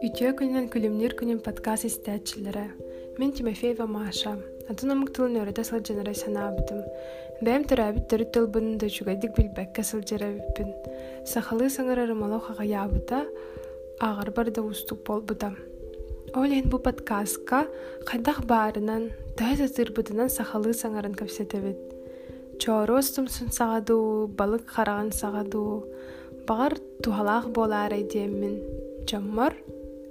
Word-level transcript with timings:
Үтіе 0.00 0.30
күнінен 0.32 0.70
күлімнер 0.72 1.12
күнін 1.18 1.42
подкаст 1.44 1.84
истәтчілері. 1.84 2.62
Мен 3.20 3.34
Тимофеева 3.36 3.84
Маша. 3.84 4.38
Атын 4.72 4.94
омук 4.94 5.12
тылын 5.12 5.36
өрөтө 5.42 5.60
сылжанара 5.68 6.14
санаабытым. 6.16 6.80
Бәм 7.44 7.66
төрәбит 7.68 8.06
төрүт 8.08 8.32
тылбын 8.32 8.78
да 8.80 8.88
чугайдык 8.88 9.36
билбәккә 9.36 9.84
сылжарабиппин. 9.84 10.72
Сахалы 11.28 11.68
саңара 11.68 12.06
рымалау 12.08 12.40
хағаябыта, 12.40 13.26
ағар 14.00 14.32
барда 14.32 14.64
устук 14.64 15.04
болбыта. 15.04 15.52
Олен 16.32 16.70
бу 16.72 16.80
подкастка 16.80 17.66
қайдақ 18.08 18.46
барынан, 18.48 19.10
тәз 19.36 19.60
атырбытынан 19.68 20.32
сахалы 20.32 20.72
саңарын. 20.72 21.12
Чоростум 22.56 23.26
сын 23.28 23.50
сағаду, 23.52 24.26
балык 24.38 24.64
қараған 24.70 25.10
сағаду, 25.12 25.84
бағар 26.48 26.76
тухалақ 27.04 27.50
болар 27.52 27.92
айдеммин. 27.92 28.56
Жаммар, 29.10 29.52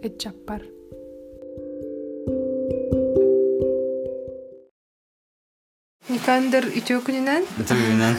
эчаппар. 0.06 0.62
Никандыр 6.06 6.70
үтөө 6.70 7.02
күнінен 7.08 7.48
Бүтүнүнөн 7.58 8.16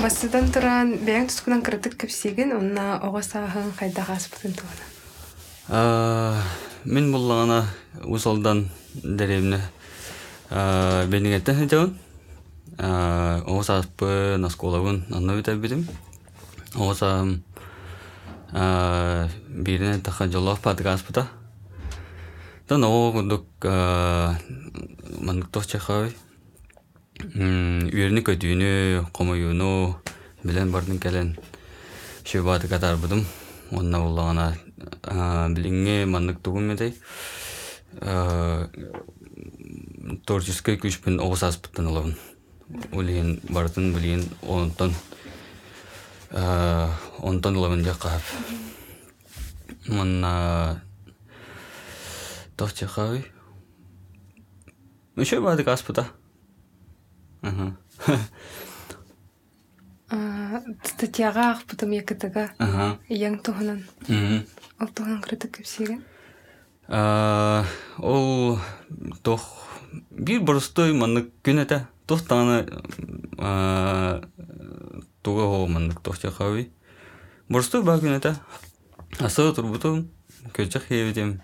бастыдан 0.00 0.46
туран 0.54 0.94
бәйін 1.02 1.26
тұскынан 1.28 1.64
кырытык 1.66 1.98
көпсеген, 2.04 2.54
онна 2.56 3.00
қайда 3.02 4.06
ғаспытын 4.06 4.54
туғана. 4.56 4.86
мен 6.84 7.12
буллагана 7.12 7.66
усалдан 8.04 8.68
деревне 8.94 9.60
бенигеттен 10.50 11.54
хедеун 11.56 11.98
оосаспы 12.80 14.36
насколабын 14.38 15.04
анна 15.12 15.36
бите 15.36 15.54
бирим 15.56 15.86
ооса 16.74 17.26
бирине 18.52 19.98
таха 19.98 20.28
жолов 20.28 20.60
падгаспыта 20.60 21.28
тан 22.66 22.84
оогундук 22.84 23.44
мандык 25.20 25.50
тохчахабы 25.52 26.14
үйерни 27.20 28.24
көтүүнү 28.24 29.04
комоюуну 29.12 29.96
билен 30.42 30.72
бардын 30.72 30.98
келен 30.98 31.36
шөбаты 32.24 32.68
катарбыдым 32.72 33.26
онна 33.76 34.00
буллагана 34.00 34.54
билиңе 35.52 36.06
маннык 36.08 36.40
тугумедей 36.40 36.94
творческий 40.24 40.80
күчпен 40.80 41.20
оосаспыттан 41.20 41.92
олабын 41.92 42.16
улиин 42.92 43.40
бартын 43.48 43.92
билиин 43.94 44.24
онтон 44.42 44.94
онтон 47.18 47.56
олабын 47.56 47.84
жаккаап 47.84 48.22
манна 49.88 50.82
тохчахабы 52.56 53.24
шөбаты 55.20 55.64
каспыта 55.64 56.06
Ага. 57.42 57.72
Статьяға 60.84 61.44
ақпытым 61.54 61.94
екітіға 61.96 62.48
Ага. 62.58 62.86
ең 63.08 63.38
туғынан. 63.46 63.84
Мгм. 64.08 64.42
Ол 64.82 64.90
туғынан 64.92 65.20
кырытык 65.24 65.54
көпсеген. 65.60 66.02
Аа, 66.88 67.64
ол 67.98 68.58
тох 69.22 69.46
бир 70.10 70.42
боростой 70.42 70.92
маннык 70.92 71.30
күн 71.46 71.62
аа 73.38 74.20
туга 75.22 75.42
о 75.42 75.66
маннык 75.66 76.00
тох 76.00 76.18
чахави 76.18 76.70
боростой 77.48 77.82
ба 77.82 77.98
күн 77.98 78.16
эте 78.18 78.34
асыга 79.18 79.54
турбутум 79.54 80.08
көчөк 80.54 80.88
хебитим 80.88 81.40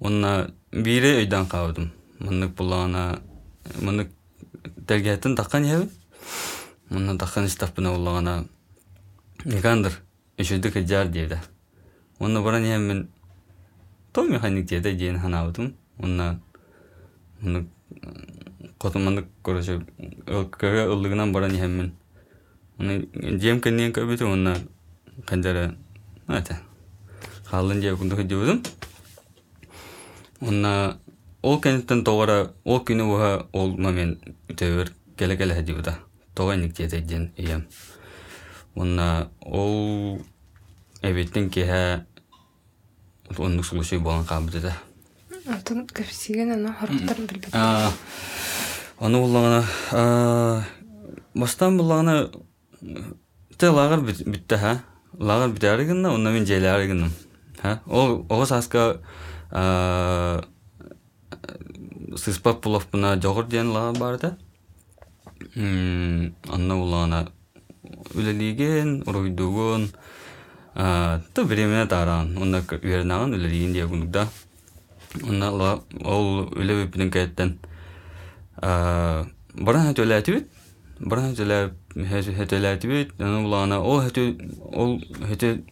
онна 0.00 0.50
бире 0.72 1.20
өйдан 1.22 1.46
кабдым 1.46 1.92
маннык 2.18 2.54
булана 2.54 3.20
маннык 3.80 4.10
телгетин 4.86 5.36
таккан 5.36 5.64
ебин 5.64 5.90
онна 6.90 7.18
таккан 7.18 7.46
истаппына 7.46 7.92
буллагана 7.94 8.44
никандыр 9.44 10.00
үшүдүк 10.38 10.84
жар 10.86 11.08
дейди 11.08 11.38
онна 12.18 12.42
баран 12.42 12.62
мен 12.88 13.08
той 14.12 14.28
механик 14.28 14.66
диэдэ 14.66 14.92
диэн 14.92 15.20
ханаабытым 15.20 15.74
онна 15.98 16.40
муну 17.40 17.66
котумандык 18.78 19.26
короче 19.42 19.80
кыга 20.26 20.86
ыллыгынан 20.92 21.32
баран 21.32 21.54
иһэммин 21.54 21.92
уну 22.78 22.92
диэм 23.38 23.60
кэнниэн 23.60 23.92
көбүтү 23.92 24.24
онна 24.24 24.56
канжара 25.26 25.74
дибудум 28.24 28.62
онна 30.40 30.98
ол 31.42 31.60
кенеттен 31.60 32.04
тоғара 32.04 32.52
ол 32.64 32.80
күнү 32.84 33.04
уха 33.14 33.46
ол 33.52 33.76
момент 33.76 34.18
келе 35.16 35.36
келе 35.36 35.54
хадибуда 35.54 35.98
тоғайник 36.34 36.74
диэдэ 36.76 37.00
диэн 37.00 37.32
ием 37.36 37.66
ол 39.42 40.20
эбиттин 41.02 41.50
кеһэ 41.50 42.04
оннук 43.38 43.64
сулушуй 43.64 43.98
Атын 45.48 45.86
көпсеген 45.88 46.52
ана 46.52 46.74
хорохтарын 46.76 47.26
білбек. 47.30 47.54
Оны 49.00 49.20
буллагана 49.22 50.64
бастан 51.34 51.78
буллагана 51.78 52.30
те 53.56 53.68
лагыр 53.68 54.02
битте 54.04 54.56
ха. 54.56 54.82
Лагыр 55.18 55.54
битәригенне, 55.54 56.10
онна 56.12 56.30
мен 56.30 56.44
җәйләригенне. 56.46 57.08
Ха? 57.62 57.80
Ол 57.86 58.26
огыс 58.28 58.52
аска 58.52 59.00
сыспап 62.18 62.60
булып 62.64 62.90
буна 62.92 63.16
жогыр 63.16 63.48
дигән 63.48 63.72
лагыр 63.72 63.98
бар 63.98 64.18
да. 64.18 64.36
М, 65.56 66.34
анна 66.48 66.76
буллагана 66.76 67.28
үлелиген, 68.14 69.02
уруйдугун, 69.06 69.88
а, 70.74 71.20
то 71.34 71.44
времена 71.44 71.86
таран, 71.86 72.36
онна 72.36 72.62
вернаган 72.82 73.34
үлелиген 73.34 73.72
диягунда. 73.72 74.28
Ол 76.04 76.48
үле 76.52 76.84
бипнен 76.84 77.10
кәттен. 77.10 77.58
А 78.60 79.26
баран 79.54 79.88
хөтөләтүбит. 79.90 80.48
Баран 81.00 81.34
хөтөләп 81.34 81.72
хөтөләтүбит. 81.96 83.14
Аны 83.18 83.42
булана 83.42 83.80
ол 83.80 84.00
хөтө 84.04 84.36
ол 84.72 85.00
хөтө. 85.30 85.64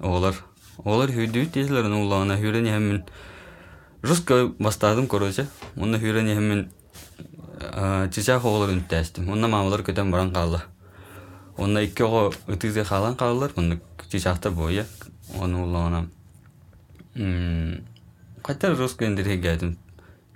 Олар. 0.00 0.34
Руска 4.02 4.46
бастадым 4.58 5.06
короче. 5.06 5.46
Онна 11.58 11.80
ого 12.00 12.32
ытыгы 12.46 12.84
халан 12.84 13.16
калылар, 13.16 13.52
онна 13.56 13.80
чичахта 14.10 14.50
боя. 14.50 14.86
Оны 15.34 15.58
улана. 15.58 16.08
М, 17.14 17.84
кайтар 18.42 18.76
русска 18.76 19.06
эндер 19.06 19.26
хегәдим. 19.26 19.76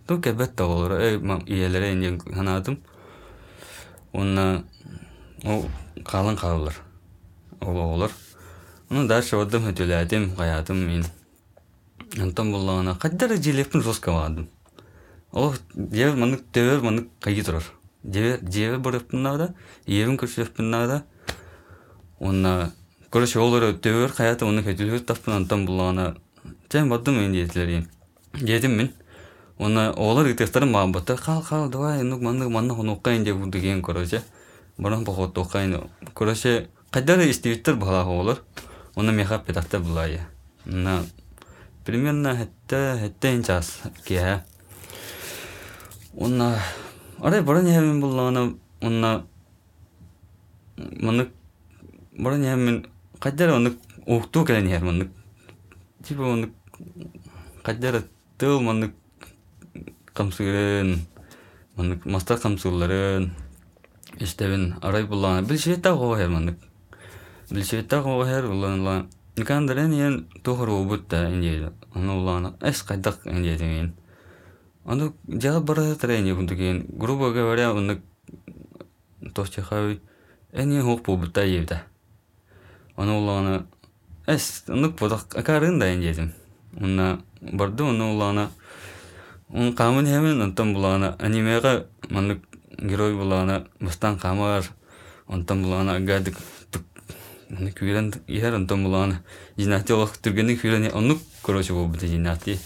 Ту 0.07 0.19
кәбәт 0.19 0.57
та 0.57 0.67
олар, 0.67 0.99
эй, 0.99 1.19
ияләре 1.47 1.93
инде 1.93 2.19
ханадым. 2.19 2.81
Онна 4.13 4.65
о 5.45 5.63
калан 6.05 6.37
калылар. 6.37 6.75
Ол 7.61 7.77
олар. 7.77 8.11
Оны 8.91 9.07
дальше 9.07 9.37
одым 9.37 9.63
хөтөләдим, 9.63 10.35
каядым 10.35 10.83
мин. 10.89 11.07
Антон 12.19 12.51
буллагана 12.51 12.97
кайтар 12.97 13.37
җилепин 13.37 13.81
русска 13.81 14.11
вадым. 14.11 14.51
Ол 15.31 15.55
дер 15.75 16.17
маны 16.17 16.41
төвөр 16.53 16.83
маны 16.83 17.07
кайы 17.21 17.45
турар. 17.45 17.63
Дер 18.03 18.41
дер 18.43 18.81
барыпнада, 18.81 19.55
евин 19.87 20.19
көчөпнада. 20.19 21.05
Онна 22.23 22.73
короче 23.11 23.41
олар 23.43 23.73
төвөр 23.75 24.13
каята 24.15 24.47
оны 24.47 24.63
көтөлөр 24.63 25.01
таппын 25.03 25.41
антон 25.41 25.67
буллагана. 25.67 26.15
Тем 26.69 26.89
бадым 26.89 27.19
мен 27.19 27.33
диетлер. 27.33 27.89
Дедим 28.33 28.77
мен. 28.77 28.93
Онна 29.59 29.91
олар 29.97 30.31
итестер 30.31 30.65
мабатта 30.65 31.17
кал 31.17 31.43
кал 31.43 31.69
давай 31.69 32.03
ну 32.03 32.21
манны 32.21 32.49
манны 32.49 32.75
хонуккайн 32.75 33.25
деп 33.25 33.45
деген 33.51 33.83
короче. 33.83 34.23
Баран 34.79 35.03
бохот 35.05 35.35
токайн. 35.35 35.91
Короче 36.15 36.69
кайдар 36.93 37.19
истивиттер 37.29 37.75
бала 37.75 38.05
олар. 38.05 38.39
Оны 38.95 39.11
мехап 39.11 39.45
педакта 39.45 39.81
булая. 39.81 40.29
На 40.65 41.05
примерно 41.85 42.37
хетте 42.37 42.99
хетте 43.03 43.43
час 43.43 43.81
кеha. 44.07 44.45
Онна 46.15 46.61
аре 47.21 47.43
баран 47.43 47.67
ямен 47.67 48.01
буллагана 48.01 48.55
онна 48.81 49.25
маны 50.77 51.29
баран 52.19 52.43
ямен 52.45 52.87
кайдар 53.19 53.51
оны 53.51 53.77
укту 54.07 54.45
келен 54.45 54.69
яр 54.69 55.09
типа 56.03 56.23
оны 56.23 56.51
кайдар 57.63 58.03
тыл 58.39 58.61
маны 58.61 58.93
камсыырын 60.15 60.99
маннык 61.77 62.05
мастар 62.05 62.39
камсыыларын 62.39 63.33
истебин 64.19 64.75
арай 64.83 65.05
буллана 65.05 65.47
билшиетта 65.47 65.95
гоохер 65.95 66.29
маннык 66.29 66.59
билшиетта 67.51 68.03
гоохер 68.03 68.45
уланла 68.51 69.07
никандырен 69.37 69.93
ен 69.93 70.29
тухар 70.43 70.69
убут 70.69 71.09
да 71.09 71.31
индейди 71.31 71.71
аны 71.95 72.13
улана 72.13 72.57
эс 72.61 72.83
кайдак 72.83 73.21
индейди 73.25 73.65
мен 73.65 73.95
аны 74.85 75.13
бара 75.61 75.97
грубо 76.89 77.33
говоря 77.33 77.71
аны 77.71 78.03
тосчахави 79.35 80.01
эни 80.53 80.81
аны 83.03 83.13
улана 83.19 83.67
эс 84.27 84.65
нык 84.69 84.97
подак 84.97 85.37
акарын 85.43 85.79
да 85.79 85.93
индейдим 85.95 86.33
уна 86.81 87.21
барды 87.41 87.85
аны 87.85 88.05
улана 88.15 88.51
он 89.51 89.75
камын 89.75 90.07
хемен 90.07 90.43
онтон 90.43 90.75
булана 90.75 91.17
анимега 91.19 91.87
маннык 92.11 92.41
герой 92.79 93.15
булана 93.15 93.65
бастан 93.81 94.19
камар 94.19 94.65
онтон 95.29 95.63
булана 95.63 95.97
агадык 95.97 96.37
күрен 97.53 98.13
ихер 98.27 98.55
онтон 98.55 98.85
булана 98.85 99.21
жинати 99.59 99.93
олох 99.93 100.17
түргенник 100.17 100.63
күрен 100.63 100.89
оннук 100.95 101.21
короче 101.43 101.73
бу 101.73 101.87
бите 101.87 102.07
жинати. 102.07 102.59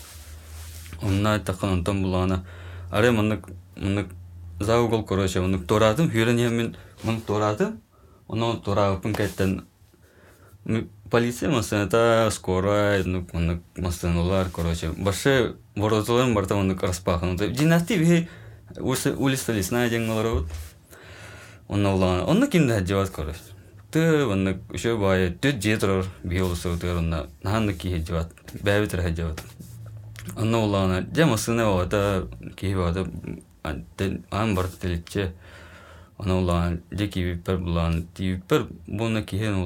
Онна 1.02 1.38
такан 1.40 1.72
онтон 1.72 2.02
булана 2.02 2.44
аре 2.90 3.10
маннык 3.10 3.46
маннык 3.76 4.06
за 4.60 4.80
угол 4.80 5.04
короче 5.04 5.40
оннук 5.40 5.66
торадым 5.66 6.10
күрен 6.10 6.36
мен 6.50 6.76
мын 7.02 7.20
торадым. 7.20 7.80
Оны 8.28 8.60
торавыпын 8.60 9.14
кеттен 9.14 9.64
полиция 11.10 11.50
машинада 11.50 12.28
скорая 12.32 13.04
маннык 13.04 13.62
машиналар 13.76 14.50
короче 14.50 14.90
башы 14.90 15.56
вороталарын 15.76 16.34
барта 16.34 16.54
маннык 16.54 16.82
распахан. 16.82 17.38
Жинати 17.38 17.94
ви 17.94 18.28
улица 18.78 19.52
лесная 19.52 19.90
деңгалар 19.90 20.26
вот. 20.32 20.46
Онна 21.68 21.94
улана. 21.94 22.24
Онна 22.26 22.46
кимде 22.46 22.84
жават 22.84 23.10
короче. 23.10 23.38
Ты 23.90 24.24
ванна 24.26 24.58
үшө 24.70 24.96
бай 24.98 25.30
төт 25.30 25.62
хеджават. 27.88 28.32
Бәбитер 28.62 29.02
хеджават. 29.02 29.42
Онна 30.36 30.58
улана 30.58 31.06
жамасына 31.14 31.70
вата 31.70 32.26
ки 32.56 32.74
вата 32.74 33.06
ан 33.62 34.54
бар 34.54 34.66
теличе. 34.66 35.32
Онна 36.18 36.38
улана 36.38 36.78
жеки 36.90 37.22
випер 37.22 37.58
булан 37.58 38.06
ти 38.14 38.32
випер 38.32 38.66
буна 38.86 39.22
ки 39.22 39.38
хен 39.38 39.62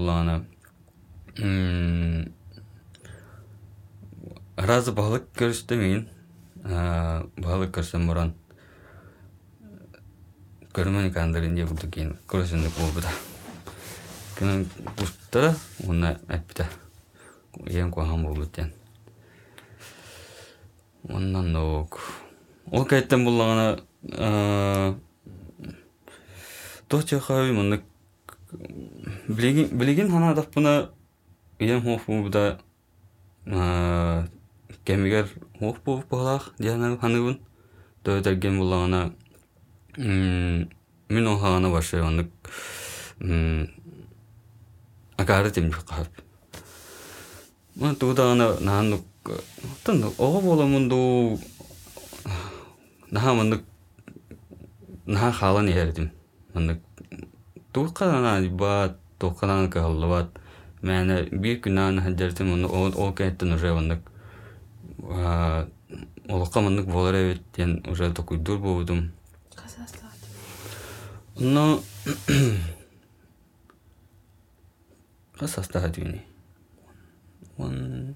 улана. 1.41 2.29
Разы 4.57 4.93
балык 4.93 5.29
көрүштү 5.37 5.77
мен. 5.81 6.09
Балык 7.41 7.73
көрсөм 7.75 8.07
буран. 8.07 8.35
Көрмөн 10.73 11.11
кандырын 11.13 11.57
же 11.57 11.67
буду 11.67 11.89
кейін 11.91 12.17
көрөсөндүк 12.29 12.77
болбуда. 12.79 13.11
Кынан 14.39 14.67
кустара 14.97 15.55
уна 15.87 16.19
аппита. 16.29 16.69
Ен 17.67 17.91
кохан 17.91 18.23
болбутен. 18.25 18.73
Оннан 21.09 21.53
нок. 21.53 22.01
Ол 22.71 22.85
кайттан 22.85 23.25
буллагана 23.25 23.81
Тохча 26.89 27.21
хави 27.21 27.53
муны 27.53 27.83
билеген 29.29 29.79
билеген 29.79 30.11
хана 30.11 30.35
даппына 30.35 30.91
ен 31.60 31.82
хоф 31.82 32.06
буда 32.08 32.60
кемигер 34.86 35.30
хоф 35.60 35.82
бу 35.84 36.04
балах 36.10 36.54
дияна 36.60 36.98
ханыбын. 36.98 37.40
Тойдерген 38.04 38.60
буллагана 38.60 39.14
мен 39.98 41.28
охана 41.28 41.70
башы 41.72 41.98
аны 42.02 42.30
агары 45.18 45.50
тем 45.52 45.72
кап. 45.72 46.08
Мен 47.76 47.96
туда 47.96 48.32
аны 48.34 48.60
нааны 48.60 49.02
тын 49.84 50.04
ого 50.20 50.42
боламынду 50.42 51.40
наха 53.10 53.34
мынды 53.34 53.64
наха 55.08 55.32
халан 55.32 55.68
ердим. 55.68 56.12
Мынды 56.54 56.80
туқана 57.74 58.48
ба 58.50 58.98
туқана 59.20 59.68
каллават. 59.68 60.30
Мәне 60.83 61.29
бир 61.31 61.61
күнан 61.61 62.01
хаджартым 62.01 62.53
оны 62.55 62.69
ол 62.69 63.13
кайттан 63.13 63.53
уже 63.53 63.75
мынды 63.75 64.01
а 65.03 65.69
олоқа 66.29 66.61
мынды 66.61 66.83
болар 66.83 67.15
эбет 67.15 67.89
уже 67.89 68.13
такой 68.13 68.39
дур 68.39 68.59
болдум. 68.59 69.13
Но 71.37 71.81
қасаста 75.41 75.81
дүйни. 75.89 76.21
Он 77.57 78.15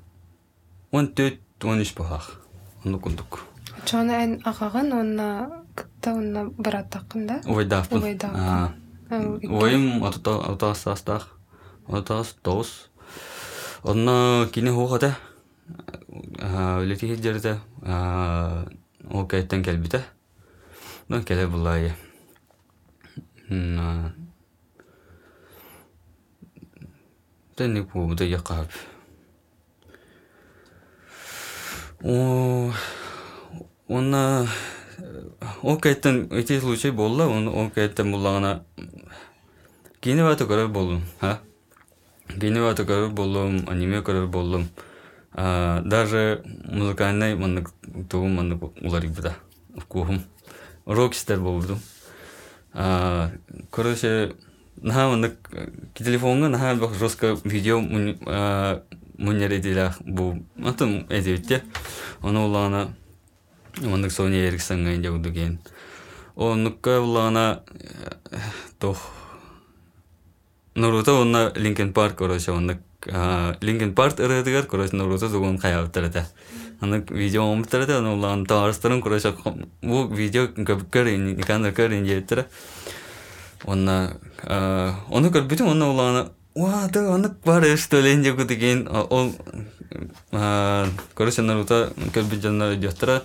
он 0.91 1.09
төт 1.09 1.41
он 1.65 1.81
иш 1.81 1.95
бахах. 1.97 2.41
Оны 2.85 2.99
күндік. 3.01 3.41
Чоны 3.89 4.13
ән 4.13 4.35
ағағын 4.45 4.93
онна 4.93 5.29
кытта 5.75 6.13
онна 6.19 6.45
бараттақында. 6.57 7.41
Ойдафпын. 7.49 8.03
Ойдафпын. 8.11 9.49
Ойым 9.49 10.05
атас 10.05 10.87
астақ. 10.87 11.31
Атас 11.88 12.36
тоос. 12.44 12.90
Онна 13.84 14.48
кине 14.54 14.72
хоғада. 14.76 15.16
Үлети 16.82 17.10
хеджерді. 17.14 17.58
Ол 19.10 19.26
кәйттен 19.30 19.64
кәлбіті. 19.66 20.04
Ну, 21.10 21.24
кәле 21.26 21.48
бұлайы. 21.50 21.96
Тәнне 27.58 27.82
бу 27.90 28.06
якап. 28.24 28.70
О, 32.02 32.72
онна 33.90 34.48
ол 35.62 35.80
кайттан 35.80 36.30
эти 36.32 36.60
случай 36.60 36.92
болла, 36.92 37.28
он 37.28 37.48
ол 37.48 37.70
кайттан 37.70 38.12
буллагана 38.12 38.64
киневата 40.00 40.46
көрөр 40.46 40.68
болдум, 40.68 41.04
ха? 41.20 41.42
Киневата 42.29 42.83
көрөр 42.83 43.11
болдум, 43.11 43.69
аниме 43.69 44.01
көрөр 44.01 44.27
болдум. 44.27 44.69
А, 45.33 45.83
даже 45.83 46.43
музыкальный 46.65 47.35
мандык 47.37 47.71
тугум 48.11 48.35
мандык 48.37 48.63
улар 48.83 49.05
ибда. 49.05 49.35
Кухум. 49.89 50.23
Рокстер 50.87 51.41
болдум. 51.41 51.81
Короче, 53.71 54.35
наха 54.77 55.09
мандык 55.09 55.51
телефонга 55.95 56.49
наха 56.49 56.75
бак 56.75 56.95
жестко 56.95 57.37
видео 57.45 57.81
муньяредилах 59.19 60.01
бу 60.03 60.45
атым 60.65 61.07
эдебитте. 61.09 61.63
Оны 62.21 62.41
улана 62.41 62.95
мандык 63.81 64.13
Sony 64.13 64.49
Ericsson 64.49 64.85
га 64.85 64.95
инде 64.95 65.11
удуген. 65.11 65.59
Онукка 66.37 67.01
улана 67.01 67.63
тох 68.81 68.99
Наруто 70.76 71.22
онна 71.22 71.52
Linkin 71.56 71.94
Park 71.94 72.16
короче, 72.16 72.52
онна 72.52 72.80
Linkin 73.02 73.94
Park 73.94 74.20
ырыдыгар 74.20 74.66
короче 74.66 74.96
Наруто 74.96 75.30
дугун 75.30 75.58
каяптырда. 75.58 76.28
Аны 76.80 77.04
видео 77.10 77.44
омтырда, 77.52 77.98
аны 77.98 78.10
улан 78.10 78.46
таарыстырын 78.46 79.02
короче 79.02 79.34
бу 79.82 80.08
видео 80.08 80.48
көпкөр 80.48 81.18
никандыр 81.18 81.74
көр 81.74 81.98
инжеттер. 82.00 82.46
Онна 83.66 84.18
оны 85.10 85.30
көрбүтүм 85.30 85.72
онна 85.72 85.90
улана 85.90 86.32
Уа, 86.56 86.90
да, 86.92 87.14
анық 87.14 87.36
бар 87.46 87.78
что 87.78 88.00
ли 88.02 88.14
инде 88.14 88.34
деген 88.46 88.88
ол 88.92 89.36
короче 91.16 91.42
Наруто 91.42 91.92
көрбүт 92.14 92.42
жандар 92.42 92.76
жаттыра. 92.76 93.24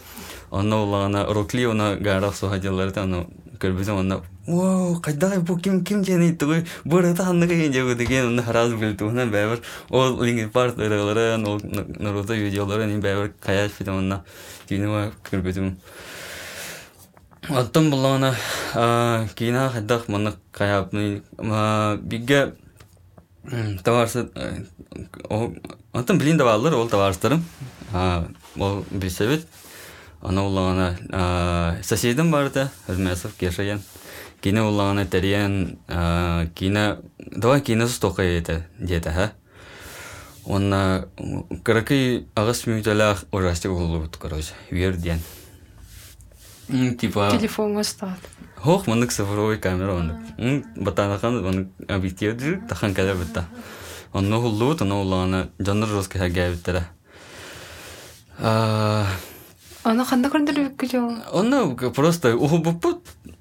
Онна 0.50 0.82
улана 0.82 1.26
Рокли 1.26 1.64
она 1.64 1.94
гарах 1.96 2.36
сухадиларды 2.36 3.00
аны 3.00 3.26
көрбүтүм 3.58 3.98
онна 4.00 4.20
Вау, 4.49 4.99
кайда 4.99 5.39
бу 5.41 5.57
ким 5.57 5.83
ким 5.85 6.03
жени 6.03 6.33
тугу 6.33 6.53
анныгы 6.83 7.67
инде 7.67 7.95
деген 7.95 8.27
оны 8.29 8.41
хараз 8.41 8.73
билтуна 8.73 9.27
бәбер 9.27 9.61
ол 9.89 10.23
Linkin 10.23 10.51
Park 10.51 10.75
ырыларын 10.81 11.45
ол 11.45 11.61
Наруто 11.61 12.33
видеоларын 12.33 12.95
ин 12.95 12.99
бәбер 12.99 13.31
каяш 13.39 13.71
битем 13.77 13.97
онна 13.97 14.23
кино 14.67 15.11
көрбүтүм. 15.29 15.75
Аттым 17.47 17.91
булана 17.91 18.33
кина 19.35 19.69
хаддах 19.69 20.07
маны 20.07 20.33
каяпны 20.51 21.21
бигге 22.01 22.55
товарсы 23.83 24.29
аттым 25.93 26.17
билин 26.17 26.37
да 26.37 26.45
балдар 26.45 26.73
ол 26.73 26.89
товарстарым 26.89 27.45
ол 28.57 28.83
билсебет 28.89 29.45
аны 30.23 31.83
соседим 31.83 32.31
кине 34.41 34.61
улана 34.61 35.05
териян 35.05 35.79
кине 36.55 36.97
давай 37.19 37.61
кинесус 37.61 37.99
токай 37.99 38.37
это 38.39 38.65
где-то 38.79 39.11
ха 39.11 39.31
онна 40.45 41.07
караки 41.63 42.27
агас 42.35 42.65
мюталах 42.65 43.25
ужастик 43.31 43.71
болубут 43.71 44.17
короче 44.17 44.53
верден 44.69 45.19
Типа, 46.69 47.31
телефонға 47.33 47.81
ұстады 47.81 48.29
хох 48.61 48.85
мынык 48.87 49.11
цифровой 49.11 49.57
камера 49.57 49.95
оны. 49.95 50.63
Батанахан 50.75 51.45
оны 51.45 51.69
объектив 51.87 52.37
дир 52.37 52.61
тахан 52.69 52.93
калер 52.93 53.15
битта. 53.15 53.47
Онно 54.13 54.39
хуллу 54.39 54.75
тоно 54.75 55.01
улана 55.01 55.49
жанр 55.57 55.87
жоске 55.87 56.19
хагай 56.19 56.51
биттера. 56.51 56.87
А, 58.37 59.07
оны 59.83 60.03
қанда 60.03 60.29
бүккі 60.29 60.91
жол 60.91 61.15
Оны 61.31 61.75
просто 61.91 62.35
ухубупут 62.37 63.01
монтажтабыппут. 63.17 63.38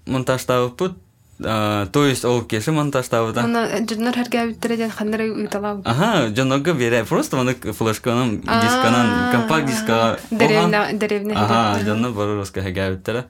А, 1.41 1.87
То 1.87 2.05
есть 2.05 2.25
ол 2.25 2.43
кеші 2.43 2.71
монтажтабыда. 2.73 3.45
оны 3.45 3.87
жоннор 3.89 4.15
хәргә 4.15 4.49
биттереден 4.49 4.91
қандары 4.91 5.31
ыйталау 5.31 5.83
Ага, 5.85 6.35
жанога 6.35 6.75
бере. 6.75 7.05
Просто 7.05 7.37
оны 7.37 7.55
флешканан, 7.55 8.41
дисканан, 8.41 9.31
компакт 9.33 9.67
диска. 9.67 10.19
деревне 10.31 10.99
деревне 10.99 11.35
Ага, 11.37 11.79
русска 12.15 12.63
хагай 12.63 12.97
биттера. 12.97 13.27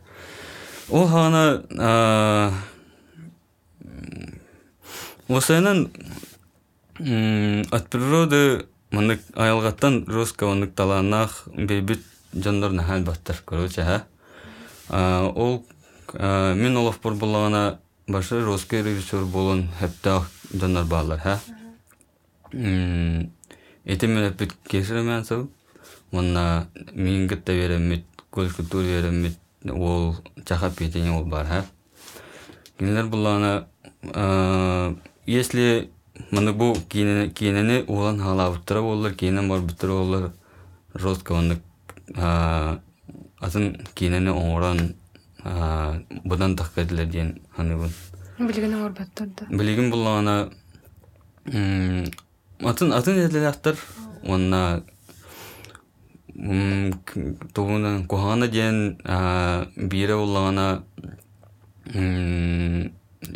Ол 0.89 1.07
хана 1.07 1.63
а, 1.79 2.53
Осының 5.29 5.91
от 7.71 7.91
природы 7.91 8.67
мынык 8.91 9.21
аялгаттан 9.37 10.07
русска 10.09 10.47
онык 10.47 10.73
таланах 10.75 11.43
бейбит 11.55 12.01
жандар 12.33 12.73
нахал 12.73 13.01
баттар 13.01 13.37
короче 13.45 13.83
ха 13.85 15.29
ол 15.37 15.67
а, 16.15 16.55
мен 16.55 16.77
олов 16.77 17.01
бур 17.01 17.15
булагана 17.15 17.81
башы 18.07 18.45
русский 18.45 18.83
режиссер 18.83 19.25
болон 19.25 19.69
хепта 19.79 20.23
жандар 20.53 20.85
баалар 20.85 21.19
ха? 21.19 21.41
Эти 22.53 24.07
мен 24.07 24.33
эпит 24.33 24.55
кеширемен 24.69 25.25
сау 25.25 25.51
мына 26.11 26.69
мингитте 26.93 27.53
беремит 27.53 28.05
культура 28.31 28.83
беремит 28.83 29.39
ол 29.65 30.17
чахап 30.47 30.77
кетене 30.77 31.13
ол 31.13 31.25
бар 31.25 31.47
ха? 31.47 31.65
Кинилер 32.79 33.07
булана 33.07 33.67
если 35.27 35.91
мына 36.31 36.53
бу 36.53 36.75
кийинени 36.89 37.85
улан 37.87 38.21
халабыттыра 38.21 38.81
боллар 38.83 39.15
кийинен 39.15 39.49
барбыттыра 39.49 39.93
боллар 39.93 40.33
жестко 40.95 41.35
оны 41.35 41.61
атын 42.15 43.77
кийинени 43.95 44.31
оңоран 44.31 44.95
будан 46.25 46.57
таккадилер 46.57 47.07
диен 47.07 47.35
ханыбын 47.57 47.93
билгенең 48.39 48.85
орбат 48.87 49.11
турды 49.15 49.49
билигин 49.51 49.91
булана 49.91 50.51
атын 51.49 52.93
атын 52.93 53.25
эделяктар 53.27 53.77
онна 54.25 54.83
тугунан 57.55 58.07
кухана 58.07 58.49
диен 58.49 58.97
бире 59.77 60.15
буллагана 60.17 60.83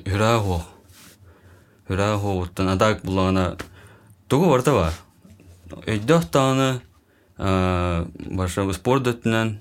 үрахо. 0.07 0.62
Үрахо 1.88 2.38
уттан 2.42 2.69
адак 2.69 3.02
буллагана 3.02 3.57
тугу 4.28 4.50
барта 4.50 4.73
бар. 4.73 4.92
Өйдөх 5.87 6.31
тааны 6.31 6.81
баша 7.38 8.73
спорт 8.73 9.07
өттүнен 9.09 9.61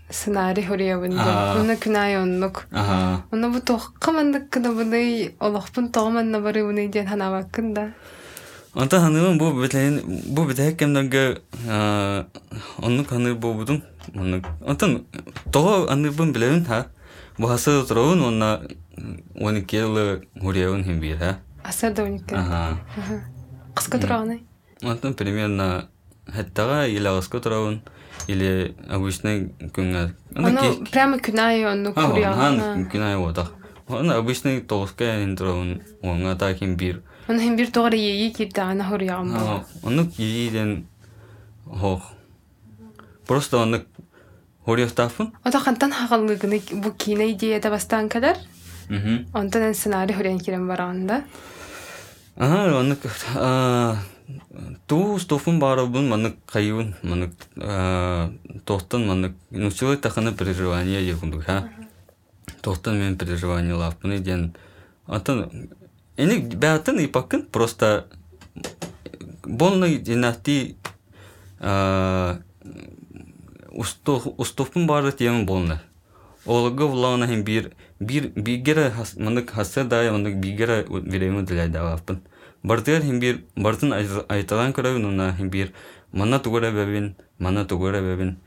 сценарий 0.10 0.62
хориябын 0.66 1.10
де, 1.10 1.16
Аа. 1.18 1.58
оны 1.60 1.76
күнай 1.76 2.16
оннук. 2.22 2.66
Ага. 2.72 3.22
Оны 3.32 3.50
бу 3.50 3.58
тоқ 3.58 3.92
қамандық 4.00 4.48
кыны 4.50 4.70
бұны 4.76 5.32
олықпын 5.40 5.90
тоғыманна 5.92 6.40
бары 6.42 6.62
бұны 6.62 6.88
ден 6.90 7.06
ханабақкын 7.06 7.72
да. 7.74 7.88
Онта 8.74 9.00
ханымын 9.00 9.38
бу 9.38 9.50
бетлен 9.52 10.00
бу 10.34 10.44
бетек 10.44 10.78
кемдерге 10.78 11.40
онны 11.66 13.04
ханы 13.04 13.34
бу 13.34 13.54
будун. 13.54 13.82
Онны 14.14 14.42
онтан 14.66 15.04
того 15.52 15.88
аныбын 15.90 16.32
билебин 16.32 16.64
ха. 16.64 16.86
Бу 17.38 17.46
хасы 17.48 17.82
турабын 17.88 18.22
онна 18.22 18.60
оны 19.34 19.62
келе 19.62 20.22
хуриябын 20.40 20.84
хем 20.84 21.00
бир 21.00 21.18
ха. 21.18 21.36
Асырда 21.64 22.04
уникке. 22.04 22.36
Ага. 22.36 22.78
Қысқы 23.74 23.98
тұрағаны. 24.00 24.40
Онтан 24.82 25.14
примерно 25.14 25.88
хаттага 26.28 26.86
или 26.86 27.08
аска 27.08 27.40
турабын 27.40 27.80
или 28.27 28.75
обычный 28.89 29.51
күнгә. 29.73 30.13
Оны 30.35 30.85
прямо 30.91 31.17
күнай 31.17 31.63
оннук 31.65 31.97
Ага, 31.97 32.07
хурияган. 32.13 32.59
хан 32.59 32.85
күнай 32.91 33.17
вода. 33.17 33.47
Оны 33.87 34.13
обычный 34.13 34.61
тоска 34.61 35.23
интрон 35.23 35.81
онга 36.01 36.35
та 36.35 36.53
хем 36.53 36.75
бир. 36.75 37.01
Оны 37.27 37.39
хем 37.41 37.55
бир 37.57 37.67
тоғыры 37.67 37.97
ейі 37.97 38.31
кирдағаны 38.33 38.83
хурияган 38.89 39.31
бұл. 39.31 39.41
Ага, 39.41 39.65
Оны 39.83 40.07
кииден 40.07 40.87
хох. 41.65 42.11
Просто 43.27 43.57
оны 43.59 43.85
хориохтафын. 44.65 45.31
Ота 45.43 45.59
қантан 45.59 45.91
хағалығыны 45.91 46.59
бұ 46.83 46.93
кейіне 46.97 47.31
идеяда 47.33 47.69
бастан 47.69 48.09
кадар. 48.09 48.37
Онтан 49.33 49.73
сценарий 49.73 50.13
хуриян 50.13 50.39
кирен 50.39 50.67
барағанда. 50.67 51.23
Ага, 52.37 52.79
оны 52.79 52.95
ту 54.87 55.19
стофун 55.19 55.59
барабын 55.59 56.09
маны 56.09 56.35
кайыбын 56.45 56.95
маны 57.03 57.31
тохтан 58.65 59.07
маны 59.07 59.33
нучилы 59.49 59.97
таханы 59.97 60.33
переживание 60.33 61.07
егунду 61.07 61.41
ха. 61.41 61.69
Тохтан 62.61 62.97
мен 62.99 63.17
переживание 63.17 63.73
лапны 63.73 64.19
ден. 64.19 64.55
Атын 65.07 65.69
эни 66.17 66.37
бәтен 66.39 66.99
и 66.99 67.07
пакын 67.07 67.45
просто 67.45 68.07
болны 69.43 69.97
династи 69.97 70.77
устофун 73.71 74.87
бары 74.87 75.11
тем 75.11 75.45
болны. 75.45 75.79
Олга 76.45 76.85
влана 76.85 77.27
бир 77.43 77.71
бир 77.99 78.31
бигере 78.35 78.93
мынык 79.15 79.51
хасса 79.51 79.83
да 79.83 80.11
мынык 80.11 80.37
бигере 80.37 80.85
вереме 80.89 81.43
диләдә 81.43 81.93
апын. 81.93 82.21
Бартыр 82.63 83.01
хем 83.01 83.19
бир 83.19 83.41
бартын 83.55 83.93
айталан 83.93 84.73
көрәбин 84.73 85.05
уна 85.07 85.33
хем 85.35 85.49
бир 85.49 85.73
мана 86.11 86.39
тугара 86.39 86.71
бәбин, 86.71 87.15
мана 87.39 87.65
тугара 87.65 88.01
бәбин. 88.01 88.37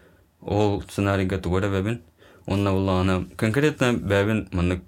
Ол 0.41 0.83
сценарийга 0.83 1.39
тугара 1.39 1.69
бәбин. 1.69 2.03
Онна 2.47 2.73
влана 2.73 3.27
конкретно 3.37 3.95
бәбин 3.97 4.49
мынык 4.53 4.83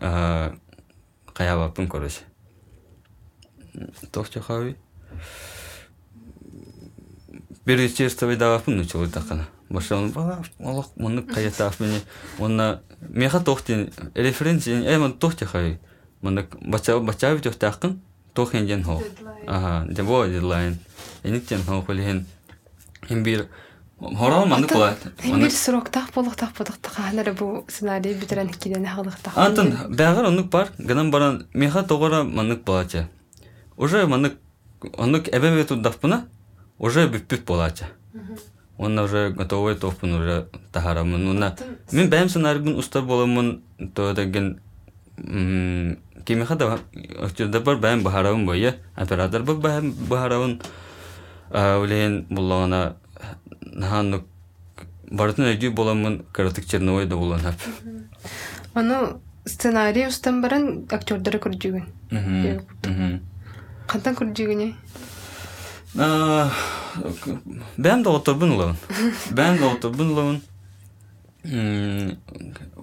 кая 0.00 1.64
апын 1.64 1.88
көрөш. 1.88 2.20
Тохча 4.12 4.40
хави. 4.40 4.76
Bir 7.66 7.78
içerisinde 7.78 8.40
daha 8.40 8.52
yapın 8.52 8.76
mı 8.76 8.88
çoğu 8.88 9.10
takana. 9.10 9.44
Başlayalım. 9.70 10.16
Valla 10.16 10.42
Allah 10.64 10.86
bunu 10.96 11.26
kaya 11.26 11.50
tahmini. 11.50 11.98
Ona 12.40 12.82
meha 13.08 13.44
tohtin 13.44 13.90
referensin 14.16 14.82
eman 14.82 15.18
tohti 15.18 15.44
hay. 15.44 15.78
Mana 16.22 16.44
baca 16.62 17.06
baca 17.06 17.40
bir 18.32 18.36
tohti 18.36 18.58
akın 18.58 18.66
tohin 18.66 18.66
jen 18.66 18.82
ho. 18.82 19.02
Aha, 19.48 19.84
de 19.96 20.08
bo 20.08 20.26
deadline. 20.26 20.74
Enik 21.24 21.48
jen 21.48 21.60
ho 21.66 21.84
kulihin. 21.84 22.26
Hem 23.08 23.24
bir 23.24 23.44
Hora 24.02 24.44
mandı 24.44 24.66
kolay. 24.66 24.94
Хем 25.22 25.40
бир 25.40 25.50
сроктах 25.50 26.12
болуктах 26.14 26.50
бодуктах 26.58 26.94
ханары 26.94 27.32
бу 27.38 27.64
сценарий 27.68 28.14
битерен 28.14 28.48
киден 28.48 28.84
хагылыктах. 28.84 29.36
Антон, 29.36 29.68
бәгәр 29.90 30.26
онук 30.26 30.50
бар, 30.50 30.68
гынан 30.78 31.10
баран 31.12 31.46
меха 31.54 31.82
тогора 31.82 32.24
маннык 32.24 32.64
балача. 32.64 33.08
Уже 33.76 34.06
маннык 34.06 34.38
онук 34.98 35.28
эбебе 35.28 35.64
туддах 35.64 36.00
буна, 36.02 36.26
уже 36.78 37.06
бүппүп 37.06 37.44
балача. 37.46 37.86
Онна 38.76 39.04
уже 39.04 39.30
готовый 39.30 39.76
топун 39.76 40.14
уже 40.14 40.48
тахарамын. 40.72 41.54
Мен 41.92 42.10
бәм 42.10 42.28
сценарийгин 42.28 42.76
уста 42.76 43.02
боламын, 43.02 43.62
то 43.94 44.12
деген 44.14 44.58
кемеха 46.24 46.56
да 46.56 46.78
өчөрдө 46.94 47.60
бар 47.64 47.76
бәм 47.82 48.02
бахарабын 48.02 48.46
бойы, 48.46 48.74
оператор 48.96 49.42
бар 49.42 49.56
бәм 49.56 49.92
бахарабын. 50.08 50.60
Үлен 51.52 52.26
буллагана 52.30 52.96
наханнык 53.62 54.24
бартын 55.10 55.44
өйдүй 55.50 55.70
боламын, 55.76 56.24
каратык 56.32 56.64
черновой 56.64 57.06
да 57.06 57.16
болан 57.16 57.40
хап. 57.40 57.60
Аны 58.74 59.20
сценарий 59.44 60.06
устан 60.06 60.40
баран 60.40 60.86
актердары 60.88 61.38
көрдүгүн. 61.42 61.84
Кантан 63.86 64.14
көрдүгүнө? 64.16 64.72
Бәм 67.76 68.02
да 68.02 68.10
отырбын 68.16 68.56
улабын. 68.56 68.76
Бәм 69.36 69.60
да 69.60 69.74
отырбын 69.74 70.08
улабын. 70.14 70.40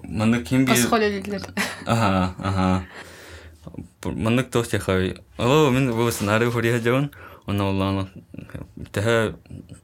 Маны 0.04 0.42
кем 0.44 0.64
бир... 0.64 0.74
Асхол 0.74 1.02
элилер. 1.02 1.42
Аха, 1.86 2.34
аха. 2.38 2.84
маннык 4.03 4.49
тос 4.49 4.67
техави 4.67 5.15
ало 5.37 5.71
мен 5.71 5.91
бу 5.93 6.11
сценарий 6.11 6.49
хория 6.51 6.79
жабын 6.79 7.11
оны 7.45 7.63
улланы 7.63 8.07
тэхэ 8.91 9.35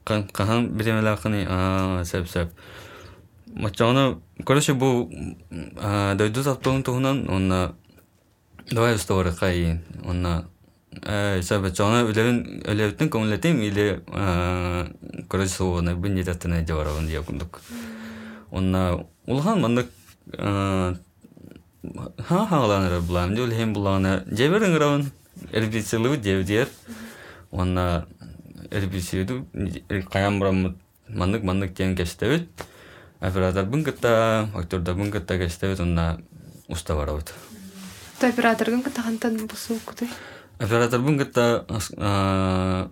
кахан 0.06 0.70
биремелакыны 0.78 1.46
а 1.50 2.04
сеп 2.06 2.28
сеп 2.30 2.50
мачаны 3.48 4.22
короче 4.46 4.74
бу 4.74 5.10
дойду 6.16 6.44
таптон 6.44 6.84
тухунан 6.84 7.30
онна 7.30 7.76
давай 8.72 8.96
устовары 8.96 9.34
кайын 9.34 9.82
онна 10.06 10.46
сәбә 10.92 11.72
чана 11.76 12.04
үләвен 12.04 12.64
үләвтен 12.68 13.10
көңләтем 13.10 13.62
или 13.64 14.02
короче 15.30 15.54
суына 15.54 15.96
бин 15.96 16.18
нетәтенә 16.20 16.66
җаварын 16.68 17.08
якындык 17.10 17.62
онна 18.52 19.06
улхан 19.26 19.62
маннык 19.62 19.90
ха 22.19 22.47
хагаланыр 22.47 23.01
булам 23.01 23.35
дил 23.35 23.51
хем 23.51 23.73
булана 23.73 24.25
жеберин 24.27 24.75
гравын 24.75 25.11
эрбисилу 25.53 26.17
девдер 26.17 26.69
онна 27.51 28.07
эрбисиду 28.71 29.47
каян 30.11 30.39
бурам 30.39 30.77
маннык 31.09 31.43
маннык 31.43 31.75
тен 31.75 31.97
кестебит 31.97 32.49
оператор 33.21 33.65
быңгытта 33.65 34.49
актерда 34.55 34.95
быңгытта 34.95 35.39
кестебит 35.39 35.81
онна 35.81 36.19
уста 36.69 36.95
барабыт 36.95 37.33
операторгын 38.21 38.83
кытахантан 38.83 39.47
бусу 39.47 39.79
кутай 39.85 40.09
оператор 40.59 41.01
быңгытта 41.01 41.65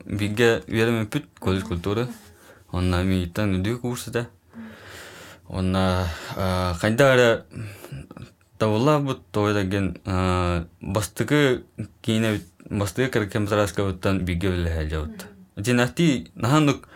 биге 0.04 0.62
веремепит 0.66 1.26
колледж 1.40 1.64
культуры 1.64 2.08
онна 2.72 3.02
мииттан 3.02 3.56
үдүү 3.60 3.80
курсыда 3.80 4.26
онна 5.48 6.08
тавла 8.58 8.98
бут 9.00 9.22
тойдаген 9.32 9.96
бастыгы 10.80 11.64
кине 12.02 12.40
бастыгы 12.70 13.10
кыркем 13.10 13.48
зараска 13.48 13.84
буттан 13.84 14.24
биге 14.24 14.50
биле 14.50 14.88
жабыт 14.88 15.26
жинати 15.56 16.30
наханук 16.34 16.88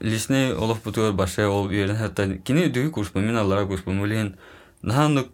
лисне 0.00 0.54
олоф 0.54 0.82
бутур 0.82 1.12
баша 1.12 1.48
ол 1.48 1.68
үйрен 1.68 1.96
хатта 1.96 2.28
кине 2.38 2.68
дүгү 2.68 2.90
курс 2.90 3.14
мен 3.14 3.36
аллара 3.36 3.66
курс 3.66 3.86
мулин 3.86 4.36
наханук 4.82 5.28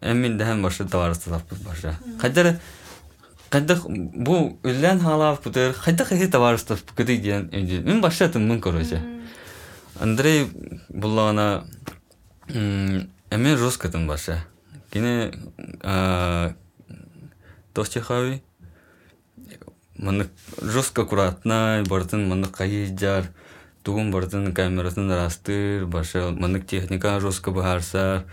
эммин 0.00 0.38
дәһән 0.38 0.62
башы 0.62 0.84
таварысты 0.84 1.30
таппыз 1.30 1.58
баша 1.58 1.98
кайдара 2.20 2.58
кайда 3.50 3.76
бу 3.86 4.58
үллән 4.62 5.00
халав 5.00 5.42
бутыр 5.44 5.74
кайда 5.74 6.04
кайда 6.04 6.30
таварысты 6.30 6.76
кыды 6.96 7.16
диен 7.18 7.50
мен 7.84 8.00
башатым 8.00 8.48
мен 8.48 8.60
короче 8.60 9.02
андрей 10.00 10.48
буллагана 10.88 11.64
русскатын 13.30 14.06
баша. 14.06 14.44
Кине 14.90 15.32
тосчихави 17.74 18.42
маны 19.98 20.28
жестко 20.62 21.02
аккуратно 21.02 21.84
бартын 21.88 22.28
маны 22.28 22.46
кайыжар 22.48 23.26
тугун 23.82 24.10
бартын 24.10 24.52
камерасын 24.54 25.10
растыр 25.12 25.86
баша 25.86 26.30
мынык 26.30 26.66
техника 26.66 27.20
жестко 27.20 27.50
бахарсар 27.50 28.24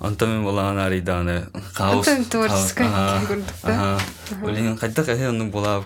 антон 0.00 0.42
булан 0.42 0.78
ариданы. 0.78 1.46
Хаос 1.74 2.06
творческий 2.30 2.84
кайда 3.62 5.04
кайда 5.04 5.30
onu 5.30 5.50
була 5.50 5.84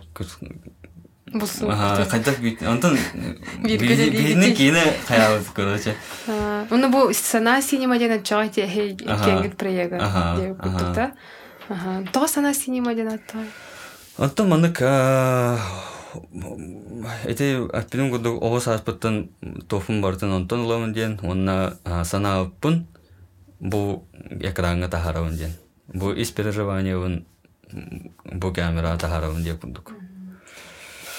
антон 2.66 2.98
Биргеде 3.62 4.10
бини 4.10 4.34
биргеде. 4.34 4.54
кине 4.54 4.82
хаябыз 5.08 5.46
короче 5.54 5.94
Уну 6.70 6.90
бу 6.90 7.12
сцена 7.12 7.62
синема 7.62 7.98
Ага. 9.06 9.24
кенгит 9.24 9.56
проекта 9.56 9.98
Ага, 10.00 10.40
деп. 10.40 10.56
Ага. 11.68 12.04
Тога 12.12 12.28
сана 12.28 12.54
синема 12.54 12.94
ден 12.94 13.08
атта. 13.08 13.38
Антон 14.18 14.48
манык 14.48 14.80
эти 17.26 17.58
аппилин 17.76 18.10
году 18.10 18.38
оғыз 18.38 18.68
аспыттан 18.74 19.28
тофун 19.68 20.00
бартын 20.02 20.32
онтон 20.32 20.60
уламын 20.60 20.92
диен 20.92 21.18
онна 21.22 21.74
санааппын 22.04 22.86
бу 23.60 24.04
экранга 24.40 24.88
тахарабын 24.88 25.36
диен 25.36 25.52
бу 25.92 26.12
ис 26.12 26.30
переживаниябын 26.30 27.24
бу 28.32 28.52
камера 28.52 28.96
тахарабын 28.96 29.42
диеп 29.42 29.60
курдук 29.60 29.92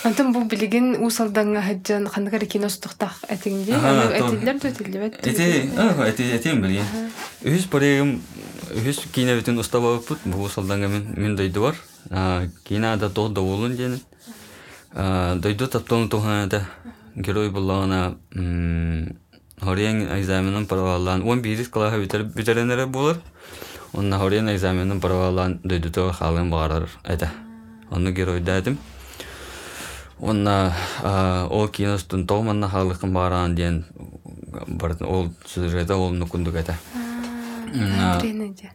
Антон 0.06 0.34
хаджан 1.62 2.08
тор. 2.88 3.10
этиллер 3.26 4.60
төтиллебет. 4.60 5.26
эти 5.26 5.70
эти 6.08 6.22
этим 6.22 6.62
билген 6.62 6.86
үс 7.44 7.66
парегим 7.66 8.22
үс 8.72 9.00
кине 9.12 9.36
бүтүн 9.36 9.60
устабаппыт 9.60 10.20
бу 10.26 10.48
салданга 10.48 10.88
мен 10.88 11.14
мен 11.18 11.36
дойду 11.36 11.62
бар 11.62 11.76
кинада 12.64 13.10
толда 13.10 13.42
болун 13.42 13.76
диен 13.76 14.00
дойду 14.94 15.68
таптон 15.68 16.08
туханада 16.10 16.68
герой 17.16 17.50
буллагана 17.50 18.16
Хориян 19.62 20.20
экзаменын 20.20 20.68
параваллан, 20.68 21.24
он 21.24 21.42
бирис 21.42 21.70
клаха 21.70 21.98
битеренере 21.98 22.86
болар. 22.86 23.18
Онна 23.94 24.20
хориян 24.20 24.50
экзаменын 24.52 25.00
параваллан 25.00 25.62
дөйдүтө 25.64 26.12
халын 26.12 26.50
барар 26.52 26.90
эте. 27.06 27.32
Онны 27.90 28.12
геройда 28.12 28.60
эдим. 28.60 28.78
Онна 30.20 30.74
ол 31.50 31.68
киностун 31.68 32.26
томанна 32.28 32.70
халыкын 32.70 33.14
баран 33.14 33.56
диен 33.56 33.86
ол 35.02 35.30
сюжета 35.46 35.96
ол 35.96 36.12
нукундук 36.12 36.56
эте. 36.56 36.78
Тренеде. 38.22 38.72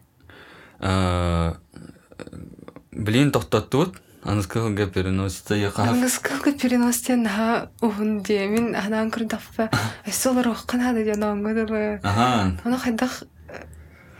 Блин 2.91 3.31
тоқтаттуут, 3.31 3.95
анскылга 4.23 4.85
переносится 4.85 5.55
яка. 5.55 5.83
Ангыскалга 5.89 6.51
переностен 6.51 7.25
ха 7.27 7.69
ухун 7.81 8.21
де 8.21 8.47
мен 8.47 8.75
анан 8.75 9.09
кырдаффа. 9.09 9.69
Эсолар 10.05 10.47
оккана 10.49 10.93
да 10.93 11.03
жанангыдыр. 11.03 12.01
Ага. 12.03 12.57
Аны 12.63 12.77
хайдах 12.77 13.23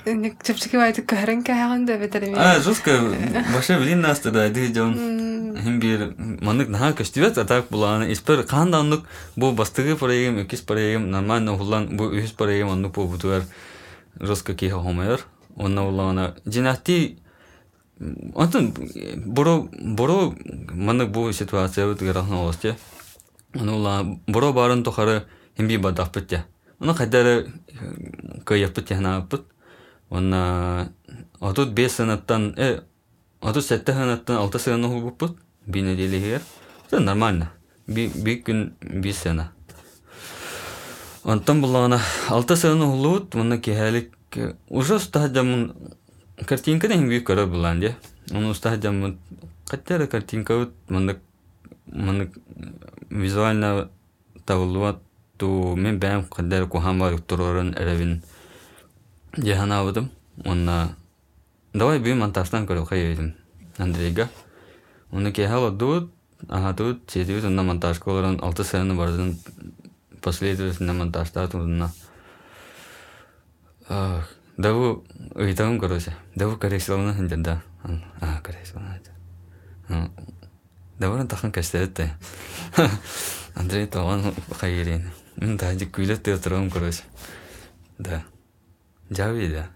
ник 0.06 0.44
чепчики 0.44 0.76
вайды 0.76 1.02
көрен 1.02 1.44
кайганда 1.44 1.98
бетереме. 1.98 2.38
А, 2.38 2.60
жестко, 2.60 2.92
баша 3.54 3.80
блин 3.80 4.02
настыда, 4.02 4.50
ди 4.50 4.74
жон. 4.74 4.96
Хим 5.62 5.80
бир 5.80 6.14
манык 6.18 6.70
наха 6.70 6.94
көстүбөт 7.02 7.38
атак 7.42 7.68
буланы 7.70 8.12
испер 8.14 8.44
канданлык 8.44 9.04
бу 9.36 9.52
бастыгы 9.52 9.96
парайым 9.96 10.42
экис 10.44 10.62
парайым 10.62 11.12
нормально 11.12 11.58
хулан 11.58 11.90
бу 11.98 12.10
үс 12.10 12.32
парайым 12.32 12.70
онну 12.70 12.90
бу 12.90 13.06
бутуар 13.08 13.44
жестко 14.20 14.56
ки 14.56 14.70
хомер 14.70 15.26
онна 15.56 15.88
улана 15.88 16.36
жинати 16.46 17.20
Антон 18.36 18.74
манык 20.74 21.12
ситуация 21.34 21.86
өт 21.86 22.02
гарахна 22.02 22.48
ула 23.76 24.18
барын 24.54 24.84
химби 25.58 25.78
ханапыт. 28.96 29.44
Онна 30.12 30.92
отут 31.40 31.72
бес 31.72 31.96
санаттан 31.96 32.54
э 32.58 32.82
отут 33.40 33.66
сетте 33.66 33.94
санаттан 33.94 34.38
алты 34.38 34.60
сана 34.60 34.88
хулгуппут. 34.88 35.38
Би 35.66 35.82
недели 35.82 36.20
хер. 36.20 36.42
Это 36.88 37.00
нормально. 37.00 37.52
Би 37.88 38.12
би 38.14 38.36
күн 38.46 38.74
би 38.82 39.14
сана. 39.14 39.54
Антон 41.24 41.62
булана 41.62 42.02
алты 42.28 42.58
кехалик 43.58 44.12
уже 44.70 45.00
картинка 46.46 46.88
да 46.90 46.96
бүйүк 46.96 47.24
көрө 47.24 47.46
булан 47.46 47.80
де. 47.80 47.96
Оны 48.32 48.54
картинка 50.10 50.68
визуально 53.10 53.90
мен 55.76 56.00
бәм 56.00 56.28
каддар 56.30 56.68
кухан 56.68 57.00
бар 57.00 57.16
жаханабыдым. 59.38 60.12
Онна 60.46 60.96
давай 61.74 62.00
би 62.00 62.14
монтаждан 62.14 62.68
көрө 62.68 62.86
кайдым. 62.88 63.36
Андрейга. 63.78 64.30
Оны 65.12 65.32
кехал 65.32 65.72
дут, 65.72 66.12
ага 66.48 66.74
тут 66.74 67.10
седиют 67.10 67.44
на 67.44 67.64
монтаж 67.64 68.00
колорын 68.00 68.40
алты 68.42 68.64
саны 68.64 68.96
бардын 68.96 69.38
последовательно 70.22 70.94
монтажда 70.94 71.48
турна. 71.48 71.92
А, 73.90 74.24
даву 74.58 75.04
ыйтагым 75.36 75.80
короче. 75.80 76.16
Даву 76.36 76.58
коррекциялана 76.58 77.14
хинжанда. 77.14 77.62
А, 78.22 78.40
коррекциялана. 78.42 79.00
А, 79.90 80.10
даву 81.00 81.28
тахан 81.28 81.52
кастетте. 81.52 82.14
Андрей 83.56 83.86
Таван 83.88 84.34
хайрин. 84.58 85.12
Мен 85.36 85.58
короче. 85.58 87.04
Да. 87.98 88.24
Javi 89.12 89.52
да. 89.52 89.70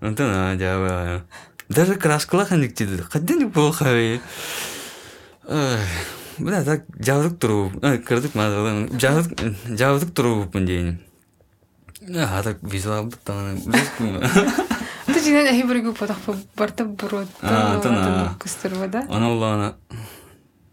Антона 0.00 0.54
Java. 0.56 1.22
Даже 1.68 1.96
краскала 1.96 2.44
тиде. 2.46 3.02
Каден 3.10 3.48
бу 3.48 3.72
хави. 3.72 4.20
Бля, 6.38 6.64
так 6.64 6.84
жавдык 6.98 7.38
туру. 7.38 7.72
Кырдык 7.80 8.34
мазалан. 8.34 9.00
Жавдык 9.00 9.56
жавдык 9.66 10.12
туру 10.12 10.44
бун 10.44 10.66
дейин. 10.66 11.00
А 12.14 12.42
так 12.42 12.58
визуал 12.62 13.04
буттан. 13.04 13.60
Ты 15.06 15.18
жинен 15.18 15.46
эһи 15.50 15.62
бүрүгү 15.66 15.92
потах 15.98 16.18
барта 16.56 16.84
тана. 17.40 18.36
Кыстырба 18.38 18.88
да. 18.88 19.06
Аны 19.08 19.26
улана 19.26 19.76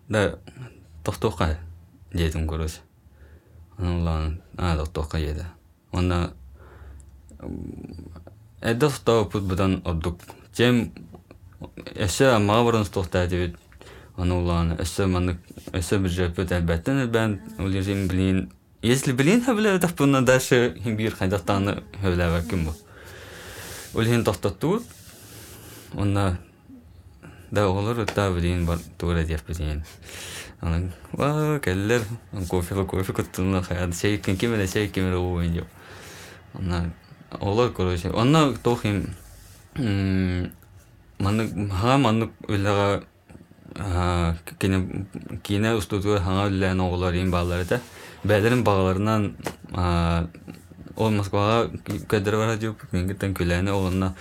да 0.09 0.39
тохтока 1.03 1.57
дедим 2.13 2.47
короче. 2.47 2.81
Аны 3.77 4.01
улана 4.01 4.41
а. 4.57 4.85
Она 5.91 6.31
эдэ 8.61 8.79
тохтоо 8.79 9.25
пут 9.25 9.43
будан 9.43 9.81
оддук. 9.85 10.19
Жем 10.55 10.91
эсэ 11.95 12.35
амаврын 12.35 12.85
тохтаа 12.85 13.27
дебит. 13.27 13.57
Аны 14.17 14.35
улана 14.35 14.75
эсэ 14.79 15.07
маны 15.07 15.37
эсэ 15.73 15.97
бижепет 15.97 16.51
әлбәттә 16.51 17.07
бән 17.07 17.39
улежим 17.57 18.07
блин. 18.07 18.51
Если 18.81 19.13
блин 19.13 19.43
хәблә 19.43 19.79
тапына 19.79 20.21
дальше 20.21 20.75
бир 20.85 21.15
хайдаттаны 21.15 21.83
хәблә 22.01 22.43
кем 22.49 22.65
бу. 22.65 22.73
Улин 23.93 24.23
тохтатту. 24.23 24.83
Онна 25.93 26.37
да 27.51 27.67
олар 27.69 28.05
та 28.05 28.31
блин 28.31 28.65
бар 28.65 28.79
тура 28.97 29.23
дип 29.23 29.47
бизен. 29.47 29.83
Аны 30.61 30.91
ва 31.13 31.59
келлер 31.63 32.03
кофе 32.49 32.75
кофе 32.85 33.13
көттүнө 33.13 33.63
хаяд 33.63 33.95
сей 33.95 34.17
кин 34.17 34.37
кимеле 34.37 34.67
кимеле 34.67 35.15
ойын 35.15 35.53
деп. 35.53 35.67
Онна 36.53 36.91
олар 37.39 37.71
короче. 37.71 38.09
Онна 38.09 38.53
тохим 38.63 39.15
маны 39.75 41.69
ха 41.69 41.97
маны 41.97 42.29
үлага 42.47 43.03
кине 44.59 45.05
кине 45.43 45.75
устуту 45.77 46.17
хаңа 46.17 46.47
үллән 46.49 46.81
оғылар 46.81 47.15
ин 47.21 47.31
баллары 47.31 47.65
да. 47.69 47.79
Бәлерин 48.23 48.63
бағаларынан 48.63 49.33
ол 50.97 51.11
Москвага 51.11 51.69
кәдер 52.09 52.35
бара 52.35 52.57
дип 52.57 52.81
мен 52.91 53.07
гиттен 53.07 53.33
күләне 53.37 53.71
оғынна 53.71 54.13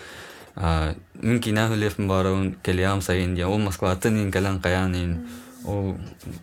мин 1.22 1.40
кине 1.40 1.66
хүлефин 1.68 2.08
баруын 2.08 2.52
келиям 2.62 3.00
сайын 3.02 3.34
дия. 3.34 3.48
Ол 3.48 3.58
Москватын 3.58 4.20
ин 4.22 4.30
кәлән 4.30 4.60
каян 4.60 4.94
ин 4.94 5.18
ол. 5.68 5.96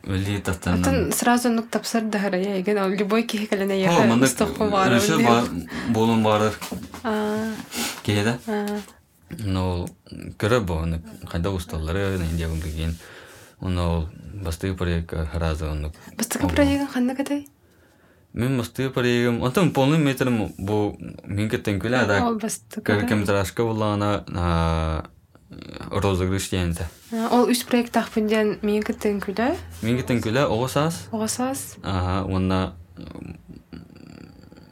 Атын 0.06 1.12
сразу 1.12 1.50
нук 1.50 1.70
тапсыр 1.70 2.04
да 2.04 2.20
харая 2.20 2.60
еген 2.60 2.78
ол 2.84 2.90
любой 2.94 3.24
кихи 3.24 3.48
кәләне 3.50 3.74
О, 3.74 3.82
яха 3.82 4.04
маны 4.06 4.26
мустаху 4.26 4.70
бар. 4.70 4.94
Болун 5.90 6.22
А. 7.04 7.52
кейда. 8.04 8.38
а. 8.48 8.80
Но 9.40 9.88
көрө 10.38 10.62
боны 10.62 11.02
кайда 11.30 11.50
усталлары 11.52 12.18
инде 12.22 12.48
билген. 12.48 12.96
Оны 13.60 14.08
бастыгы 14.44 14.76
проект 14.78 15.14
харазы 15.32 15.66
оны. 15.66 15.92
Бастыка 16.18 16.48
проектын 16.48 16.88
ханна 16.88 17.16
катай? 17.16 17.48
Мен 18.34 18.58
бастыгы 18.58 18.90
антон 19.44 19.72
полный 19.72 19.98
метрим 19.98 20.54
бу 20.58 20.98
да 22.06 22.28
Ол 22.28 22.38
булана 23.64 24.24
а 24.28 25.06
розыгрыш 25.92 26.50
дигәндә. 26.52 26.88
А, 27.14 27.30
Ол 27.36 27.50
үс 27.52 27.64
проект 27.64 27.94
тахпынден 27.94 28.60
мен 28.62 28.84
кыттын 28.84 29.22
күлә. 29.24 29.56
Минге 29.82 30.04
тенкүлә 30.04 30.46
огысас. 30.50 31.08
Оғасас. 31.12 31.78
Ага, 31.84 32.26
онна 32.28 32.74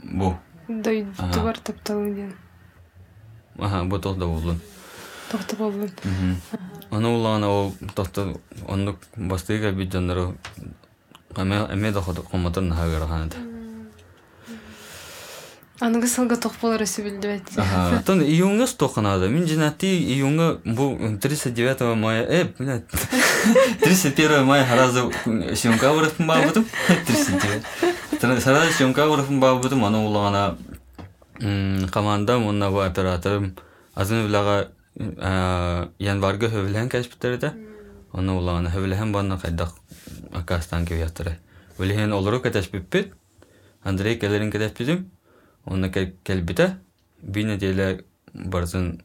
бу. 0.04 0.36
Дой 0.68 1.06
Ага. 1.18 1.34
дубар 1.34 1.58
тапталын 1.60 2.16
ден. 2.16 2.34
Ага, 3.60 3.84
бу 3.86 4.00
толда 4.00 4.26
булды. 4.26 4.56
Тоқты 5.32 5.56
болын. 5.58 5.92
Аны 6.92 7.08
улана 7.08 7.48
ол 7.50 7.74
тохта 7.96 8.36
онны 8.68 8.96
бастыга 9.16 9.72
бит 9.72 9.92
жаннары 9.92 10.36
Аме 11.36 11.66
эме 11.72 11.92
да 11.92 12.02
ходы 12.02 12.22
коматын 12.22 12.72
өсі 16.86 17.04
білді 17.04 17.28
бәт. 17.28 17.50
Ага, 17.60 17.98
тон 18.08 18.22
июнга 18.24 18.68
стоханада. 18.72 19.28
Мин 19.28 19.44
жинати 19.48 19.90
июнга 20.00 20.62
бу 20.64 20.96
39 20.96 21.82
мая, 22.00 22.24
э, 22.24 22.46
блядь. 22.58 22.88
31 23.84 24.46
мая 24.46 24.64
харазы 24.66 25.12
сьемка 25.56 25.92
вырыпын 25.92 26.28
бабытым. 26.28 26.66
39. 26.88 28.42
Сарада 28.42 28.72
сьемка 28.72 29.08
вырыпын 29.08 29.42
бабытым, 29.42 29.84
аны 29.84 29.98
улана 29.98 30.58
командам, 31.92 32.48
онна 32.48 32.72
бу 32.72 32.80
операторым 32.80 33.58
азын 33.94 34.26
улага 34.26 34.72
январга 36.00 36.48
хөвлән 36.48 36.88
кәшптерде. 36.90 37.52
Аны 38.14 38.32
кайдак 39.38 39.74
акастан 40.32 40.88
олору. 42.14 42.40
Андрей 43.84 44.18
келерин 44.18 44.50
бизим. 45.66 45.74
Оны 45.74 45.90
кәлбите. 46.24 46.78
Би 47.22 47.44
неделя 47.44 48.04
барсын 48.34 49.02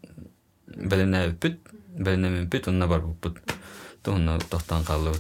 беленә 0.67 1.29
биппит. 1.31 1.61
Беленә 1.97 2.45
биппит, 2.45 2.69
онна 2.69 2.87
бар 2.87 3.03
биппит. 3.03 3.55
Тонна 4.03 4.39
тохтан 4.39 4.85
калды. 4.85 5.19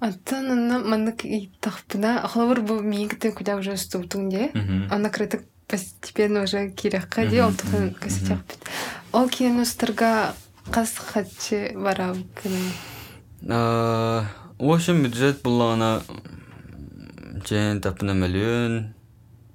Аттан 0.00 0.50
онна 0.50 0.78
маннык 0.78 1.22
тахпына 1.60 2.20
ахлавыр 2.24 2.60
бу 2.62 2.80
мен 2.80 3.08
кыттын 3.08 3.32
күлә 3.32 3.58
уже 3.58 3.76
ступтың 3.76 4.30
де. 4.30 4.50
Ана 4.90 5.10
крытык 5.10 5.44
постепенно 5.68 6.42
уже 6.42 6.70
кирәккә 6.70 7.28
де 7.28 7.42
ол 7.42 7.52
тухын 7.52 7.94
кысычак 7.94 8.38
бит. 8.38 8.58
Ол 9.12 9.28
кино 9.28 9.64
стырга 9.64 10.34
кас 10.70 10.96
хатчы 10.96 11.72
бара 11.74 12.14
в 14.60 14.70
общем, 14.70 15.02
бюджет 15.02 15.40
булана 15.42 16.02
жен 17.48 17.80
тапына 17.80 18.12
миллион 18.12 18.94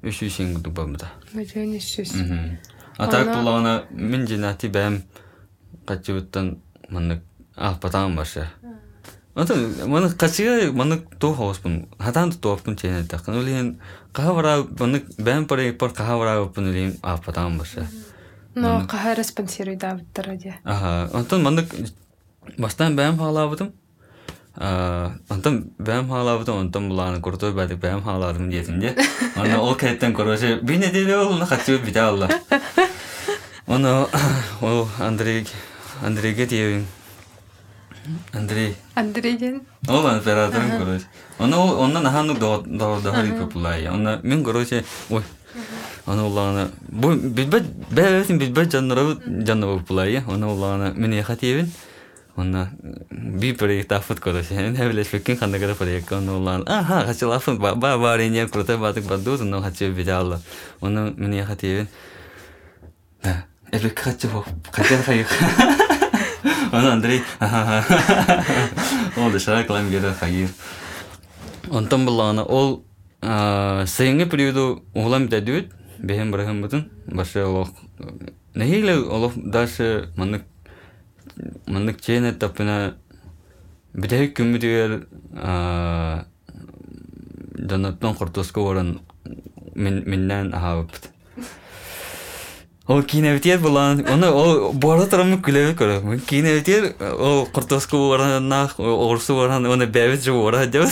үш 0.05 0.21
үш 0.21 0.39
ингуду 0.43 0.71
бамда. 0.71 1.11
Мәҗән 1.33 1.75
ишүс. 1.77 2.13
А 2.97 3.07
так 3.07 3.27
Ана- 3.27 3.35
булана 3.41 3.83
мин 3.91 4.25
жинати 4.27 4.69
бәм 4.69 5.01
качыбыттан 5.85 6.57
маны 6.89 7.21
алпатан 7.55 8.15
баша. 8.15 8.51
Атын 9.35 9.89
маны 9.89 10.09
качыга 10.13 10.71
маны 10.71 11.01
то 11.19 11.33
хоспун. 11.33 11.87
Хатан 11.99 12.31
то 12.31 12.37
топун 12.37 12.75
чене 12.77 13.03
такын 13.03 13.35
улин 13.35 13.79
кавара 14.13 14.63
маны 14.79 15.03
бәм 15.17 15.45
парай 15.47 15.73
пар 15.73 15.91
кавара 15.91 16.45
пун 16.45 16.69
улин 16.69 16.97
алпатан 17.01 17.57
баша. 17.57 17.87
Но 18.55 18.87
респонсируй 19.17 19.75
бастан. 22.57 23.73
А, 24.57 25.11
антон 25.29 25.71
бәм 25.77 26.07
халабытым, 26.09 26.59
антон 26.59 26.89
буланы 26.89 27.21
куртой 27.21 27.51
бәдик 27.51 27.79
бәм 27.79 28.03
халадым 28.03 28.49
дiyetinde. 28.49 28.95
Аны 29.35 29.57
ол 29.57 29.75
кайттан 29.75 30.13
короче, 30.13 30.59
би 30.61 30.77
не 30.77 30.87
деди 30.87 31.13
ол 31.13 31.33
на 31.33 31.45
хочу 31.45 31.77
бита 31.79 32.07
алла. 32.07 32.29
Оны 33.67 34.07
ол 34.61 34.87
Андрей 34.99 35.47
Андрейге 36.01 36.45
диевин. 36.45 36.85
Андрей. 38.33 38.75
Андрейден 38.93 39.63
Ол 39.87 40.07
операторым 40.07 40.77
короче. 40.77 41.05
Оны 41.39 41.55
ол 41.57 41.81
оннан 41.81 42.05
хану 42.05 42.35
до 42.35 42.63
до 42.65 42.99
до 43.01 43.11
хари 43.11 43.31
популай. 43.31 43.87
Оны 43.87 44.19
мен 44.23 44.43
короче, 44.43 44.85
ой. 45.09 45.23
Оны 46.05 46.23
уланы 46.23 46.69
бу 46.87 47.15
бидбет 47.15 47.63
бәбәсин 47.89 48.37
бидбет 48.37 48.71
жаннары 48.71 49.17
жаннары 49.25 49.79
популай. 49.79 50.23
Оны 50.27 50.47
уланы 50.47 50.93
мен 50.93 51.13
яхат 51.13 51.41
евин. 51.43 51.71
Оны 52.35 52.69
би 53.11 53.53
проект 53.53 53.91
афыт 53.91 54.19
короче. 54.19 54.53
Не 54.55 54.87
билеш 54.89 55.07
фекин 55.07 55.37
ханда 55.37 55.59
кара 55.59 55.75
проект 55.75 56.09
ба. 57.59 57.75
Да. 63.23 63.45
Андрей. 66.71 67.23
Ол 69.17 69.31
ол 80.15 80.54
маны 81.67 81.93
маны 81.93 81.93
чене 82.01 82.33
тапына 82.33 82.95
бидәй 83.93 84.31
күмүдер 84.35 85.01
жанаттан 87.55 88.15
кортоско 88.15 88.61
орын 88.61 88.99
мен 89.75 90.03
меннен 90.05 90.53
ахабыпт. 90.53 91.11
Ол 92.87 93.01
киневтер 93.01 93.59
булан, 93.59 94.03
оны 94.05 94.29
ол 94.29 94.71
бора 94.73 95.07
тарамы 95.09 95.39
күләбе 95.41 95.73
көрә. 95.73 96.01
Мен 96.05 96.19
киневтер 96.19 96.93
ол 97.01 97.47
кортоско 97.47 97.97
орынна, 97.97 98.69
орсы 98.77 99.33
орын, 99.33 99.65
оны 99.65 99.87
бәбет 99.87 100.21
жо 100.23 100.37
ора 100.43 100.67
деп. 100.67 100.85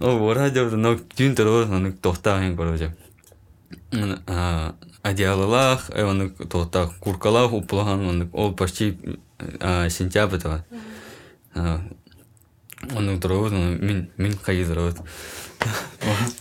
Ол 0.00 0.20
ора 0.28 0.50
деп, 0.50 0.74
но 0.76 0.94
түн 1.16 1.34
торы, 1.34 1.64
оны 1.64 1.92
тохтаган 1.92 2.56
көрә. 2.58 2.92
А 4.26 4.74
одеялалах, 5.02 5.90
оны 5.90 6.30
тохта 6.30 6.90
куркалах 7.00 7.52
уплаган, 7.52 8.08
оны 8.08 8.28
ол 8.32 8.52
почти 8.54 8.96
сентябрьда. 9.38 10.64
Оның 12.82 13.20
тұрауыт, 13.22 13.52
мен, 13.54 14.10
мен 14.18 14.32
қайы 14.42 14.66
тұрауыт. 14.66 14.98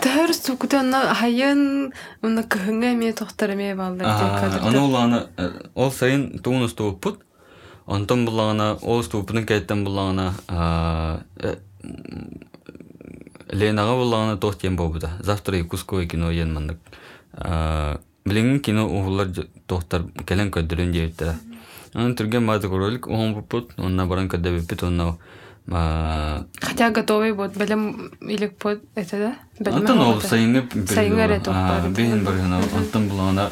Тәһәр 0.02 0.34
сукута 0.34 0.82
на 0.82 1.14
хайын 1.14 1.94
уна 2.26 2.42
кыһыңа 2.42 2.96
ме 2.98 3.12
тохтар 3.14 3.54
ме 3.56 3.76
балдар 3.78 4.08
Аны 4.66 4.80
уланы, 4.82 5.28
ол 5.76 5.92
сайын 5.94 6.40
туын 6.42 6.66
ұстуыппыт. 6.66 7.22
Онтон 7.86 8.26
бұлағына, 8.26 8.80
ол 8.82 9.02
ұстуыппытын 9.04 9.46
кәйттен 9.50 9.86
бұлағына, 9.86 10.32
Ленаға 13.52 13.94
бұлағына 14.00 14.38
тоқ 14.40 14.56
тем 14.62 14.78
болбыда. 14.80 15.10
Завтра 15.20 15.58
Якутское 15.58 16.08
кино 16.08 16.32
ен 16.32 16.78
Билеңин 18.26 18.62
кино 18.62 18.88
уһулар 18.88 19.28
тоқтар 19.68 20.06
кәлен 20.26 20.52
көддөрүн 20.54 20.94
диэбиттера. 20.94 21.36
Аны 21.94 22.16
түрген 22.16 22.48
бааты 22.48 22.68
ролик 22.68 23.08
оон 23.08 23.34
буппут, 23.34 23.74
онна 23.78 24.06
баран 24.06 24.30
көдөбүппүт, 24.30 24.84
онна 24.88 25.18
Хотя 26.62 26.90
готовый 26.90 27.34
вот 27.34 27.56
белем 27.56 28.12
илик 28.20 28.58
под 28.58 28.82
это 28.96 29.36
да? 29.60 29.72
Антон 29.72 30.00
ол. 30.00 30.20
Бейін 30.20 30.54
бір 32.26 32.34
ғана, 32.34 32.62
антон 32.76 33.08
бұлағына 33.08 33.52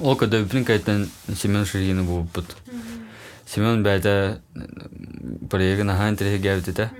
ол 0.00 0.16
көдөбүппүн 0.18 0.64
кайттан 0.64 1.08
Семен 1.34 1.64
Ширина 1.64 2.02
буппут. 2.02 2.56
Семен 3.46 3.82
ахан 5.90 6.16
тірегі. 6.16 6.90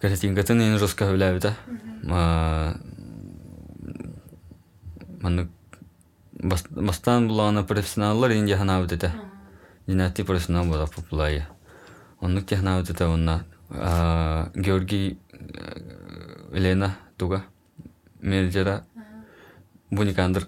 Картинкатын 0.00 0.60
ен 0.62 0.78
жосқа 0.78 1.10
біләбіті. 1.10 1.54
Маннык 5.28 5.48
бастан 6.72 7.26
бұлағына 7.28 7.66
профессионаллар 7.68 8.32
ен 8.32 8.48
жаханабыты 8.48 8.96
да. 8.96 9.12
Динати 9.86 10.24
профессионал 10.24 10.70
бұла 10.70 10.86
популайя. 10.88 11.48
Оннук 12.20 12.46
технабыты 12.46 12.94
да 12.96 13.10
онна 13.10 13.44
Георгий 14.54 15.18
Елена 16.52 16.96
туга 17.18 17.44
менеджера 18.20 18.84
буникандыр 19.90 20.46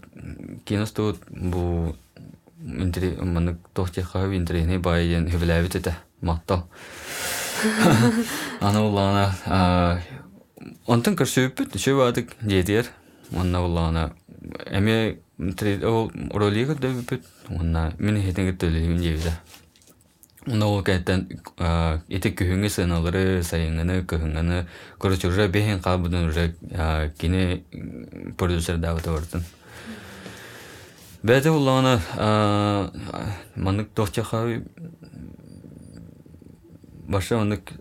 киностуут 0.65 1.19
бу 1.29 1.97
интери 2.61 3.17
маннык 3.21 3.59
тохтеха 3.75 4.25
интерине 4.35 4.79
байен 4.79 5.29
хевләбит 5.29 5.83
да 5.83 5.99
маттал. 6.23 6.69
Аны 8.61 8.81
улана 8.81 10.01
онтон 10.87 11.17
көрсөппүт 11.17 11.77
шөбадык 11.77 12.37
жетер. 12.41 12.89
Онна 13.33 13.63
улана 13.65 14.13
эме 14.67 15.19
ол 15.39 16.11
ролига 16.35 16.75
дөбүпүт. 16.75 17.23
Онна 17.59 17.93
мен 17.99 18.21
хетеге 18.23 18.53
төлөйүн 18.53 18.99
жебиде. 19.03 19.33
Онна 20.49 20.67
ол 20.67 20.83
кәттен 20.83 21.27
ете 22.09 22.31
көһүңө 22.33 22.69
сыналары, 22.73 23.43
сайыңыны, 23.45 24.05
көһүңыны, 24.09 24.67
короче, 24.99 25.29
уже 25.29 25.49
бехен 25.49 25.81
кабыдын 25.81 26.29
уже 26.29 26.55
кине 27.19 27.63
продюсер 28.39 28.79
давыты 28.79 29.11
бартын. 29.13 29.45
Бәді 31.23 31.51
улана 31.53 32.01
манык 33.55 33.91
тохчаха 33.95 34.63
баша 37.07 37.37
манык 37.37 37.73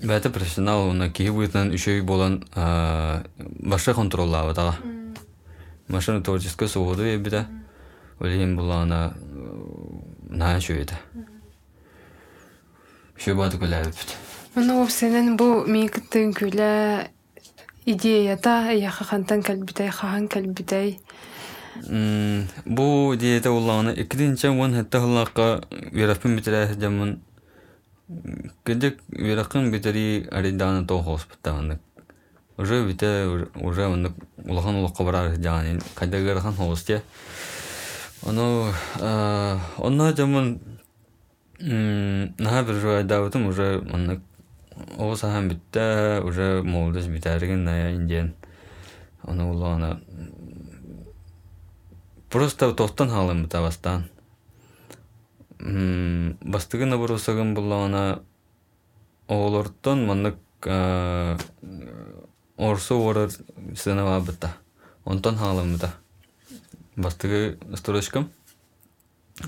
бәді 0.00 0.30
профессионал 0.32 0.88
уна 0.88 1.10
киһи 1.10 1.30
буйтан 1.30 1.72
үшөй 1.76 2.00
болан 2.02 2.44
баша 2.54 3.94
контроллаабы 3.94 4.54
тага. 4.54 4.76
Машина 5.88 6.22
творческая 6.22 6.68
сугуду 6.68 7.02
ебиде. 7.02 7.46
Олейин 8.20 8.56
булана 8.56 9.14
шөйді. 10.30 10.94
Шөй 13.18 13.34
бады 13.34 13.58
көләбіпті. 13.58 14.14
Мына 14.54 14.80
ол 14.80 14.88
сенен 14.88 15.36
бу 15.36 15.64
микыттын 15.66 16.32
күлә 16.34 17.08
идеята 17.86 18.70
яха 18.72 19.04
хантан 19.04 19.42
калбитай 19.42 19.90
хахан 19.90 20.28
калбитай. 20.28 21.00
Бу 22.64 23.14
диета 23.16 23.50
улланы 23.50 23.94
икидинче 23.96 24.50
вон 24.50 24.74
хетта 24.74 25.00
хыллакка 25.00 25.62
верапын 25.92 26.36
битерә 26.36 26.74
Кедек 28.64 29.00
веракын 29.08 29.70
битери 29.70 30.26
ариданы 30.30 30.86
то 30.86 31.00
хоспиталны. 31.02 31.78
Уже 32.56 32.86
бите 32.86 33.26
уже 33.54 33.86
он 33.86 34.14
улахан 34.44 34.76
улакка 34.76 35.04
барар 35.04 35.36
жаны 35.36 35.80
кайда 35.94 36.22
гархан 36.22 36.54
хосте. 36.54 37.02
Оно 38.26 38.72
онна 39.78 40.12
жамын 40.16 40.60
наха 41.60 42.62
бир 42.64 42.74
жой 42.74 43.04
давытым 43.04 43.46
уже 43.46 43.78
он 43.92 44.20
Оса 44.98 45.40
битте 45.42 46.20
уже 46.24 46.62
молодость 46.62 47.08
битәрген 47.08 47.64
ная 47.64 47.94
индиен. 47.94 48.34
Оны 49.22 49.44
улана 49.44 50.00
просто 52.30 52.72
тохтан 52.72 53.10
халым 53.10 53.44
бита 53.44 53.60
бастан. 53.60 54.08
Бастыгын 55.59 56.97
бурусагын 56.97 57.53
булана 57.55 58.21
олортон 59.27 60.05
маннык 60.05 60.37
орсу 62.57 62.95
орыр 63.09 63.31
сынава 63.75 64.19
бита. 64.21 64.57
Онтон 65.05 65.35
халым 65.37 65.73
бита. 65.73 65.93
Бастыгы 66.95 67.57
строчкам. 67.75 68.29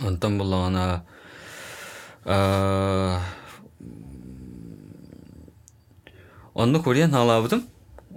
Онтон 0.03 0.37
булана 0.37 1.05
Онны 6.53 6.83
Кориан 6.83 7.11
халабыдым. 7.11 7.63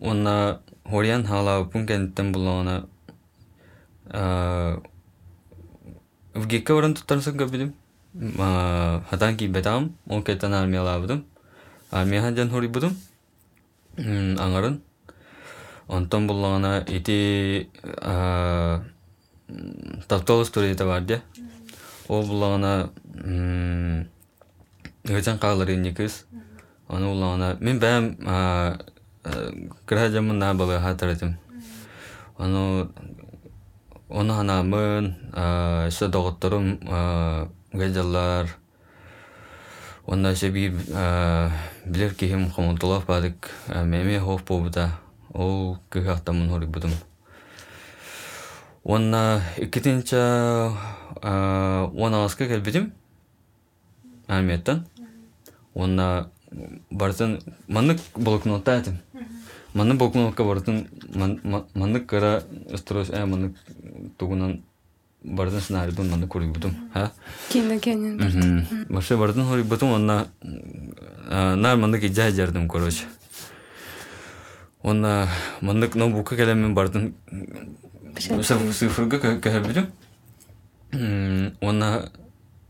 Онна 0.01 0.61
Хориан 0.85 1.27
халабын 1.27 1.87
кенттен 1.87 2.33
булана 2.33 2.89
Вгекке 6.35 6.75
баран 6.75 6.95
туттарсын 6.95 7.37
көбүдүм. 7.39 7.73
Хатан 8.16 9.38
ки 9.38 9.48
бетам, 9.48 9.96
ол 10.08 10.24
кеттен 10.24 10.54
армия 10.54 10.82
лабыдым. 10.82 11.26
Армияхан 11.92 12.36
жан 12.36 12.50
хори 12.50 12.68
будым. 12.68 12.96
Аңарын. 13.98 14.82
Онтон 15.88 16.28
булана 16.28 16.84
ити 16.88 17.70
таптол 20.08 20.46
сторията 20.46 20.86
бар 20.86 21.02
де. 21.02 21.22
Ол 22.08 22.24
булана 22.26 22.90
Гөжан 25.06 25.38
қалыр 25.38 25.70
енекіз. 25.76 26.26
Оны 26.88 27.06
улана 27.12 27.58
мен 27.60 27.80
бәм 27.80 28.16
гражамын 29.88 30.40
на 30.40 30.54
балы 30.54 30.80
хатырдым. 30.80 31.38
Оны 32.38 32.88
оны 34.10 34.34
ханамын, 34.34 35.16
işte 35.90 36.08
доғыттырым 36.08 36.80
гәжалар. 37.78 38.50
Онда 40.08 40.36
ще 40.36 40.52
би 40.52 40.70
билер 40.70 42.14
кихим 42.16 42.52
хомонтолов 42.52 43.06
бадык 43.06 43.52
меме 43.68 44.20
хоф. 44.20 44.42
Ол 45.34 45.78
кыхақтамын 45.90 46.50
хори 46.50 46.66
будым. 46.66 46.92
Онна 48.84 49.42
иккетинче 49.58 50.72
он 51.22 52.14
аска 52.14 52.48
келбедим. 52.48 52.94
Армияттан. 54.28 54.86
Онна 55.74 56.30
бартын 56.92 57.42
маннык 57.68 58.00
блокнотта 58.16 58.80
этим. 58.80 59.00
Манны 59.74 59.96
блокнотка 59.96 60.44
бартын 60.44 60.88
маннык 61.74 62.06
кара 62.06 62.44
строс 62.76 63.10
э 63.10 63.26
маннык 63.26 63.58
тугунан 64.18 64.64
бартын 65.26 65.62
сценарий 65.62 65.92
бун 65.92 66.10
маннык 66.10 66.30
курик 66.30 66.54
бутум. 66.54 66.76
Ха? 66.94 67.12
Кино. 67.50 67.80
Башы 68.90 69.18
бартын 69.18 69.46
хорик 69.46 69.66
бутум 69.66 69.94
онна 69.94 70.28
нар 70.42 71.78
маннык 71.78 72.04
ижа 72.04 72.32
жардым 72.32 72.70
короче. 72.70 73.06
Онна 74.84 75.28
маннык 75.62 75.96
ноутбукка 75.96 76.36
келемен 76.36 76.76
бартын 76.76 77.16
цифрга 78.16 79.18
кәһәбидем. 79.18 79.90
Онна 81.62 82.12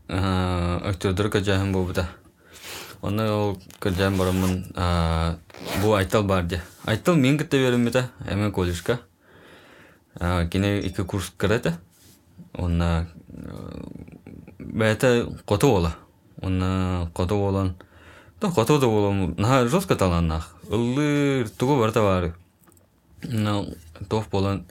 актердер 0.08 1.28
кәҗәһен 1.28 1.72
булды. 1.72 2.06
Оны 3.02 3.30
ол 3.30 3.58
барамын 3.82 4.64
бу 5.82 5.94
айтал 5.94 6.24
бар 6.24 6.44
де. 6.44 6.62
Айтал 6.86 7.16
мен 7.16 7.38
кітте 7.38 7.58
берем 7.58 7.84
бета, 7.84 8.10
эмен 8.26 8.52
колледжка. 8.52 9.00
Кине 10.18 10.80
ике 10.80 11.04
курс. 11.04 11.32
Онна 12.54 13.06
бәте 14.58 15.26
қото 15.46 15.70
ола. 15.70 15.96
Онна 16.42 17.08
қото 17.14 17.34
олан. 17.34 17.74
То 18.40 18.48
қото 18.48 18.78
да 18.78 18.86
олам. 18.86 19.34
На 19.38 19.66
жестко 19.68 19.96
таланнах. 19.96 20.56
Уллы 20.70 21.46
тугу 21.58 21.78
барта 21.78 22.00
бар. 22.00 22.32
На 23.22 23.64
тоф 24.08 24.28
болан 24.30 24.64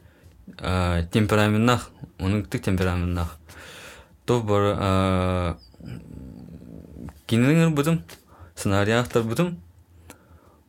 темпераментнах, 1.12 1.90
оның 2.20 2.46
тик 2.48 2.64
темпераментнах. 2.64 3.38
Тоф 4.26 4.46
бар 4.46 5.58
будым 7.72 8.04
сценарий 8.56 8.94
автор 8.94 9.24
бутум 9.24 9.60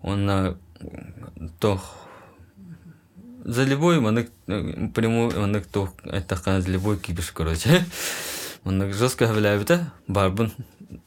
онна 0.02 0.56
тох 1.61 2.06
за 3.46 3.62
любой 3.62 4.00
манык 4.00 4.30
прямой 4.46 5.32
манык 5.35 5.66
тох 5.66 5.90
айтакан 6.04 6.62
за 6.62 6.70
любой 6.70 6.98
кибиш 6.98 7.30
короче. 7.30 7.87
Манык 8.64 8.94
жестко 8.94 9.28
хавляйбыта 9.28 9.92
барбын 10.09 10.50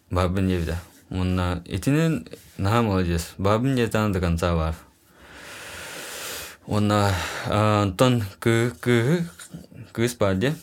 барбын 0.09 0.47
ебда 0.47 0.77
онна 1.09 1.61
итинен 1.65 2.25
наха 2.57 2.81
молодец. 2.81 3.33
Барбын 3.37 3.75
жетан 3.75 4.13
до 4.13 4.21
конца 4.21 4.55
бар 4.55 4.75
онна 6.65 7.13
антон 7.45 8.23
кы 8.39 8.71
кы 8.79 9.25
кыс 9.91 10.15
барде 10.15 10.55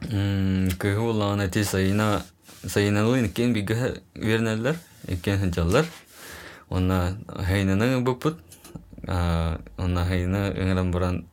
кы 0.00 0.96
улана 0.98 1.48
ти 1.50 1.62
сайына 1.64 2.24
сайыналын 2.64 3.28
кен 3.28 3.52
биге 3.52 4.00
вернерлер 4.14 4.76
экен 5.06 5.38
хынчаллар 5.40 5.84
онна 6.70 7.18
хайнаны 7.28 8.00
буппут 8.00 8.38
онна 9.04 10.04
хайна 10.04 10.50
ынгран 10.50 10.90
буран 10.90 11.26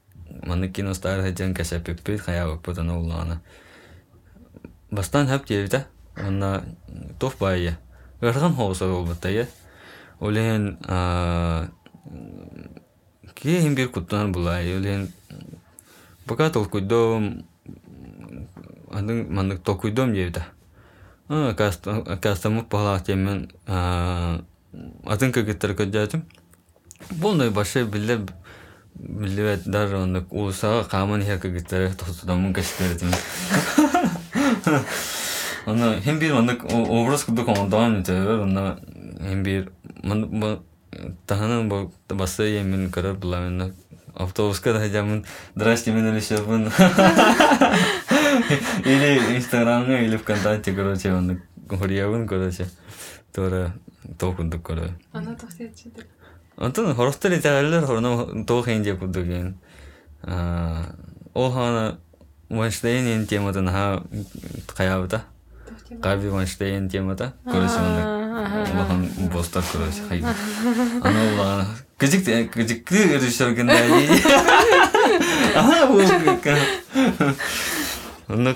маны 0.46 0.70
киностар 0.70 1.22
хаджан 1.22 1.54
касаппит 1.54 2.22
хая 2.22 2.48
буппут 2.48 2.78
ана. 2.78 2.98
Улана 2.98 3.42
бастан 4.92 5.28
хап 5.28 5.46
диевда 5.46 5.86
онна 6.18 6.64
тоф 7.20 7.38
бая 7.40 7.80
ырган 8.22 8.56
хоосо 8.56 8.88
болбута 8.88 9.30
я. 9.30 9.48
Олен 10.20 10.78
киһин 13.36 13.76
бир 13.76 13.90
куттан 13.90 14.32
булай 14.32 14.76
олен 14.76 15.10
пока 16.26 16.50
толкуйдом 16.50 17.46
андын 18.92 19.34
маннык 19.34 19.64
толкуйдом 19.64 20.14
диевда 20.14 20.46
кастамык 21.28 22.68
палаак 22.70 23.04
темен 23.04 23.52
атын 23.68 25.32
кыгыттар 25.32 25.72
көддәтим 25.76 26.24
полный 27.22 27.50
башы 27.50 27.84
биле 27.84 28.20
биле 28.96 29.60
даже 29.66 29.98
он 29.98 30.26
улусага 30.30 30.84
камын 30.90 31.24
хер 31.24 31.40
кыгыттар 31.40 31.94
тосудамын 31.94 32.54
кэстердим 32.54 33.12
Она 35.66 35.96
hem 36.04 36.20
bir 36.22 36.32
mandık 36.32 36.66
obraz 36.74 37.26
kudu 37.26 37.46
komandan 37.46 38.02
ite 38.02 38.14
ona 38.14 38.78
hem 39.22 39.46
bir 39.46 39.70
man 40.04 40.42
bu 40.42 40.64
tahanın 41.28 41.70
bu 41.70 41.92
bası 42.12 42.44
yemin 42.44 42.92
karar 42.92 43.22
bulamın 43.22 43.74
автобуска 44.16 44.74
да 44.74 44.90
jamın 44.90 45.24
здрасте 45.56 45.92
мен 45.92 46.16
решебын 46.16 46.72
или 48.86 49.36
инстаграмга 49.36 50.00
или 50.00 50.18
вконтакте 50.18 50.76
короче 50.76 51.10
оны 51.10 51.38
хуриябын 51.70 52.28
короче 52.28 52.66
тора 53.34 53.74
токундук 54.20 54.64
короче 54.64 54.94
Ана 55.14 55.36
тохтетчидик. 55.36 55.98
Антон 55.98 56.23
хоростор 56.58 57.32
итәгәлләр 57.34 57.86
хорны 57.86 58.46
тоқ 58.46 58.68
инде 58.76 58.96
кудыгын. 58.96 59.56
А 60.24 60.94
ол 61.34 61.52
хана 61.52 61.98
Вайнштейн 62.50 63.26
каябыта. 64.68 65.24
Вайнштейн 65.90 66.90
темада 66.90 67.34
көрөсү 67.46 67.80
аны. 67.80 68.04
Улахан 68.74 69.10
бостар 69.34 69.64
көрөсү 69.64 70.08
хай. 70.08 70.22
Аны 71.02 71.34
улахан 71.34 71.68
кызык 71.98 72.52
кызык 72.54 72.92
режиссер 72.92 73.54
гэндай. 73.54 73.90
Ага 75.56 75.88
бу 75.88 76.02
ка. 76.44 76.58
Аны 78.28 78.56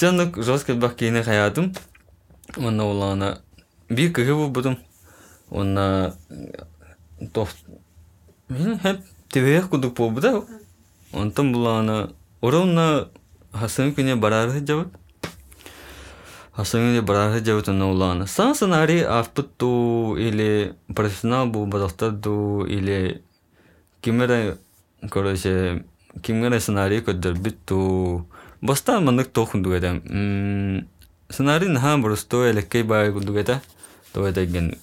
жанык 0.00 0.42
жестко 0.42 0.74
баккене 0.74 1.22
хаядым. 1.22 1.74
Аны 2.56 2.82
улана 2.82 3.38
bir 3.88 4.12
кыгы 4.12 4.34
бу 4.34 4.48
будум. 4.48 4.78
Онна 5.50 6.14
тоф 7.33 7.55
мен 8.49 8.79
хеп 8.79 9.01
тебех 9.29 9.69
кудук 9.69 9.95
болбуда. 9.95 10.43
Онтон 11.13 11.53
булана 11.53 12.11
оронна 12.41 13.09
хасын 13.53 13.93
күне 13.95 14.15
барар 14.15 14.49
жабыт. 14.49 14.87
Хасын 16.55 16.79
күне 16.79 17.01
барар 17.01 17.39
жабыт 17.39 17.69
онна 17.69 17.89
улана. 17.89 18.27
Сан 18.27 18.55
сценарий 18.55 19.01
авпытту 19.01 20.15
или 20.17 20.75
профессионал 20.93 21.47
бу 21.47 21.65
бадактарду 21.65 22.65
или 22.67 23.23
кимера 24.01 24.57
короче 25.09 25.85
кимера 26.21 26.59
сценарий 26.59 26.99
көдөр 26.99 27.39
битту. 27.39 28.27
Баста 28.61 28.99
мандык 28.99 29.31
тохунду 29.31 29.77
эдем. 29.77 30.87
Сценарий 31.29 31.67
наха 31.67 31.97
просто 32.01 32.51
элеккей 32.51 32.83
бай 32.83 33.11
кудук 33.11 33.37
эта. 33.37 33.61
То 34.13 34.29
эдеген 34.29 34.77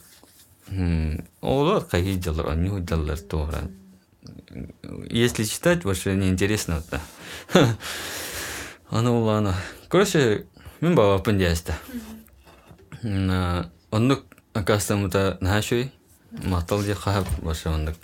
Олар 1.42 1.86
они 1.92 2.70
удалили 2.70 3.16
тоже. 3.16 3.72
Если 5.10 5.44
читать, 5.44 5.84
вообще 5.86 6.16
неинтересно. 6.16 6.84
Да. 6.92 7.02
Оно 8.90 9.22
ладно. 9.22 9.56
Короче, 9.88 10.46
мен 10.82 10.96
баба 10.96 11.22
пындяста. 11.22 11.78
Оннук 13.92 14.26
акастамыта 14.54 15.38
нахашой. 15.42 15.92
Матал 16.32 16.82
же 16.82 16.94
хаб 16.94 17.26
вообще 17.42 17.70
ондук 17.70 17.96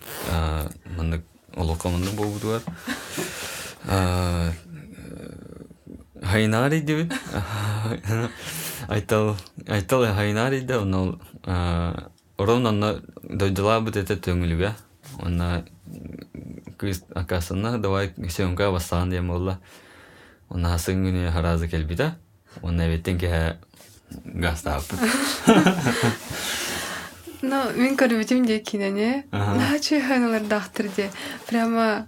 мандык 0.97 1.25
олокоманды 1.55 2.11
болбудуар. 2.11 2.61
Хайнари 6.21 6.81
дебит. 6.81 7.13
Айтал 8.87 9.37
айтал 9.67 10.05
хайнари 10.05 10.61
да 10.61 10.81
оно 10.81 11.19
Орон 12.37 12.65
онна 12.65 12.95
дойдылабыт 13.23 13.97
эте 14.01 14.15
төңүлүгө. 14.17 14.71
Онна 15.21 15.63
кыз 16.81 17.03
акасына 17.13 17.77
давай 17.77 18.13
сөңгө 18.17 18.71
бастаган 18.73 19.13
дем 19.13 19.29
болла. 19.29 19.59
Онна 20.49 20.75
сыңгүнү 20.81 21.29
харазы 21.35 21.69
келбида. 21.69 22.15
Онна 22.61 22.87
беттен 22.89 23.19
ке 23.21 23.57
гастап. 24.25 24.83
Ну, 27.43 27.59
мен 27.75 27.97
көрбүтүм 27.99 28.45
де 28.47 28.59
кинене. 28.63 29.25
Начи 29.31 29.99
ханалар 30.01 30.47
дахтырде. 30.47 31.09
Прямо 31.49 32.07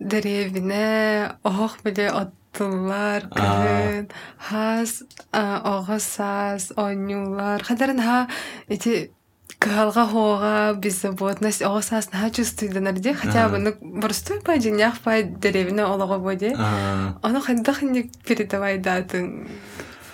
деревине, 0.00 1.32
ох 1.44 1.78
биле 1.84 2.10
оттулар, 2.10 3.28
кын, 3.30 4.08
хас, 4.38 5.04
огас 5.32 6.02
сас, 6.02 6.72
онюлар. 6.76 7.62
Хадаран 7.62 8.00
ха 8.02 8.28
эти 8.68 9.12
кыгалга 9.62 10.06
хоога 10.06 10.74
беззаботность 10.74 11.62
оосаас 11.62 12.12
наха 12.12 12.30
чувствуйданар 12.30 12.96
хотя 13.14 13.48
бы 13.48 13.58
ну 13.58 14.00
простой 14.00 14.40
па 14.40 14.58
денях 14.58 14.98
па 15.04 15.22
деревина 15.22 15.92
олого 15.92 16.18
боде 16.18 16.54
оно 16.56 17.40
хандах 17.40 17.82
не 17.82 18.10
передавай 18.26 18.78
датын 18.78 19.48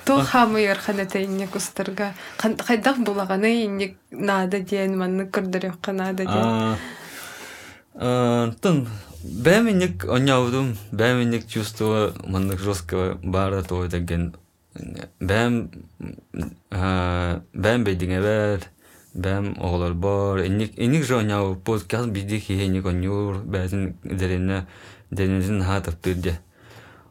то 0.04 0.20
хамы 0.24 0.60
ярханата 0.60 1.22
инник 1.22 1.54
устарга 1.54 2.14
хайдах 2.38 2.98
булаганы 2.98 3.64
инник 3.64 3.96
нада 4.10 4.60
диен 4.60 4.98
манны 4.98 5.22
көрдөрөк 5.24 5.92
нада 5.92 6.24
диен 6.24 6.76
тын 8.62 8.86
бәминник 9.22 10.04
оняудум 10.04 10.76
бәминник 10.92 11.46
чувство 11.46 12.12
маннык 12.24 12.60
жесткого 12.60 13.18
бара 13.22 13.62
то 13.62 13.86
деген 13.86 14.34
бәм 15.20 15.70
бәм 16.70 17.84
бедиңе 17.84 18.20
бәр 18.22 18.68
бәм 19.18 19.54
оғлар 19.58 19.94
бар 19.98 20.44
эник 20.46 21.04
жоняу 21.04 21.56
подкаст 21.66 22.10
биди 22.14 22.38
хиеник 22.38 22.86
онюр 22.86 23.40
бәзин 23.42 23.96
дерене 24.04 24.66
денезин 25.10 25.62
хатып 25.66 25.98
тырде 26.02 26.38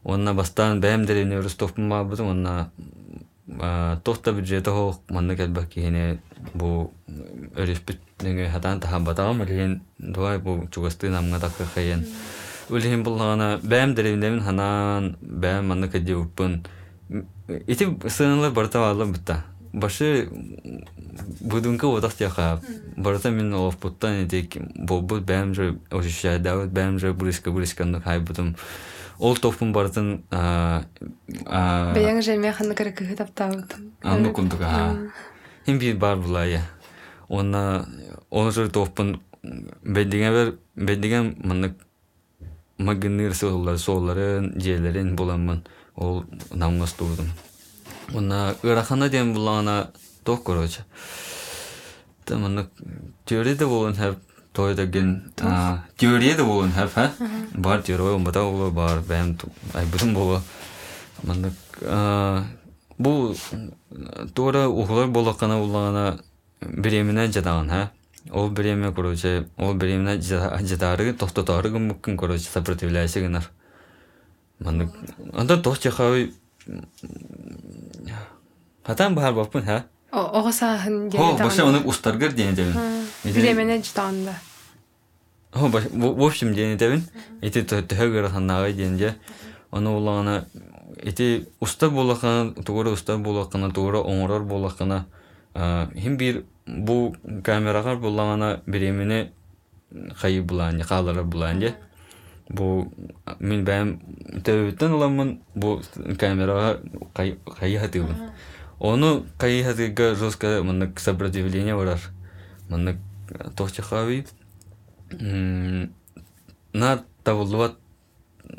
онна 0.03 0.33
бастан 0.33 0.79
бәм 0.81 1.05
дерене 1.05 1.41
ростовпун 1.41 1.89
бабыт 1.89 2.21
онна 2.23 2.69
тохта 4.03 4.31
бюджеты 4.31 4.71
хох 4.71 5.01
манна 5.09 5.35
келбек 5.35 5.67
киене 5.73 6.21
бу 6.53 6.91
өрүспүт 7.55 8.23
неге 8.23 8.47
хатан 8.53 8.79
таха 8.79 8.99
батагам 8.99 9.43
элен 9.43 9.81
дуай 9.99 10.39
бу 10.39 10.61
чугасты 10.71 11.09
намга 11.09 11.39
такы 11.39 11.67
хайен 11.75 12.05
үлһин 12.69 13.03
булгана 13.03 13.59
бәм 13.63 13.95
деренемин 13.95 14.41
ханан 14.47 15.15
бәм 15.21 15.73
манна 15.73 15.91
кедиуппун 15.91 16.63
ити 17.67 17.87
сыналар 18.07 18.51
бартавалы 18.51 19.05
бутта 19.05 19.43
башы 19.79 20.29
будунка 21.39 21.87
одак 21.87 22.13
тяха. 22.13 22.61
Барата 22.95 23.31
мен 23.31 23.53
олофпуттан 23.53 24.25
этик 24.25 24.57
болбут 24.75 25.23
бәм 25.23 25.53
же 25.53 25.79
ощущаю 25.91 26.39
да 26.39 26.55
вот 26.57 26.69
бәм 26.69 26.99
же 26.99 27.13
близко 27.13 27.51
близко 27.51 27.85
ну 27.85 28.01
хай 28.01 28.19
бутум 28.19 28.55
ол 29.19 29.37
топун 29.37 29.71
бартын 29.73 30.23
бәяң 30.31 32.21
же 32.21 32.37
механы 32.37 32.75
кыркы 32.75 33.15
таптабыт 33.15 33.75
анну 34.03 34.33
кундук 34.33 34.61
а 34.61 34.95
хим 35.65 35.79
бир 35.79 35.97
бар 35.97 36.17
булая 36.17 36.61
онна 37.29 37.87
оны 38.29 38.51
же 38.51 38.69
топун 38.69 39.21
бедиген 39.83 40.33
бер 40.33 40.55
бедиген 40.75 41.35
мынык 41.43 41.73
магыныр 42.77 43.33
сооллар 43.33 43.77
соолларын 43.77 44.53
жээлерин 44.61 45.15
буламын 45.15 45.63
ол 45.95 46.25
намгас 46.51 46.93
туудум 46.93 47.31
Онна 48.13 48.55
ырахана 48.63 49.09
дем 49.09 49.33
булана 49.33 49.91
тох 50.23 50.43
короче. 50.43 50.85
Таманы 52.25 52.67
теорияда 53.25 53.67
болон 53.67 53.93
хәп 53.95 54.17
тойдаген 54.57 55.33
теорияда 55.97 56.43
болон 56.45 56.71
хәп 56.71 56.95
бар 57.55 57.81
теория 57.81 58.15
умбата 58.17 58.41
боло 58.43 58.71
бар 58.71 58.99
бәм 58.99 59.35
айбытым 59.73 60.13
боло 60.13 60.41
маны 61.23 61.51
бу 62.97 63.35
тура 64.33 64.67
ухлар 64.67 65.07
болакана 65.07 66.19
беремене 66.61 67.27
жадаган 67.31 67.89
ол 68.31 68.49
береме 68.49 68.91
короче 68.91 69.47
ол 69.57 69.73
беремене 69.73 70.19
жадары 70.21 71.13
тохтотары 71.13 71.69
мүмкін 71.69 72.17
короче 72.17 72.49
сопротивляйся 72.49 73.21
гынар 73.21 73.49
анда 74.59 75.61
хавы 75.91 76.33
хатан 78.87 79.15
бахар 79.15 79.33
баппын 79.33 79.63
ха 79.63 79.83
оҕосааһын 80.11 81.11
Хо, 81.11 81.37
баша 81.37 81.65
оны 81.65 81.79
устаргар 81.85 82.31
диэн 82.31 82.55
дебин. 82.55 82.75
биремене 83.23 83.83
жытаанда 83.83 84.33
Хо, 85.51 85.67
в 85.67 85.81
в 85.91 86.23
общем 86.23 86.53
диэн 86.53 86.77
дебин. 86.77 87.03
Эти 87.41 87.59
төһөгөр 87.59 88.29
ханнагай 88.29 88.73
диэн 88.73 88.97
же. 88.97 89.15
Оны 89.71 89.89
улана 89.89 90.45
эти 90.97 91.47
уста 91.59 91.89
болакана, 91.89 92.53
тугора 92.53 92.89
уста 92.91 93.17
болакана, 93.17 93.71
тугора 93.71 93.99
оңорор 93.99 94.43
болакана. 94.43 95.05
Хим 95.53 96.17
бир 96.17 96.43
бу 96.65 97.15
камерагар 97.43 97.97
булагана 97.97 98.61
биремине 98.65 99.31
хайы 100.15 100.41
булан, 100.41 100.81
калары 100.81 101.23
булан 101.23 101.61
же. 101.61 101.75
Бу 102.49 102.91
мен 103.39 103.65
бәм 103.65 103.99
төбөттөн 104.43 104.93
уламын 104.93 105.41
бу 105.55 105.81
камерага 106.19 106.79
хайы 107.15 107.79
хатыбын. 107.79 108.31
Оны 108.79 109.23
кайы 109.37 109.63
хатыга 109.63 110.15
жестко 110.15 110.61
мынык 110.63 110.99
сопротивление 110.99 111.75
барар. 111.75 111.99
Мынык 112.69 112.97
тохчахави 113.55 114.27
на 116.73 117.03
тавылуат 117.23 117.77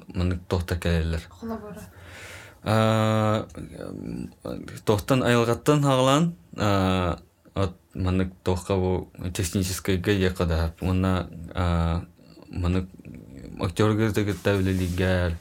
мынык 0.09 0.41
тохта 0.49 0.77
келелер. 0.77 1.23
Тохтан 4.85 5.23
айылгаттан 5.23 5.83
хаглан 5.83 6.35
от 7.55 7.77
мынык 7.95 8.33
тохка 8.43 8.77
бу 8.77 9.11
технической 9.35 9.99
гайя 9.99 10.31
када. 10.31 10.75
Мына 10.81 11.29
мынык 12.49 12.89
актергер 13.61 14.13
теге 14.13 14.35
тавлелигер. 14.35 15.39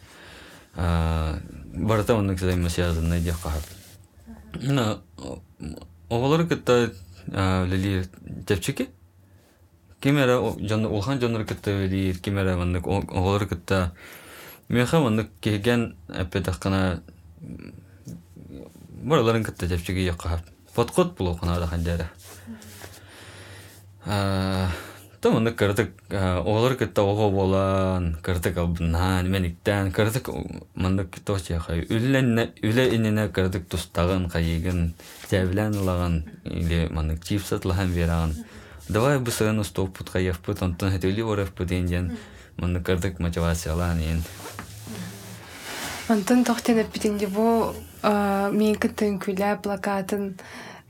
Барата 0.76 2.16
мынык 2.16 2.40
займасязын 2.40 3.10
найдя 3.10 3.32
кахат. 3.32 3.77
Мына 4.54 5.02
оголор 6.10 6.48
кытта 6.48 6.92
лили 7.28 8.06
тепчики. 8.48 8.90
Кимера 10.00 10.40
жон 10.60 10.86
улхан 10.86 11.20
жонор 11.20 11.46
кытта 11.46 11.72
лили 11.72 12.14
кимера 12.14 12.56
мынык 12.58 12.88
оголор 12.88 13.48
кытта 13.48 13.94
Меха 14.70 15.00
мынык 15.00 15.30
кеген 15.42 15.96
эпетакана 16.10 17.02
Бараларын 19.04 19.44
кытта 19.44 19.68
тепчики 19.68 20.00
якка. 20.00 20.44
Подкот 20.76 21.18
булу 21.18 21.38
кана 21.38 21.60
да 21.60 21.68
хандера. 21.68 22.10
Та 25.28 25.34
мынык 25.34 25.58
кырдык 25.60 25.92
оголор 26.10 26.76
кытта 26.80 27.04
ого 27.04 27.30
болан, 27.30 28.16
кырдык 28.24 28.56
албынан, 28.58 29.28
мениктен, 29.30 29.92
кырдык 29.92 30.30
мынык 30.74 31.20
тос 31.26 31.50
яхай. 31.50 31.82
Үлленне, 31.84 32.54
үле 32.64 32.96
инене 32.96 33.28
кырдык 33.28 33.68
тустагын, 33.68 34.30
кайыгын, 34.32 34.94
тәвлән 35.28 35.76
лаган, 35.84 36.24
или 36.46 36.88
мынык 36.88 37.26
чипсат 37.28 37.66
лахан 37.66 37.92
вераган. 37.92 38.38
Давай 38.88 39.20
бы 39.20 39.32
сыгын 39.32 39.60
устоп 39.60 39.98
пут 39.98 40.10
кайык 40.12 40.40
пут, 40.40 40.64
онтон 40.64 40.96
хетүли 40.96 41.28
орев 41.28 41.52
пут 41.52 41.74
инден, 41.76 42.16
мынык 42.56 42.86
кырдык 42.86 43.20
мотивациялан 43.20 44.00
ин. 44.00 44.24
Онтон 46.08 46.46
тохтен 46.46 46.80
эппитинде 46.80 47.28
бу 47.28 47.76
мен 48.02 48.80
кыттын 48.80 49.20
күлә 49.20 49.58
плакатын 49.60 50.38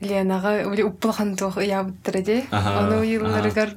Ленага 0.00 0.62
ули 0.70 0.84
уппулхан 0.86 1.34
тух 1.34 1.58
ябыттыр 1.58 2.22
ди. 2.22 2.44
Аха, 2.52 2.86
Оны 2.86 3.02
йылларыгар 3.02 3.74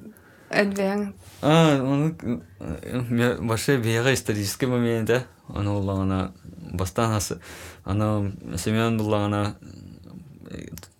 элбең. 0.52 1.14
А, 1.41 1.78
мен 3.10 3.47
башы 3.47 3.78
бияга 3.78 4.14
исторический 4.14 4.68
момент, 4.68 5.08
да. 5.08 5.24
Аны 5.47 5.72
уллагана 5.72 6.34
бастан 6.72 7.12
асы. 7.12 7.39
Аны 7.84 8.34
Семен 8.58 8.99
уллагана 8.99 9.56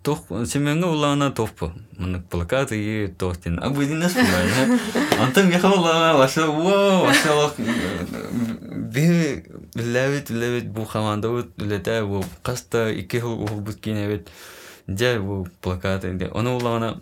тох 0.04 0.26
Семенге 0.46 0.88
уллагана 0.88 1.32
топпу. 1.32 1.72
Мынык 1.98 2.26
плакаты 2.26 2.78
и 2.78 3.08
тохтин. 3.08 3.60
А 3.62 3.70
вы 3.70 3.86
не 3.86 4.10
спомнили. 4.10 4.80
Антон 5.20 5.50
меха 5.50 5.70
уллагана 5.70 6.18
башы 6.18 6.46
во, 6.46 7.06
башы 7.06 7.32
лак 7.32 7.54
би 7.58 9.46
левит 9.76 10.30
левит 10.30 10.70
бу 10.70 10.86
хаманда 10.86 11.30
вот 11.30 11.62
лета 11.62 12.06
бу 12.06 12.26
каста 12.42 12.92
ике 12.92 13.22
хул 13.22 13.46
бут 13.46 13.76
кине 13.76 14.08
бит. 14.08 14.30
Жа 14.88 15.20
бу 15.20 15.48
плакаты. 15.62 16.30
Оны 16.34 16.50
уллагана 16.50 17.00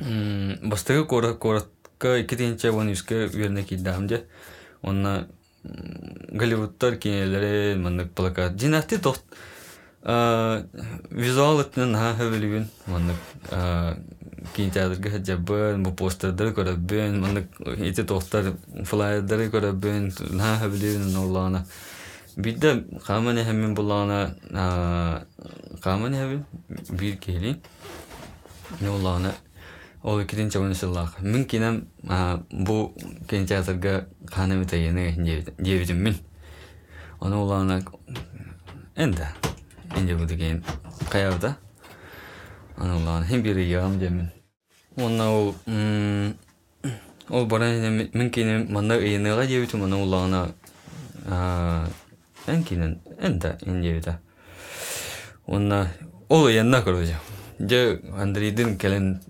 бастығы 0.00 1.06
кора 1.08 1.32
коратка 1.34 2.18
iki 2.20 2.36
тинче 2.36 2.70
он 2.70 2.92
үске 2.92 3.26
верне 3.26 3.64
киддам 3.64 4.08
же 4.08 4.24
онна 4.82 5.28
голливудтар 5.64 6.96
кинелери 6.96 7.76
мындык 7.80 8.12
плакат 8.12 8.60
жинакты 8.60 8.98
тохт 8.98 9.22
визуал 10.02 11.60
этнен 11.62 11.94
ха 11.94 12.14
хевелигин 12.18 12.68
мындык 12.86 13.16
кинотеатрга 14.54 15.10
хаджабын 15.10 15.82
бу 15.82 15.92
постердер 15.92 16.52
көрөбүн 16.52 17.18
мындык 17.24 17.48
ити 17.80 18.04
тохтар 18.04 18.52
флайердер 18.84 19.48
көрөбүн 19.48 20.12
ха 20.40 20.58
хевелигин 20.60 21.16
оллана 21.16 21.64
бидде 22.36 22.84
камане 23.06 23.44
хемин 23.44 23.74
булана 23.74 24.36
хевин 25.82 26.44
бир 26.90 27.16
ол 30.06 30.24
кидин 30.24 30.50
чабын 30.50 30.74
сыллах 30.74 31.20
мен 31.20 31.44
кинем 31.44 31.88
бу 32.50 32.94
кинотеатрга 33.28 34.06
ханами 34.30 34.64
тайыны 34.64 35.14
дебитим 35.58 35.98
мен. 35.98 36.16
Оны 37.18 37.36
улана 37.36 37.82
энда 38.94 39.32
энде 39.96 40.14
бу 40.14 40.24
деген 40.24 40.64
каябда 41.10 41.56
аны 42.76 42.96
улана 42.96 43.26
хем 43.26 43.42
бири 43.42 43.64
ягам 43.64 43.98
демен 43.98 44.30
онна 44.96 45.30
ол 45.30 45.54
ол 47.28 47.46
бара 47.46 47.66
мен 48.14 48.30
кинем 48.30 48.72
манда 48.72 48.98
ыйыныга 48.98 49.46
улана 50.16 51.90
эн 52.46 52.64
ол 56.28 56.48
янна 56.48 56.82
короче 56.82 57.16
же 57.58 58.00
андрейдин 58.16 58.78
келен 58.78 59.20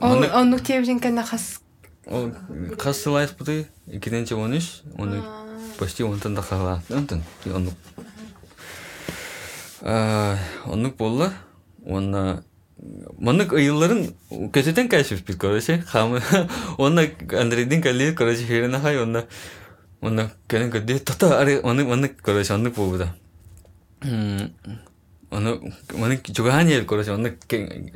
Ол 0.00 0.24
оннук 0.24 0.62
тебжин 0.62 1.00
кана 1.00 1.22
хас. 1.22 1.60
Ол 2.06 2.32
кассылайс 2.78 3.30
буты 3.30 3.66
2-нче 3.86 4.34
13, 4.34 4.82
оны 4.98 5.22
почти 5.78 6.04
онтан 6.04 6.34
да 6.34 6.42
кала. 6.42 6.82
Онтан 6.90 7.22
оны. 7.44 7.70
А, 9.80 10.36
оны 10.64 10.90
болла. 10.90 11.32
Оны 11.84 12.42
Мынык 13.18 13.54
ыйылларын 13.56 14.12
көтөтен 14.52 14.88
бит 15.26 15.38
короче. 15.40 15.82
Хамы 15.88 16.20
Андрейдин 17.32 17.80
калли 17.82 18.12
короче 18.12 18.44
херена 18.44 18.80
хай 18.80 18.98
көдө 20.68 21.00
оны 21.62 21.86
оны 21.88 22.08
короче 22.08 22.52
оны 22.52 22.70
болуда. 22.70 23.14
Оны 25.30 25.74
оны 25.94 26.20
жугаан 26.28 26.68
ел 26.68 26.84
короче 26.84 27.12
оны 27.12 27.36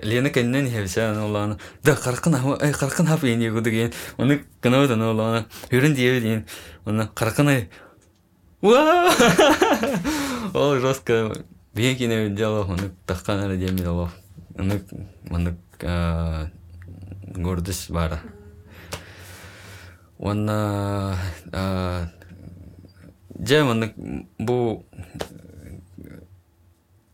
Лена 0.02 0.30
кеннен 0.30 0.68
хевса 0.68 1.12
оны 1.12 1.58
да 1.82 1.96
каркын 1.96 2.34
ай 2.34 2.72
каркын 2.72 3.06
хап 3.06 3.24
ени 3.24 3.50
гудеген 3.50 3.92
оны 4.18 4.44
канау 4.60 4.88
да 4.88 4.94
оны 4.94 5.46
хүрен 5.70 5.94
дие 5.94 6.20
дин 6.20 6.46
оны 6.84 7.08
каркын 7.14 7.48
ай 7.48 7.70
Ва! 8.60 9.10
Ол 10.52 10.80
жестко 10.80 11.32
bien 11.72 11.96
кине 11.96 12.28
дело 12.28 12.64
оны 12.64 12.90
таккан 13.06 13.40
ара 13.40 13.56
деми 13.56 13.78
дело. 13.78 14.10
Оны 14.58 14.82
оны 15.30 15.56
гордость 17.36 17.90
бара. 17.90 18.20
Оны 20.18 21.16
же 23.38 23.62
оны 23.62 23.94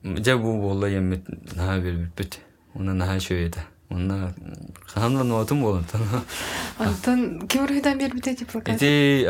бу 0.07 0.23
же 0.25 0.37
бу 0.39 0.61
болла 0.61 0.87
еммит 0.89 1.25
наха 1.57 1.81
бербит 1.81 2.39
оны 2.75 2.93
наха 2.93 3.19
шөйеді 3.19 3.59
оны 3.91 4.35
ханлан 4.95 5.33
отым 5.33 5.63
болын 5.63 5.85
Онтон 6.79 7.47
ким 7.49 7.67
рухидан 7.67 7.99
бербите 7.99 8.35
ди 8.37 8.45
плакат. 8.45 8.77
Эти 8.77 9.25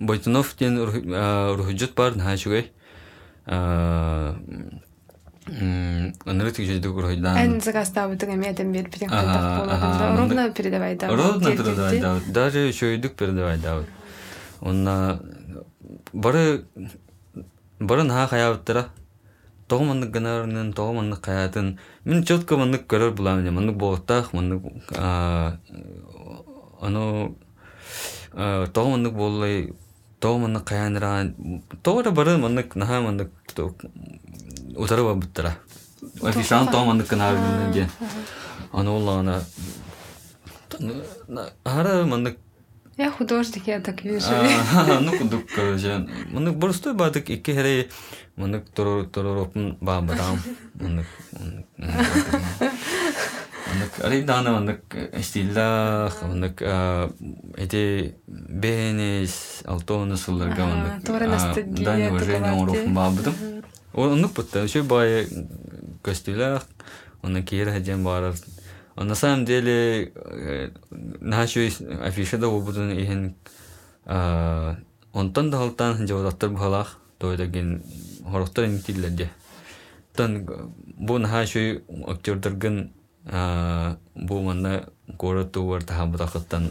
Бойтунов 0.00 0.56
ден 0.58 0.78
рухуджут 0.82 1.94
бар 1.94 2.16
наха 2.16 2.36
шөй 2.36 2.70
Аныры 5.46 6.52
тигежді 6.56 6.88
құройдан. 6.88 7.36
Эн 7.36 7.60
мында- 10.16 10.54
передавай 10.54 10.96
да. 10.96 11.08
Родно 11.08 11.50
передавать, 11.50 12.32
даже 12.32 12.72
шөйдік 12.72 13.12
передавать 13.14 13.60
давыт. 13.60 13.86
Онна 14.60 15.20
бары. 16.14 16.64
Тоғы 19.68 19.84
мандық 19.88 20.10
гынарынан, 20.12 20.72
тоғы 20.76 20.92
мандық 20.98 21.20
қаятын. 21.24 21.78
Мен 22.04 22.24
четко 22.28 22.58
мандық 22.60 22.84
көрір 22.90 23.14
бұламын. 23.16 23.48
Мандық 23.54 23.76
болықтақ, 23.80 24.34
мандық 24.36 24.62
ану 26.84 27.36
тоғы 28.34 28.90
мандық 28.94 29.14
болай, 29.16 29.72
тоғы 30.20 30.44
мандық 30.44 30.64
қаяныран. 30.68 31.32
Тоғы 31.82 32.04
да 32.04 32.10
бары 32.12 32.36
мандық 32.42 32.76
наха 32.76 33.00
мандық 33.06 33.30
утары 34.76 35.02
бабыттыра. 35.08 35.56
Официант 36.22 36.70
тоғы 36.70 37.72
де. 37.72 37.88
Аны 38.72 38.90
олағына 38.90 39.40
Ара 41.64 42.04
мандык 42.04 42.38
Я 42.96 43.10
художник, 43.10 43.66
я 43.66 43.80
так 43.80 44.04
вижу. 44.04 44.26
ну 45.00 45.18
кудук 45.18 45.46
короче 45.54 46.06
мандык 46.30 46.56
борстой 46.56 46.94
бадык 46.94 47.28
икки 47.30 47.50
хере 47.50 47.88
мандык 48.36 48.68
торор 48.70 49.06
тороропун 49.06 49.76
ба 49.80 50.00
барам 50.00 50.38
мандык 50.74 51.06
мандык 51.78 52.72
ари 54.04 54.22
дана 54.22 54.52
мандык 54.52 54.80
стилла 55.22 56.12
мандык 56.22 56.62
эти 57.56 58.14
бенес 58.26 59.62
алтоны 59.64 60.16
суларга 60.16 60.64
Ага, 60.64 60.74
мандык 60.74 61.06
тура 61.06 61.26
ностальгия 61.26 62.10
уважение 62.10 62.40
да. 62.40 62.54
орофун 62.62 62.94
ба 62.94 63.10
бадым 63.10 63.34
онук 63.92 64.32
бутта 64.34 64.60
еще 64.60 64.82
бай 64.82 65.26
костюлях 66.02 66.64
оны 67.22 67.42
киер 67.42 67.70
хаден 67.70 68.04
барар. 68.04 68.34
А 68.34 68.63
на 68.96 69.14
самом 69.14 69.44
деле, 69.44 70.12
э, 70.14 70.70
нашу 70.90 71.60
афишада 71.60 72.46
обудун 72.46 72.90
ихен 72.92 73.36
онтон 75.12 75.50
да 75.50 75.58
халтан 75.58 76.06
жавадаттар 76.06 76.50
бухалах, 76.50 76.98
той 77.18 77.36
деген 77.36 77.82
хороктор 78.24 78.66
интиллерде. 78.66 79.30
Тон 80.14 80.46
бу 80.86 81.18
нашу 81.18 81.82
актердерген 82.06 82.92
бу 83.24 84.40
манна 84.40 84.88
кора 85.18 85.44
тувар 85.44 85.82
тахабудахаттан 85.82 86.70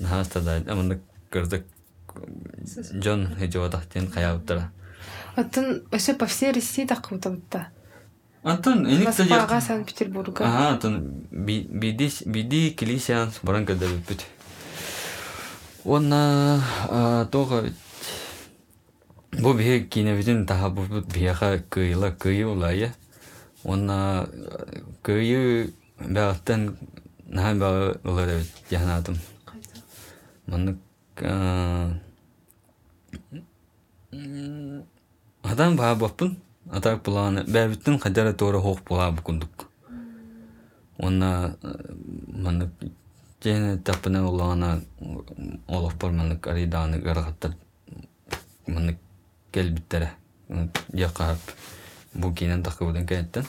нахастада 0.00 0.62
аманда 0.66 1.00
кырдык 1.30 1.64
Джон 2.94 3.28
хежавадахтен 3.38 4.08
каяуттара. 4.08 4.72
Атын 5.36 5.86
вообще 5.90 6.14
по 6.14 6.26
всей 6.26 6.52
России 6.52 6.84
так 6.84 7.10
вот 7.10 7.26
это. 7.26 7.68
Антон, 8.42 8.86
эник 8.86 9.06
Москвага, 9.06 9.60
Санкт-Петербурга. 9.60 10.44
Ага, 10.44 10.78
тон 10.80 11.24
би- 11.30 11.66
биди 11.70 12.10
биди 12.26 12.70
килисиан 12.70 13.30
баран 13.42 13.66
kada 13.66 13.86
бит. 14.08 14.24
Онна 15.84 16.62
тога 17.30 17.64
бу 19.32 19.52
бие 19.54 19.84
кине 19.86 20.16
бидин 20.16 20.46
таха 20.46 20.70
бу 20.70 20.82
бияха 21.14 21.62
кыйла 21.68 22.12
кыйы 22.12 22.46
улая. 22.46 22.94
Онна 23.62 24.26
кыйы 25.02 25.74
баатан 25.98 26.78
нахан 27.26 27.58
ба 27.58 28.00
улара 28.04 28.40
яхнатым. 28.70 29.18
Маннык 30.46 30.78
Адам 35.42 35.76
баа 35.76 35.94
баппын. 35.94 36.38
Атак 36.70 37.02
буланы 37.04 37.44
бәбиттин 37.44 37.98
хадара 37.98 38.32
тора 38.32 38.58
хоқ 38.58 38.84
була 38.88 39.10
букундук. 39.10 39.68
Онна 40.98 41.56
маннык 42.28 42.70
жене 43.42 43.78
таппына 43.78 44.26
улана 44.28 44.80
олоқ 45.68 45.94
бар 46.00 46.12
маннык 46.12 46.46
ариданы 46.46 46.98
гаргаттар 46.98 47.56
маннык 48.66 48.98
келбиттере. 49.52 50.12
Якап 50.92 51.38
бу 52.14 52.32
кинен 52.34 52.62
такы 52.62 52.84
будан 52.84 53.06
кайттан. 53.06 53.44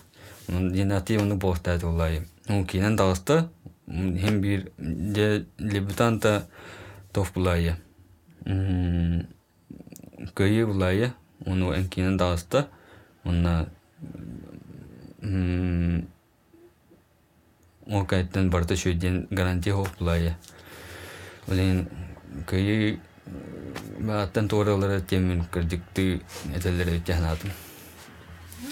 Женати 0.48 1.18
оны 1.18 1.36
бохтат 1.36 1.84
улай. 1.84 2.28
Ну 2.48 2.66
кинен 2.66 2.96
дагыста 2.96 3.50
hem 3.88 4.42
bir 4.44 4.72
de 4.78 5.46
lebutanta 5.60 6.48
тоф 7.14 7.34
булая. 7.34 7.78
Кайы 10.34 10.66
булая. 10.66 11.14
Оны 11.46 11.76
энкинен 11.76 12.18
дагыста. 12.18 12.68
Онна 13.24 13.70
ол 17.88 18.06
кайттан 18.06 18.50
барта 18.50 18.76
шөйден 18.76 19.28
гарантия 19.30 19.74
хоп 19.74 19.90
булая. 20.00 20.38
Олен 21.48 21.88
кайы 22.48 23.00
бааттан 24.00 24.48
тооралары 24.48 25.02
темин 25.02 25.44
кырдыкты 25.46 26.22
этелери 26.56 27.00
тяхнатым. 27.00 27.52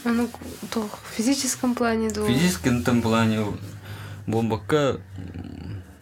А 0.05 0.09
ну, 0.09 0.29
то 0.71 0.87
в 0.87 1.15
физическом 1.15 1.75
плане. 1.75 2.09
В 2.09 2.27
физическом 2.27 2.83
там 2.83 3.01
плане 3.01 3.45
бомбакка 4.27 4.99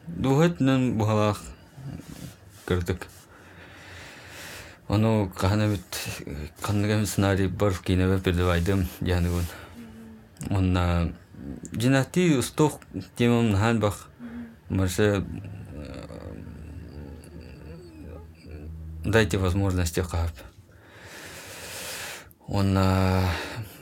дугатнан 0.07 0.99
кырдык. 2.65 3.07
Оно 4.87 5.27
кахана 5.27 5.67
бит 5.67 5.81
каннагам 6.61 7.05
сценарий 7.05 7.47
бар 7.47 7.73
киневе 7.73 8.19
передавайдым 8.19 8.87
янугун. 9.01 9.43
Онна 10.49 11.13
жинати 11.73 12.37
устох 12.37 12.79
темам 13.17 13.51
нахан 13.51 13.79
бах 13.79 14.09
марше 14.69 15.25
дайте 19.03 19.37
возможности 19.37 20.01
кап. 20.01 20.31
Он 22.47 22.77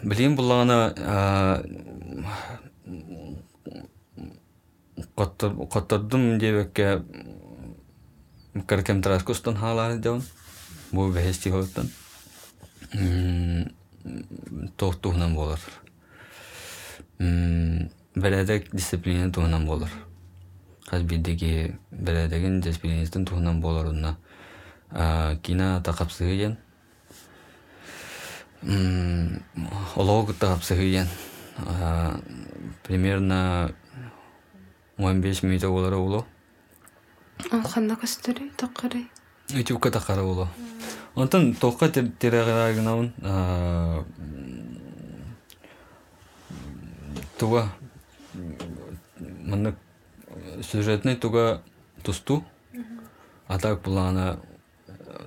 блин 0.01 0.35
булана 0.35 1.61
Коттардым 5.15 6.39
дебекке 6.39 7.03
каркем 8.67 9.01
траскустан 9.01 9.55
халар 9.55 9.97
дяун. 9.97 10.23
Хоттан. 11.51 11.89
Тох 14.77 14.95
тухнан 15.01 15.35
болар. 15.35 15.59
Беледек 17.19 18.71
дисциплина 18.71 19.31
тухнан 19.31 19.65
болар. 19.65 19.89
Хаз 20.87 21.03
бидеги 21.03 21.75
беледеген 21.91 22.61
дисциплинистин 22.61 23.25
болар 23.61 23.85
уна. 23.87 24.17
Кина 25.41 25.81
тақапсыгыен. 25.83 26.57
Олог 29.95 30.35
тақапсыгыен. 30.37 31.07
Примерно 32.83 33.73
15 34.97 35.43
минут 35.43 35.63
олар 35.63 35.93
оло. 35.93 36.25
Ол 37.51 37.61
қанда 37.61 37.95
көстері, 37.99 38.51
тақыры. 38.55 39.07
Ютубка 39.49 39.91
тақары 39.91 40.21
оло. 40.21 40.47
Онтон 41.15 41.53
тоққа 41.53 41.89
терегаагынаун 42.19 43.13
туга 47.37 47.69
мына 49.19 49.75
сюжетный 50.61 51.15
туга 51.15 51.61
тусту 52.03 52.43
а 53.47 53.59
так 53.59 53.81
булана 53.81 54.39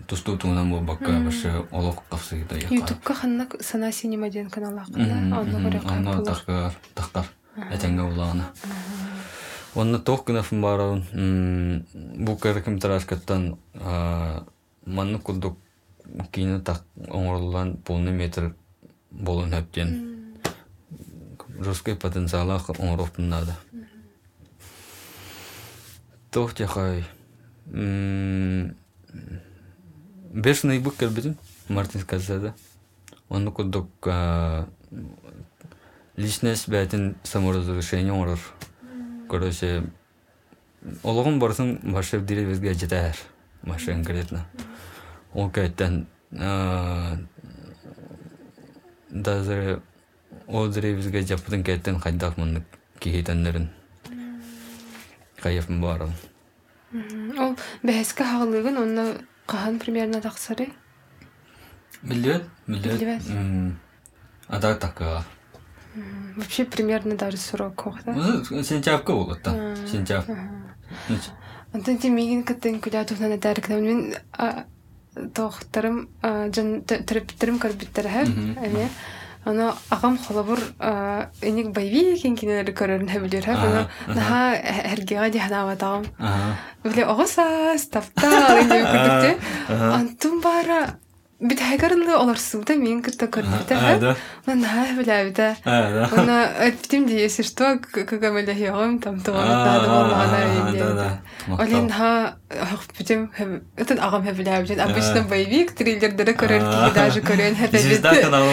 тусту 0.06 0.36
тугунан 0.36 0.70
бу 0.70 0.80
бакка 0.80 1.20
башы 1.24 1.64
олок 1.70 2.02
капсы 2.10 2.44
да 2.50 2.56
яка. 2.56 2.74
Ютубка 2.74 3.14
ханна 3.14 3.46
сана 3.60 3.92
синема 3.92 4.30
ден 4.30 4.50
канал 4.50 4.72
ақында. 4.72 5.40
Оны 5.40 5.56
көре 5.68 5.82
Анна 5.86 6.10
қапылар. 6.10 6.26
таққар 6.26 6.72
таққар 6.94 7.24
этенге 7.72 8.02
булана. 8.02 8.52
Онна 9.74 9.98
тох 9.98 10.24
гына 10.26 10.42
фын 10.42 10.60
бараун 10.62 11.04
бу 12.24 12.36
короткометражкаттан 12.36 13.58
манны 14.86 15.18
кулдук 15.18 15.58
кине 16.32 16.60
так 16.60 16.84
оңорлан 16.96 17.76
полный 17.76 18.12
метр 18.12 18.54
болун 19.10 19.50
хэптен. 19.52 20.34
Русский 21.58 21.94
потенциала 21.94 22.56
оңороптун 22.56 23.28
нада. 23.28 23.56
Тох 26.30 26.54
тяхай. 26.54 27.04
Бешеный 30.32 30.78
бык 30.78 30.96
кербидин 30.96 31.36
Мартин 31.68 32.00
Скорсезе. 32.00 32.54
Онны 33.28 33.50
кулдук 33.52 34.08
личность 36.16 36.68
бәтин 36.68 37.16
саморазрушение 37.22 38.12
оңорор. 38.12 38.38
Короче, 39.28 39.82
олығын 41.04 41.38
барсын 41.38 41.78
башы 41.92 42.20
диребезге 42.20 42.74
жетер. 42.74 43.16
Башы 43.62 43.92
конкретно. 43.92 44.46
Ол 45.34 45.50
кайттан 45.50 46.06
даже 49.10 49.82
ол 50.46 50.68
деребизге 50.68 51.22
жаппытын 51.22 51.62
кеттен 51.64 51.98
хайдак 52.00 52.36
мындык 52.36 52.64
кихитеннерин 53.00 53.70
кайыпын 55.42 55.80
барым 55.80 56.12
Ол 57.38 57.56
бәһәскә 57.82 58.24
һаглыгын 58.24 58.76
онна 58.82 59.04
каһан 59.46 59.78
примерно 59.78 60.20
тахсары. 60.20 60.68
билбет 62.02 62.44
Билбет. 62.66 62.98
билбет 62.98 63.22
ада 64.48 64.74
такка 64.74 65.24
Вообще 66.36 66.64
примерно 66.64 67.16
даже 67.16 67.36
срок 67.36 67.74
кохта. 67.74 68.14
сентябрьга 68.62 69.12
болот 69.12 69.42
да 69.42 69.76
сентябрь. 69.86 70.34
Антон 71.72 71.98
тимеген 71.98 72.44
кыттын 72.44 72.80
күлә 72.80 73.04
тухнана 73.04 73.36
тәркнәм 73.36 73.80
мин 73.82 74.14
тохтарым 75.34 76.08
жан 76.22 76.82
терапевтерим 76.86 77.58
карбиттер 77.58 78.06
һәм 78.06 78.56
әме 78.56 78.88
Аны 79.44 79.72
агам 79.88 80.18
холобур 80.18 80.58
эник 81.40 81.70
байви 81.72 82.18
кен 82.20 82.36
кинелер 82.36 82.74
көрөрүн. 82.74 83.08
Биле 86.84 87.04
огоса 87.06 87.74
стапта 87.78 88.28
ди 88.68 88.80
күтте. 88.84 89.38
Антон 89.70 90.40
бара 90.40 90.98
бит 91.48 91.60
хәгәрнле 91.62 92.16
оларсызда 92.18 92.74
мен 92.74 93.00
кытта 93.02 93.28
да 93.30 94.16
Мен 94.46 94.60
наһа 94.60 94.92
биле 94.98 95.24
бит. 95.26 95.36
да 95.36 96.08
Она 96.16 96.50
этим 96.66 97.06
ди 97.06 97.14
если 97.14 97.42
что 97.42 97.78
мы 98.32 98.42
лягем 98.42 98.98
там 98.98 99.18
надо 99.18 99.88
было 99.88 100.72
да 100.72 100.94
да 100.94 101.20
Олин 101.62 101.88
ха 101.90 102.34
агам 104.00 104.22
бит. 104.24 104.48
Обычно 104.48 105.22
боевик 105.30 105.72
триллердәре 105.78 106.32
көрөр 106.34 106.58
ки 106.58 106.94
даже 106.94 107.20
көрөн 107.20 107.54
звезда 107.70 108.10
хәбилә. 108.10 108.22
каналы 108.22 108.52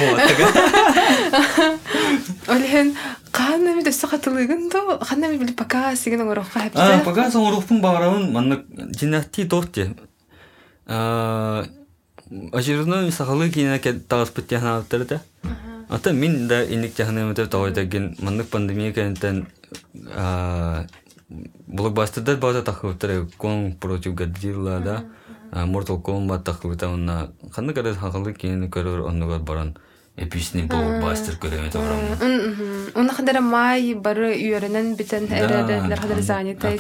Олин 2.48 2.96
каны 3.32 3.82
бит 3.82 3.94
сакатлыгын 3.96 4.70
то 4.70 5.00
ханна 5.04 5.28
бит 5.34 5.56
пока 5.56 5.96
сиген 5.96 6.22
орохка 6.30 6.60
А, 6.60 6.70
хәбилә. 6.70 7.04
пока 7.04 7.30
соңуруппун 7.32 7.82
барабын 7.82 8.32
маннык 8.32 8.66
жинати 9.00 9.50
тохте. 12.30 12.49
А, 12.51 12.57
очередной 12.57 13.11
сахалы 13.11 13.49
кине 13.49 13.80
кет 13.80 14.07
тагыспыт 14.07 14.51
яхна 14.51 14.78
алттырды. 14.78 15.19
Ата 15.89 16.13
мин 16.13 16.47
да 16.47 16.63
иник 16.63 16.97
яхна 16.99 17.26
мөтө 17.26 17.47
тагыдагын 17.47 18.15
маннык 18.19 18.49
пандемия 18.49 18.93
кентен 18.93 19.47
а 20.15 20.86
блокбастердер 21.67 22.38
база 22.38 22.63
тахыптыр 22.63 23.28
кон 23.38 23.73
против 23.73 24.15
Годзилла 24.15 24.80
да. 24.80 25.05
Mortal 25.51 26.01
Kombat 26.01 26.43
тахыпта 26.43 26.88
ханны 27.51 27.93
сахалы 27.93 28.34
кине 28.34 28.67
көрөр 28.67 29.39
баран 29.39 29.78
эпичный 30.18 30.63
блокбастер 30.63 31.36
көрөмө 31.36 31.72
табарам. 31.72 32.91
Он 32.95 33.09
хадара 33.09 33.41
май 33.41 33.93
бары 33.93 34.32
үйренен 34.36 34.95
битен 34.95 35.28
эрерлер 35.28 35.99
хадара 35.99 36.22
занята. 36.22 36.72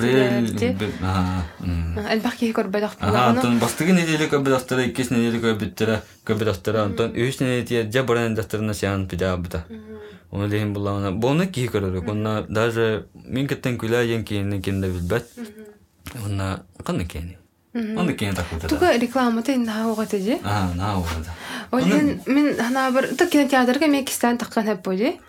Ага. 1.01 1.43
м. 1.59 1.99
Элбахки 1.99 2.51
көрбөдөх 2.55 2.95
Ага, 2.99 3.25
Антон 3.33 3.59
бастығы 3.59 3.93
неделе 3.95 4.27
көбедақтары, 4.31 4.87
иккес 4.89 5.11
неделе 5.11 5.39
көбедтері, 5.43 5.99
көбедақтары, 6.25 6.83
Антон 6.85 7.11
үш 7.15 7.39
неделе 7.41 7.89
жа 7.91 8.03
баран 8.03 8.35
дақтарына 8.35 8.73
сян 8.73 9.07
пида 9.07 9.35
бұта. 9.35 9.63
Оны 10.31 10.47
лейін 10.51 10.73
бұла 10.75 10.97
оны. 10.99 11.11
Бұны 11.15 11.47
кей 11.51 11.67
көрірік, 11.67 12.09
оны 12.11 12.45
даже 12.49 13.07
мен 13.13 13.47
кеттен 13.47 13.77
күлі 13.77 14.03
ең 14.15 14.23
кейінен 14.23 14.61
кенде 14.61 14.87
білбәт. 14.91 15.27
Оны 16.23 16.59
қаны 16.83 17.05
кейіні? 17.07 17.37
Оны 17.75 18.13
кейін 18.15 18.37
инде 19.51 19.71
хауга 19.71 20.05
теже. 20.07 20.39
Ага, 20.43 20.73
на. 20.75 21.03
Олен 21.71 22.21
мен 22.25 22.55
хана 22.55 22.89
бер 22.91 23.09
тик 23.19 23.29
кинотеатрга 23.29 23.87
мен 23.87 24.05
кистан 24.05 24.37
хеп 24.63 24.83
боди. 24.85 25.19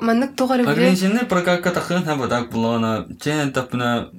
Маннык 0.00 0.36
биле. 0.64 1.24
Прокатка 1.26 1.72
оны. 2.70 3.18
Чен 3.18 3.50
тапына 3.52 4.10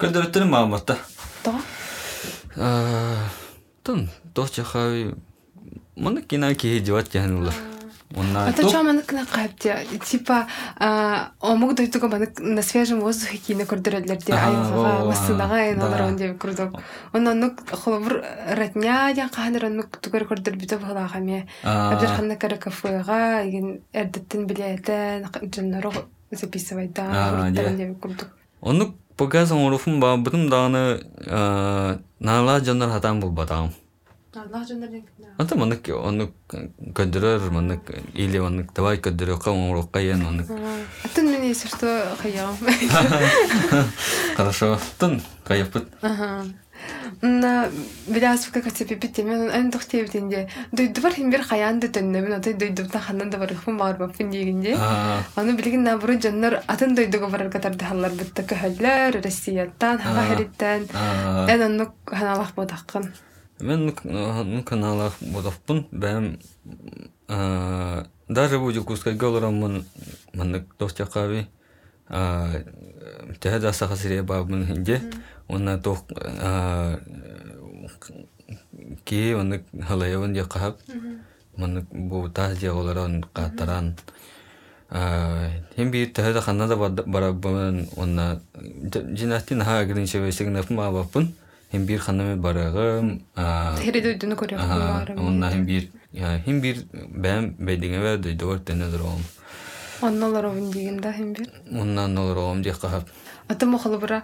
көдіріттері 0.00 0.48
мағыматта. 0.48 0.96
То. 1.44 1.54
Тон, 3.82 4.08
тохча 4.32 4.64
хай. 4.64 5.14
Маны 5.96 6.22
кина 6.22 6.54
ки 6.54 6.78
жеват 6.82 7.08
кянылар. 7.12 7.52
А 8.12 8.52
то 8.52 8.68
чё 8.68 8.82
маннык 8.82 9.12
на 9.12 9.24
капте. 9.24 9.86
Типа 10.04 10.46
а 10.78 11.30
омуг 11.40 11.74
дойтуга 11.74 12.08
маннык 12.08 12.40
на 12.40 12.62
свежем 12.62 13.00
воздухе 13.00 13.38
кино 13.38 13.62
көрдөрөлөр 13.62 14.18
ди 14.18 14.32
Ага, 14.32 14.46
айга 14.46 15.02
о, 15.02 15.06
масынага 15.06 15.54
ага, 15.54 15.70
эн 15.70 15.82
олар 15.82 15.98
да. 15.98 16.06
он 16.06 16.16
деп 16.16 16.38
курдук. 16.38 16.80
Онна 17.12 17.34
нук 17.34 17.62
холбур 17.70 18.24
ратня 18.48 19.12
я 19.14 19.28
кадыр 19.28 19.70
нук 19.70 20.00
көрдөр 20.02 20.56
бите 20.56 20.78
бала 20.78 21.06
хаме. 21.08 21.46
Абдыр 21.62 22.08
ханна 22.08 22.36
кара 22.36 22.56
кафега 22.56 23.44
иген 23.46 23.80
эрдеттен 23.92 24.46
билетен 24.46 25.28
жонноро 25.54 25.92
записывать 26.32 26.92
да. 26.92 27.06
А. 27.10 27.52
Онны 28.60 28.92
погазан 29.16 29.58
уруфун 29.58 30.00
ба 30.00 30.16
бутум 30.16 30.48
даны 30.48 31.00
нала 32.18 32.60
жондар 32.64 32.90
хатан 32.90 33.20
бул 33.20 33.30
батам. 33.30 33.72
Онны 34.32 36.28
көдөрөр 36.94 37.50
маны 37.50 37.80
или 38.14 38.38
онны 38.38 38.62
давай 38.76 39.00
көдөрө 39.02 39.40
кам 39.42 39.70
уру 39.70 39.82
каян 39.90 40.22
онны. 40.22 40.44
Атын 41.04 41.32
мен 41.32 41.42
если 41.42 41.66
что 41.66 42.16
хаям. 42.22 42.56
Хорошо. 44.36 44.78
Тын 44.98 45.20
каяпыт. 45.44 45.88
Ага. 46.02 46.44
На 47.22 47.68
биляс 48.06 48.46
как 48.46 48.72
тебе 48.72 48.94
бите 48.94 49.24
мен 49.24 49.50
ан 49.50 49.72
тохте 49.72 50.04
битенде. 50.04 50.48
Дойду 50.70 51.00
бар 51.02 51.12
химбер 51.12 51.42
хаян 51.42 51.80
да 51.80 51.88
төнне 51.88 52.20
мен 52.20 52.32
отой 52.34 52.54
дойду 52.54 52.88
та 52.88 53.00
ханан 53.00 53.30
да 53.30 53.38
бар 53.38 53.52
хым 53.54 53.78
бар 53.78 53.96
ба. 53.96 54.12
Аа. 54.14 55.24
Аны 55.34 55.56
билген 55.56 55.82
на 55.82 55.98
буру 55.98 56.20
жаннар 56.20 56.62
атын 56.68 56.94
дойдуга 56.94 57.26
барар 57.26 57.50
катар 57.50 57.74
да 57.74 57.84
халлар 57.86 58.12
битте 58.12 58.42
көһөллөр 58.42 59.20
Россияттан 59.24 59.98
хага 59.98 60.22
хериттен. 60.28 60.86
Эн 60.94 61.88
ханалах 62.06 62.54
бодаккын. 62.54 63.12
Мен 63.60 63.94
ну 64.04 64.62
каналах 64.64 65.14
бодаппын 65.20 65.86
бәм 65.92 66.38
а 67.28 68.06
даже 68.28 68.58
будет 68.58 68.84
кускай 68.84 69.14
голором 69.14 69.60
мен 69.60 69.84
мен 70.34 70.66
тохча 70.78 71.06
кави 71.06 71.46
а 72.08 72.64
тэда 73.40 73.72
сахасире 73.72 74.22
бабын 74.22 74.66
хинде. 74.66 75.02
Онна 75.48 75.78
тох 75.78 76.04
а 76.18 76.98
ки 79.04 79.34
он 79.34 79.60
халаявын 79.88 80.34
я 80.34 80.44
кап 80.44 80.78
мен 81.56 81.86
бу 81.90 82.28
та 82.28 82.54
же 82.54 82.70
олорон 82.70 83.24
катаран 83.32 83.96
тэда 84.88 86.40
ханада 86.40 86.76
барабын 86.76 87.88
онна 87.96 88.40
жинастин 88.54 89.62
ха 89.62 89.84
гринче 89.84 90.18
весигнэ 90.18 90.62
ма 90.70 90.90
бапын 90.90 91.34
а 93.36 93.76
Хери 93.78 94.00
дойдуну 94.00 94.34
көрөм 94.36 94.58
Ага, 94.58 95.04
бар. 95.06 95.18
онна 95.18 95.50
хим 95.50 95.64
бир 95.66 95.88
я 96.12 96.38
хим 96.44 96.60
бир 96.60 96.76
бәм 96.92 97.54
бәдиңе 97.58 98.00
вә 98.02 98.16
дой 98.18 98.34
дор 98.34 98.58
тәне 98.58 98.90
дором. 98.90 99.22
Оннолар 100.02 100.46
овын 100.46 100.70
дигенде 100.70 101.12
химбер. 101.12 101.46
Оннан 101.70 102.14
нолром 102.14 102.62
ди 102.62 102.70
кахап. 102.72 103.08
Аты 103.48 103.66
мохалы 103.66 103.98
бара 103.98 104.22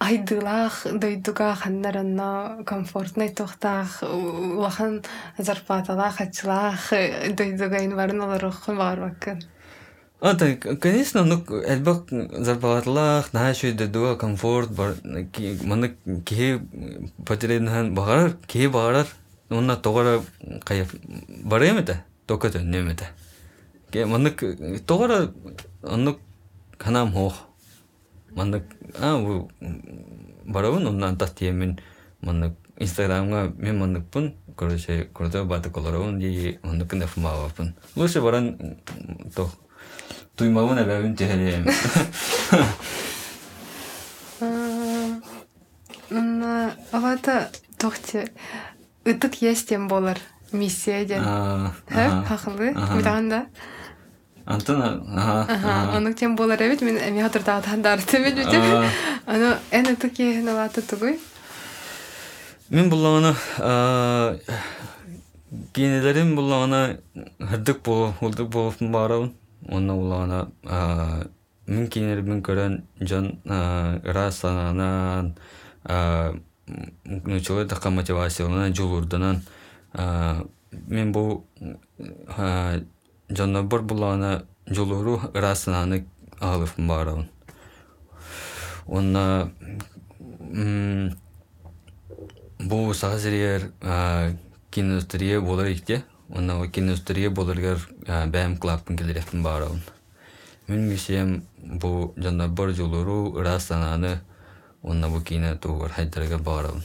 айдылах 0.00 0.86
дойдуга 0.92 1.54
ханнаранна 1.54 2.64
комфортный 2.66 3.28
тохтах 3.28 4.02
улахан 4.02 5.02
зарплаталах 5.38 6.20
ачылах 6.20 6.90
дойдуга 7.36 7.84
инварын 7.84 8.20
оларохын 8.22 8.76
бар 8.76 9.00
бакын. 9.00 9.42
Ата, 10.22 10.54
конечно, 10.54 11.24
ну 11.26 11.40
әлбәк 11.66 12.12
зарплатлах, 12.46 13.32
на 13.34 13.48
шөй 13.58 13.72
дә 13.74 13.88
дуа 13.90 14.12
комфорт 14.14 14.70
маны 14.70 15.96
ки 16.22 16.60
патеренхан 17.26 17.90
багар, 17.94 18.36
ки 18.46 18.68
багар, 18.70 19.10
онна 19.50 19.74
тогара 19.76 20.20
кайып 20.62 20.94
баремете, 21.42 22.04
токата 22.26 22.62
немете. 22.62 23.08
Ке 23.90 24.06
маны 24.06 24.30
тогара 24.86 25.32
онны 25.82 26.14
канам 26.78 27.12
хох. 27.12 27.34
Маны 28.30 28.62
а 29.00 29.18
бу 29.18 29.50
барабын 30.44 30.86
оннан 30.86 31.18
тастиемен 31.18 31.80
маны 32.20 32.54
Инстаграмга 32.78 33.52
мен 33.58 33.78
мандыкпын, 33.78 34.34
короче, 34.56 35.08
корда 35.12 35.44
баты 35.44 35.70
колорон 35.70 36.18
ди 36.18 36.58
мандыкын 36.62 37.00
да 37.00 37.06
фмавапын. 37.06 37.74
Лучше 37.96 38.22
баран 38.22 38.78
то 40.36 40.44
туймауын 40.44 40.80
әбәбін 40.82 41.16
тәһәрем. 41.18 41.66
Мына 46.12 46.74
авата 46.92 47.50
тохте 47.78 48.26
ытык 49.04 49.40
естем 49.42 49.88
болар 49.88 50.18
миссия 50.52 51.04
ден. 51.04 51.22
Хә, 51.88 52.24
хакылы, 52.28 52.72
Ага. 52.76 52.96
билгәндә. 52.98 53.46
Антон, 54.44 54.82
ага. 54.82 55.96
Аның 55.96 56.14
тем 56.18 56.36
болар 56.36 56.58
әбит 56.60 56.82
мен 56.82 56.98
эми 56.98 57.22
хатырда 57.22 57.60
тандар 57.62 57.98
тәбит 58.00 58.34
бит. 58.36 58.46
Ага. 58.46 58.90
Аны 59.26 59.58
эне 59.70 59.94
ытык 59.94 60.18
авата 60.50 60.82
тугы. 60.82 61.18
Мен 62.70 62.88
бұлағаны 62.90 63.34
кинелерин 65.72 66.34
буллагана 66.36 66.98
хырдык 67.38 67.82
бул 67.84 68.12
хулдык 68.20 68.48
болуптун 68.48 68.92
онна 69.68 69.94
буллагана 69.94 70.48
мин 71.66 71.88
кинер 71.88 72.22
мин 72.22 72.42
көрөн 72.42 72.82
жон 73.00 73.38
ыра 73.46 74.30
сананан 74.30 75.34
нучулы 77.04 77.66
така 77.68 77.90
мотивацияланан 77.90 78.74
жулурданан 78.74 79.42
мен 80.88 81.12
бу 81.12 81.44
жоннобор 83.28 83.82
буллагана 83.82 84.44
жулуру 84.66 85.20
ыра 85.34 85.54
сананы 85.54 86.04
аалыфпын 86.40 86.88
баарабын 86.88 87.28
онна 88.86 89.52
бу 92.58 92.94
сагазерер 92.94 93.70
киноиндустрия 94.70 95.40
болар 95.40 95.66
икте 95.66 96.04
онна 96.34 96.68
киноиндустрия 96.68 97.30
боларгар 97.30 97.78
бәм 98.06 98.58
клаппын 98.58 98.96
келереппин 98.96 99.42
баарабын 99.42 99.82
мен 100.68 100.88
мисием 100.88 101.42
бу 101.58 102.14
жаннабар 102.16 102.74
жолуру 102.74 103.34
ыра 103.38 103.58
сананы 103.60 104.20
онна 104.82 105.08
хайдарга 105.08 106.38
баарабын 106.38 106.82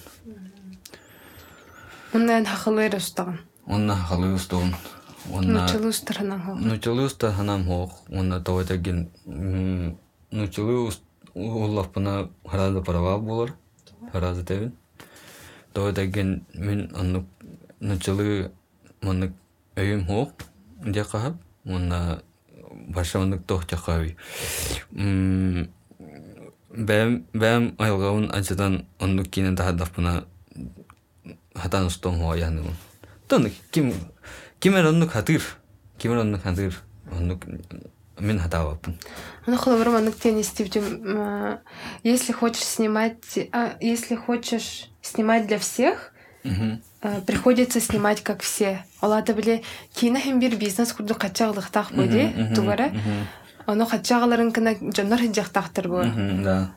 Оннан 2.14 2.46
хахалыр 2.46 2.96
устаган. 2.96 3.40
онна 3.66 3.96
халы 3.96 4.34
устугун 4.34 4.74
онна 5.32 5.62
Нучылы 5.62 5.88
устарынан 5.90 6.42
хо. 6.42 6.56
нучулы 6.56 7.06
уста 7.06 7.32
ханам 7.34 7.66
хоох 7.66 7.92
онна 8.10 8.42
товатагин 8.42 9.10
нучулы 10.32 10.92
уллаппына 11.36 12.30
харада 12.46 12.82
парава 12.82 13.20
болар. 13.20 13.54
Харада 14.12 14.44
тебин 14.46 14.74
товатагин 15.74 16.46
мен 16.54 16.92
оннук 16.96 17.26
нучулы 17.82 18.52
маннык 19.02 19.34
өйүм 19.76 20.06
хоох 20.08 20.30
дия 20.86 21.04
кахап 21.04 21.36
онна 21.66 22.22
баша 22.88 23.20
маннык 23.20 23.46
тох 23.48 23.68
чакаби 23.68 24.16
бәм 26.78 27.24
бәм 27.34 27.76
айылгавын 27.78 28.32
ачадан 28.32 28.86
оннук 29.00 29.28
кинен 29.30 29.56
тахадаппына 29.56 30.26
хатан 31.56 31.86
устон 31.88 32.20
хоа 32.20 32.38
янымын 32.38 32.76
тонны 33.28 33.52
ким 33.72 33.94
кимер 34.60 34.86
оннук 34.86 35.12
хатыр 35.12 35.44
кимер 35.98 36.18
оннук 36.18 36.44
хатыр 36.44 36.84
оннук 37.12 37.46
мен 38.20 38.40
хатабаппын 38.40 38.98
Ну, 39.46 39.58
холовар 39.58 39.90
манук 39.90 40.16
тени 40.16 40.42
стивдим. 40.42 41.60
Если 42.04 42.34
хочешь 42.34 42.64
снимать, 42.64 43.40
если 43.80 44.16
хочешь 44.16 44.90
снимать 45.02 45.48
для 45.48 45.58
всех, 45.58 46.14
приходится 47.26 47.80
снимать 47.80 48.24
как 48.24 48.42
все. 48.42 48.86
Биле 49.02 49.64
кина 49.94 50.20
хем 50.20 50.40
бир 50.40 50.56
бизнес 50.56 50.94
курду 50.94 51.16
качаглыктак 51.16 51.92
боди 51.92 52.34
тугара. 52.56 52.92
Оно 53.66 53.86
качагаларын 53.86 54.52
кына 54.52 54.76
жоннор 54.96 55.20
хинжактактыр 55.20 55.88
бу. 55.88 56.02
да 56.44 56.72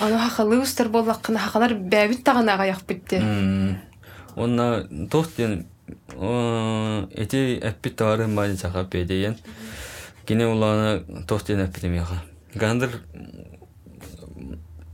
Оно 0.00 0.18
хахалы 0.18 0.60
устар 0.60 0.88
боллак 0.88 1.20
кына 1.20 1.38
хакалар 1.38 1.74
бәбит 1.74 2.24
тагына 2.24 2.54
аяк 2.54 2.82
битти. 2.86 3.22
онна 4.36 4.86
тохтен 5.10 5.66
эти 6.12 7.58
эппит 7.58 7.96
товары 7.96 8.26
мали 8.26 8.56
чахап 8.56 8.88
бедеен 8.88 9.36
кине 10.26 10.46
улана 10.46 11.02
тохтен 11.26 11.64
эппитемияха 11.64 12.22
гандыр 12.54 12.90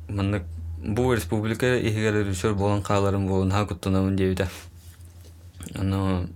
маннык 0.09 0.45
бу 0.83 1.15
республика 1.15 1.79
ихигер 1.79 2.15
режиссер 2.15 2.55
болан 2.55 2.83
кааларым 2.83 3.29
болун 3.29 3.53
ха 3.53 3.67
куттунамын 3.67 4.17
дебиде 4.17 4.49
ано 5.75 6.29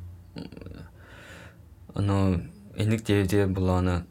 ано 1.95 2.41
эник 2.77 3.05
дебиде 3.05 3.47
булана 3.47 4.07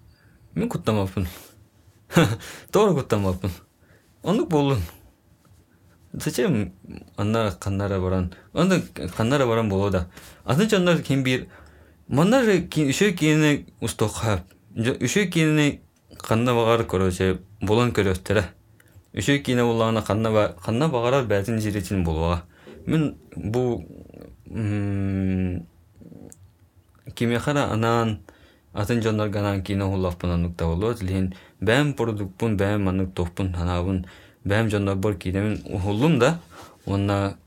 мен 0.53 0.69
куттамаппын 0.69 1.27
тоора 2.71 2.93
куттамаппын 2.93 3.51
ондук 4.23 4.49
болдун 4.49 4.81
Зачем 6.17 6.73
анна 7.17 7.53
каннара 7.59 7.99
баран? 7.99 8.33
Анда 8.53 8.81
каннара 9.17 9.45
баран 9.45 9.69
болода. 9.69 10.07
Атынча 10.45 10.77
ондар 10.77 11.01
ким 11.01 11.23
бир 11.23 11.47
манар 12.07 12.45
үшө 12.45 13.11
кийини 13.11 13.65
устохап. 13.81 14.47
Үшө 14.75 15.27
кийини 15.27 15.81
канна 16.17 16.53
багар 16.53 16.85
короче 16.85 17.41
болон 17.61 17.91
көрөттөрө. 17.91 18.45
Үшө 19.15 19.37
кийини 19.39 19.63
буллагана 19.63 20.01
канна 20.03 20.29
ба 20.31 20.41
канна 20.59 20.89
багарар 20.91 21.23
бәтин 21.23 21.61
жиретін 21.63 22.03
болуга. 22.03 22.43
Мен 22.85 23.15
бу 23.35 23.85
кимехара 27.15 27.69
анан 27.71 28.19
атын 28.73 29.01
жондар 29.01 29.29
ганан 29.29 29.63
кино 29.63 29.87
хулаппын 29.89 30.35
анукта 30.35 30.67
болот. 30.67 31.01
Лин 31.01 31.33
бәм 31.61 31.93
продуктпун 31.95 32.57
бәм 32.59 32.89
анук 32.91 33.13
топпун 33.15 33.53
ханабын 33.55 34.05
бәм 34.43 34.69
жондар 34.69 34.95
бар 34.95 35.15
кинемен 35.15 35.61
ухуллум 35.71 36.19
да. 36.19 36.41
Онна 36.85 37.37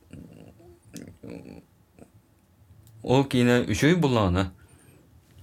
ол 3.02 3.24
кине 3.24 3.60
үшөй 3.68 3.94
буллагана 3.94 4.52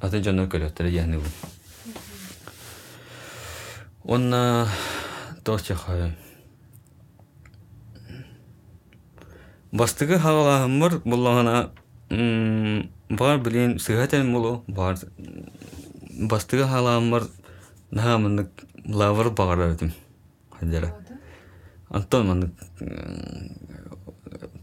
атын 0.01 0.23
жондар 0.23 0.49
көрөттөрө 0.49 0.89
яны 0.89 1.21
бу. 1.21 1.30
Онна 4.05 4.67
тохчахай. 5.46 6.16
Бастыгы 9.72 10.18
хагалаһымыр 10.20 11.02
буллагана 11.06 11.72
бар 12.10 13.39
билин 13.39 13.78
сыгатен 13.80 14.28
мулу 14.32 14.64
бар 14.68 14.98
бастыгы 16.10 16.64
хагалаһымыр 16.64 17.30
наһамынык 17.91 18.50
лавыр 18.86 19.30
багара 19.30 19.74
өтүм. 19.74 19.93
Хадера. 20.60 20.96
Антон 21.89 22.28
маннык 22.28 22.52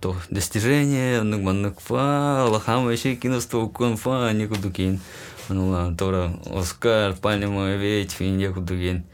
то 0.00 0.16
достижение, 0.30 1.20
оннык 1.20 1.42
маннык 1.42 1.80
фа, 1.80 2.48
лахам 2.50 2.90
еще 2.90 3.14
киносто 3.14 3.58
укон 3.58 3.96
фа, 3.96 4.32
никуду 4.32 4.72
кин. 4.72 5.00
Анула 5.48 5.94
тора 5.96 6.32
Оскар, 6.46 7.14
пальма 7.14 7.74
ведь 7.76 8.16
куду 8.16 8.74
кин. 8.74 9.04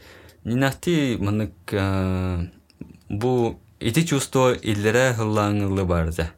Не 0.49 0.55
нахти 0.55 1.15
маннык 1.21 1.53
бу 3.09 3.59
ити 3.79 4.01
чувство 4.01 4.55
иллере 4.57 5.13
хыллаңылы 5.13 5.83
барда. 5.85 6.31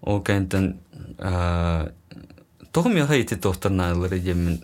Ол 0.00 0.22
кентен 0.22 0.78
тохум 1.18 2.94
яха 2.94 3.18
ити 3.18 3.34
тохтарнаылары 3.34 4.20
жемин 4.22 4.60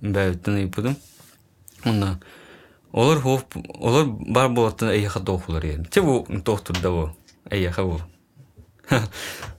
бәйттен 0.00 0.60
ипудum. 0.62 0.94
Онна 1.84 2.20
олар 2.92 3.18
хоп 3.18 3.56
олар 3.74 4.06
бар 4.06 4.48
болатын 4.48 4.94
эйха 4.94 5.18
тохулар 5.18 5.64
ен. 5.64 5.86
Че 5.90 6.02
бу 6.02 6.26
тохтурда 6.44 6.90
бу 6.90 7.10
эйха 7.50 7.82
бу. 7.82 8.00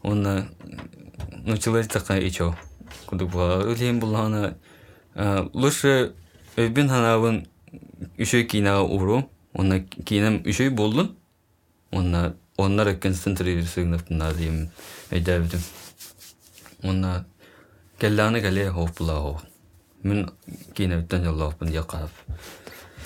Онна 0.02 0.48
ну 1.44 1.58
человек 1.58 1.92
такая 1.92 2.22
ичо. 2.22 2.56
Куду 3.06 3.28
була 3.28 3.64
үлем 3.68 4.00
булана 4.00 4.56
лучше 5.54 6.14
өбин 6.56 6.88
ханавын 6.88 7.48
үшөй 8.18 8.46
кинага 8.46 8.84
уру. 8.84 9.30
Онна 9.54 9.80
кинем 9.82 10.42
үшөй 10.46 10.70
болдун. 10.70 11.16
Онна 11.92 12.36
оннар 12.58 12.96
концентрироваться 12.96 13.82
на 14.10 14.34
дим 14.34 14.70
эдәбдим. 15.10 15.62
Онна 16.84 17.26
келланы 18.00 18.42
келе 18.42 18.70
хоп 18.72 18.98
була 18.98 19.20
хо. 19.20 19.42
Мен 20.04 20.30
кинептен 20.74 21.24
яллапын 21.24 21.70
якап. 21.72 22.12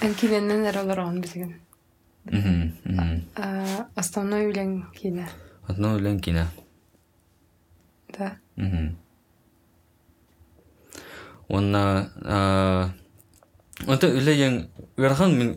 Эн 0.01 0.13
киненен 0.13 0.65
эролор 0.65 0.99
он 0.99 1.21
бизген. 1.21 1.61
Мм. 2.25 2.73
Мм. 2.83 3.23
Основной 3.95 4.51
үлен 4.51 4.85
кине. 4.93 5.29
Одно 5.67 5.95
үлен 5.95 6.19
кине. 6.19 6.47
Да. 8.17 8.37
Мм. 8.55 8.97
Онна 11.47 12.93
а 13.85 13.91
Онта 13.91 14.07
үлеген 14.09 14.69
гархан 14.97 15.37
мен 15.37 15.55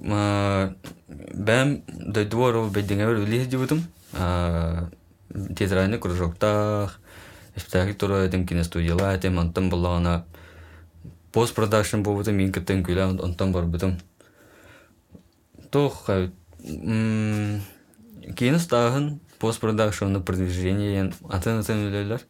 бәм 1.34 1.82
да 1.88 2.24
дворо 2.24 2.68
бедеңе 2.68 3.06
үле 3.06 3.46
дибутум. 3.46 3.84
А 4.12 4.88
театральный 5.56 5.98
кружокта 5.98 6.90
спектакль 7.56 7.94
тура 7.94 8.26
эдем 8.26 8.46
киностудияла 8.46 9.16
эдем 9.16 9.38
антон 9.38 9.70
боллагана 9.70 10.24
пост 11.32 11.54
продакшн 11.54 12.02
болбутум 12.02 12.34
мен 12.34 12.52
кеттен 12.52 12.84
күлә 12.84 13.08
антон 13.22 13.52
бар 13.52 13.64
бутум. 13.64 13.98
Тох 15.70 16.10
киностагын 18.36 19.20
пост 19.38 19.60
продакшн 19.60 20.16
продвижение 20.20 21.12
атын 21.30 21.60
атын 21.60 21.86
үлелер. 21.88 22.20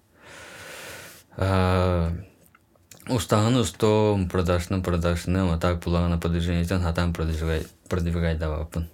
А 3.07 3.15
Устағын 3.17 3.61
усто 3.61 4.19
продажны 4.31 4.83
продажны 4.83 5.53
а 5.53 5.59
так 5.59 5.81
булагана 5.81 6.19
продвижениетен 6.19 6.83
хатан 6.83 7.13
продвигай 7.13 8.39
давапын. 8.39 8.89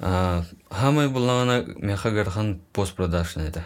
А 0.00 0.44
хамай 0.70 1.08
булагана 1.08 1.64
меха 1.78 2.10
гархан 2.10 2.60
пост 2.72 2.94
продажны 2.94 3.42
это. 3.42 3.64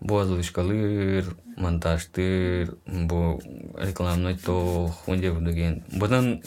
бу 0.00 0.18
озвучкалыр 0.18 1.36
монтажтыр 1.56 2.76
бу 2.86 3.40
рекламный 3.76 4.36
тох 4.36 5.08
онде 5.08 5.30
деген 5.32 5.82
бұдан 5.92 6.40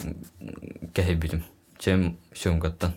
кәһибитим 0.94 1.44
чем 1.78 2.18
съемкаттан 2.34 2.94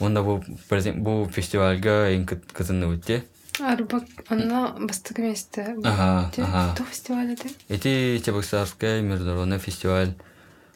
онда 0.00 0.22
бу 0.22 0.40
бу 0.40 1.28
фестивальга 1.28 2.08
эң 2.14 2.24
кытынны 2.26 2.88
өтте 2.94 3.24
арбак 3.60 4.04
анна 4.28 4.76
бастык 4.78 5.18
месте 5.18 5.76
Ага, 5.84 6.30
ага. 6.38 6.74
то 6.76 6.84
фестиваль 6.84 7.32
это? 7.32 7.48
Эти 7.68 8.18
чебоксарская 8.24 9.00
международный 9.02 9.58
фестиваль. 9.58 10.14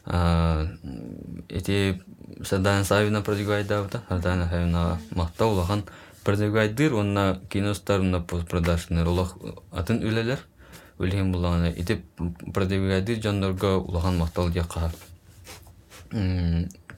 А, 0.05 0.67
эти 1.47 2.01
Сардана 2.43 2.83
Савина 2.83 3.21
продвигайдабыта 3.21 4.03
Сардана 4.09 4.49
Савина 4.49 4.99
мақта 5.11 5.45
улахан 5.45 5.83
продвигайдыр 6.23 6.95
онна 6.95 7.39
киностарына 7.49 8.21
постпродажный 8.21 9.03
улах 9.03 9.37
атын 9.71 10.01
үлелер 10.01 10.39
үлген 10.97 11.31
буланы 11.31 11.71
ити 11.77 12.03
продвигайдыр 12.53 13.21
жандорга 13.21 13.77
улахан 13.77 14.17
мақтал 14.17 14.49
жаққа 14.49 14.91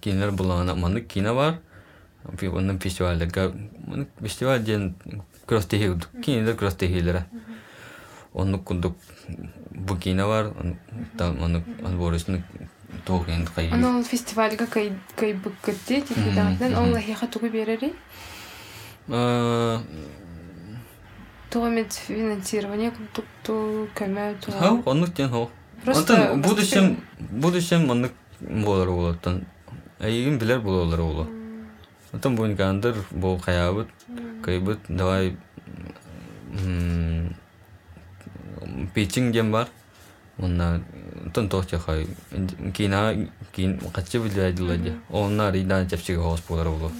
кинолер 0.01 0.31
буланы 0.31 0.75
маны 0.75 1.01
кино 1.01 1.35
бар. 1.35 1.59
Фестивальдерга 2.39 3.53
маны 3.85 4.07
фестиваль 4.21 4.63
ден 4.63 4.95
кростехилері 5.45 7.23
онны 8.33 8.57
кундук 8.59 8.95
бу 9.71 9.95
кино 9.95 10.27
бар 10.27 10.53
оны 11.17 11.63
анборысны 11.83 12.43
тоген 13.05 13.45
кайы 13.55 13.71
Ана 13.71 13.97
ол 13.97 14.03
фестивальга 14.03 14.67
кай 14.67 14.93
кай 15.15 15.35
тихидагдан 16.01 16.75
ол 16.75 16.91
лахиха 16.91 17.27
тугу 17.27 17.49
берери 17.49 17.93
финансирование 21.93 22.91
тукту 23.13 23.87
көмө 23.93 24.35
Хау, 24.51 24.77
туга 24.77 24.91
оннук 24.91 25.13
тен 25.13 25.29
хау. 25.29 25.49
Просто 25.85 26.33
будущем, 26.35 26.97
будущем 27.19 27.91
оннук 27.91 28.11
болар 28.39 28.89
билер. 30.39 31.42
Онтан 32.13 32.35
буин 32.35 32.55
гандыр, 32.55 32.95
бу 33.11 33.37
хаябыт, 33.37 33.87
кайбыт, 34.43 34.79
давай 34.87 35.35
м, 36.51 37.35
питчинг 38.93 39.33
дем 39.33 39.51
бар. 39.51 39.67
Онна 40.37 40.83
онтан 41.25 41.49
тохча 41.49 41.79
хай. 41.79 42.07
Кина, 42.73 43.27
кин 43.51 43.79
качы 43.93 44.19
билер 44.19 44.45
айдылады. 44.45 44.93
Онна 45.09 45.51
ридан 45.51 45.89
чапчыга 45.89 46.21
хос 46.21 46.41
болар 46.47 46.69
болу. 46.69 46.91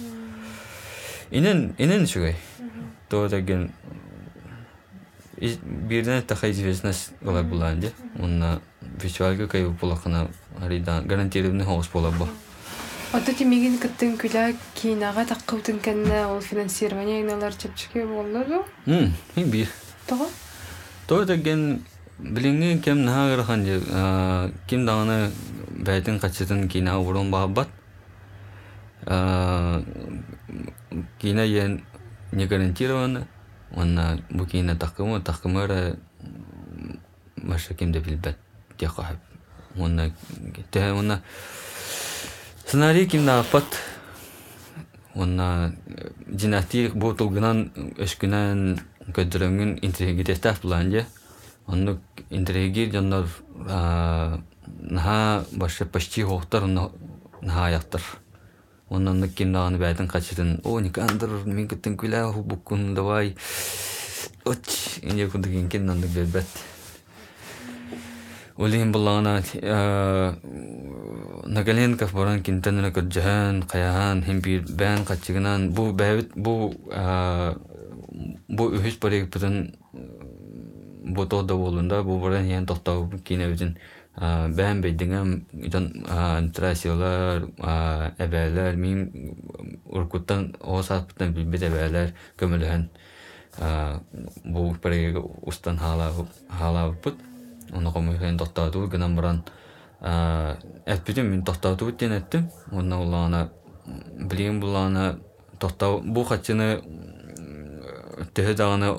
Инен, 1.30 1.76
инен 1.78 2.08
шугай. 2.08 2.36
То 3.10 3.28
деген 3.28 3.72
бирден 5.40 6.24
тахай 6.24 6.52
известность 6.52 7.12
голай 7.22 7.44
буланди. 7.44 7.92
Онна 8.20 8.62
фестивальга 8.98 9.48
кай 9.48 9.68
булахана 9.68 10.30
аридан 10.60 11.06
гарантированный 11.08 11.66
хос 11.66 11.88
бола 11.88 12.12
бу. 12.12 12.28
Ото 13.14 13.30
тимигин 13.38 13.76
кыттын 13.78 14.16
күлә 14.18 14.56
кинага 14.74 15.22
таккыбытын 15.30 15.78
кенне 15.86 16.24
ол 16.26 16.40
финансирование 16.42 17.22
иналар 17.22 17.54
чепчике 17.54 18.08
боллару 18.10 18.64
Хм, 18.86 19.14
хин 19.36 19.52
бир. 19.52 19.68
тога 20.08 20.26
То 21.06 21.24
деген 21.26 21.86
билинген 22.18 22.82
кем 22.82 23.04
нагыр 23.06 23.44
ханжы 23.44 23.82
ким 24.68 24.86
даганы 24.88 25.32
бәйтин 25.70 26.20
качытын 26.20 26.68
кина 26.70 26.98
урун 27.00 27.30
бабат. 27.30 27.68
Кина 31.20 31.46
ен 31.46 31.84
не 32.32 32.48
гарантированы. 32.48 33.28
Онна 33.76 34.24
бу 34.32 34.46
кина 34.48 34.76
такымы 34.76 35.22
такымыра 35.22 35.98
маша 37.38 37.74
кимде 37.76 38.00
билбет. 38.00 38.38
Дякахып. 38.80 39.20
Онна 39.78 40.12
те 40.72 40.92
онна 40.92 41.22
сценарий 42.66 43.08
апат. 43.28 43.66
Онна 45.16 45.76
династик 46.28 46.96
бу 46.96 47.14
тулгынан 47.14 47.70
өскүнөн 48.02 48.80
көдөрөңүн 49.14 49.78
интригитестaf 49.86 50.62
буланже. 50.62 51.06
Онны 51.68 52.00
интриги 52.30 52.90
жандар 52.92 53.28
наха 54.80 55.46
башы 55.52 55.86
почти 55.86 56.24
хоқтар 56.24 56.66
наха 56.66 57.70
яқтар. 57.70 58.02
Оннан 58.90 59.24
нык 59.24 59.34
киндаганы 59.34 59.80
бәйтін 59.82 60.06
қачытын, 60.06 60.50
о, 60.70 60.80
никандыр, 60.80 61.32
мен 61.46 61.68
кеттен 61.68 61.96
күлә, 61.98 62.28
давай, 62.94 63.36
оч, 64.46 65.00
инде 65.02 65.26
күндеген 65.26 65.70
киндандык 65.70 66.12
бербет. 66.12 66.46
Олин 68.58 68.92
буллагана 68.92 69.42
Нагаленков 71.44 72.14
баран 72.14 72.44
кинтенне 72.46 72.92
көрҗәһән, 72.94 73.64
каяһан, 73.70 74.22
һәм 74.28 74.42
бир 74.46 74.68
бән 74.78 75.06
качыгынан 75.08 75.72
бу 75.74 75.90
бәбит 75.98 76.36
бу 76.36 76.70
бу 78.48 78.68
үһүс 78.78 79.00
барык 79.02 79.32
бүтән 79.34 79.74
бу 81.18 81.26
тода 81.26 81.58
болында 81.58 82.04
бу 82.06 82.20
баран 82.22 82.46
ян 82.46 82.70
токтау 82.70 83.10
кине 83.26 83.50
бүтән 83.50 83.74
бән 84.54 84.86
бәйдиңем 84.86 85.34
җан 85.74 86.52
трасиялар, 86.54 87.50
әбәләр, 88.22 88.78
мин 88.78 89.10
уркуттан 89.90 90.52
осат 90.62 91.10
бүтән 91.10 91.34
бит 91.34 91.68
әбәләр 91.72 92.14
бу 94.46 94.70
хала 96.62 96.92
бут. 97.04 97.33
Оны 97.74 97.92
комыйын 97.92 98.38
токтаду 98.38 98.88
гынан 98.88 99.16
баран 99.16 99.44
Әтпетім 100.04 101.30
мен 101.32 101.44
тоқтауды 101.48 101.88
өттен 101.88 102.12
әттім. 102.18 102.50
Онна 102.76 102.98
улағана 103.00 103.46
білген 104.28 104.60
бұлағана 104.60 105.06
тоқтау 105.64 106.02
бұл 106.04 106.28
қатшыны 106.28 106.68
төхі 108.36 108.56
дағаны 108.60 108.90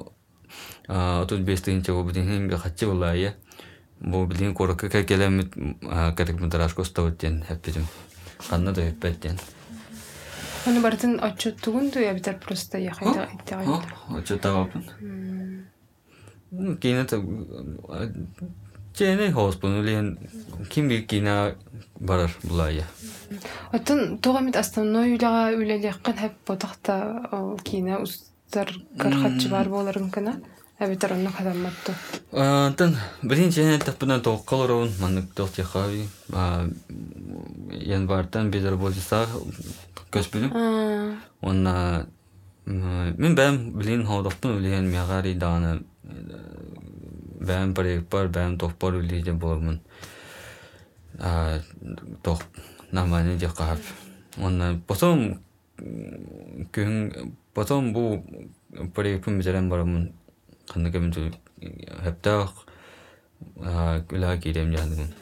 35-тігінші 0.88 1.92
бұл 1.92 2.08
білген 2.08 2.48
қатшы 2.56 2.88
бұлайы. 2.88 3.34
Бұл 4.00 4.24
білген 4.30 4.56
қорықы 4.56 4.88
кәкелемет 4.92 5.52
кәрік 6.16 6.40
мұтарашқы 6.40 6.86
ұстау 6.86 7.12
өттен 7.12 7.42
әтпетім. 7.52 7.84
Қанна 8.48 8.72
да 8.72 8.88
өтпәттен. 8.88 9.36
Аны 10.64 10.80
бартын 10.80 11.18
отчет 11.20 11.60
тугун 11.60 11.92
я 12.00 12.14
битер 12.14 12.40
просто 12.40 12.78
яхайда 12.78 13.28
Чене 18.94 19.32
хоспун 19.32 19.78
улен 19.80 20.18
ким 20.70 20.88
бир 20.88 21.02
кина 21.02 21.54
барар 21.98 22.30
булая. 22.44 22.86
Оттон 23.72 24.18
тога 24.18 24.40
мит 24.40 24.56
основной 24.56 25.16
үлага 25.16 25.56
үлелekkan 25.56 26.16
хеп 26.16 26.32
ботакта 26.46 27.26
кина 27.64 27.98
устар 28.02 28.70
кархатчы 28.98 29.48
бар 29.50 29.68
боларын 29.68 30.10
кына. 30.10 30.40
Әбитер 30.78 31.12
онны 31.14 31.30
кадамматты. 31.30 31.94
Антан 32.32 32.96
биринче 33.22 33.78
таппынан 33.78 34.22
тоққалырын 34.22 34.90
маннык 35.00 35.34
тоқтихави. 35.34 36.06
Январдан 37.70 38.50
бедер 38.50 38.76
болса 38.76 39.26
көспүлүм. 40.10 40.54
Онна 41.42 42.06
мен 42.66 43.34
бәм 43.34 43.72
билин 43.74 44.06
ходоқтун 44.06 44.58
үлен 44.58 44.90
мягари 44.90 45.34
даны 45.34 45.82
бәм 47.44 47.74
проект 47.76 48.08
бар, 48.10 48.28
бәм 48.28 48.58
тоқ 48.58 48.76
бар 48.80 48.98
үлейден 48.98 49.38
болармын. 49.38 49.80
Тоқ 52.24 52.42
наманы 52.92 53.36
де 53.38 53.46
қағап. 53.46 53.82
Онна 54.38 54.80
потом 54.86 55.40
күн 56.74 57.32
потом 57.54 57.92
бу 57.92 58.22
проектпен 58.94 59.38
бізерен 59.38 59.68
барамын. 59.70 60.12
Қанды 60.70 60.90
кәмін 60.94 61.12
түл 61.14 61.28
хәптақ 62.04 62.64
күлі 64.10 64.38
кейдем 64.42 64.72
жандымын. 64.74 65.12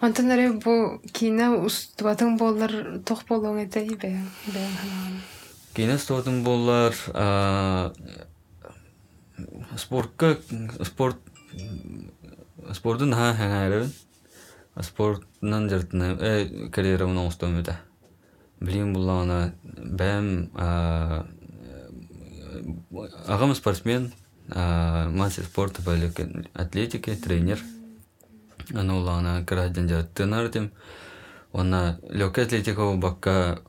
Антон 0.00 0.30
эре 0.34 0.50
бу 0.52 1.00
кина 1.12 1.52
устубатын 1.56 2.36
боллар 2.36 3.00
тох 3.06 3.22
болуң 3.28 3.62
эте 3.62 3.84
бе. 3.96 4.18
Кейінен 5.74 5.98
стотын 5.98 6.42
болар 6.44 6.94
спортқа 9.74 10.36
спорт 10.86 11.18
спорттун 12.72 13.14
ха 13.14 13.32
хаңайрын 13.38 13.90
спорттан 14.82 15.68
жартына 15.70 16.14
э 16.20 16.68
карьерамын 16.74 17.26
оңстом 17.26 17.58
өтө 17.60 17.76
билим 18.60 18.92
булана 18.94 19.52
бәм 19.66 20.50
агам 23.26 23.54
спортсмен 23.54 24.12
мастер 24.48 25.44
спорта 25.44 25.82
по 25.82 25.94
легкой 25.94 26.48
атлетике 26.54 27.16
тренер 27.16 27.60
аны 28.74 28.94
улана 28.94 29.44
караден 29.46 29.88
жартынар 29.88 30.50
дем 30.50 30.70
она 31.52 31.98
легкая 32.10 32.46
атлетика 32.46 32.92
бакка 32.96 33.62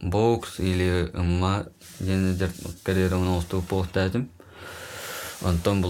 бокс 0.00 0.58
или 0.60 1.10
ма 1.14 1.66
ден 2.00 2.38
карьерамын 2.84 3.36
оңстом 3.36 3.62
постадым 3.62 4.30
онтон 5.42 5.82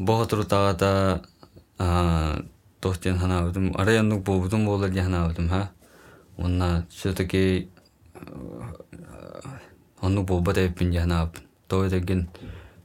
буллагана 0.00 0.06
боотуру 0.06 0.44
тагата 0.44 1.22
тохтен 2.80 3.18
ханаабытым 3.18 3.76
арайаннук 3.76 4.22
буубутум 4.24 4.64
буола 4.64 4.88
ди 4.88 5.00
ханаабытым 5.00 5.48
ха? 5.48 5.70
Онна 6.38 6.86
все 6.90 7.12
таки 7.12 7.68
оннук 10.00 10.26
буолбат 10.26 10.58
эбиппин 10.58 10.90
ди 10.90 10.98
ханаабытым. 10.98 11.44
Тоотеген 11.68 12.28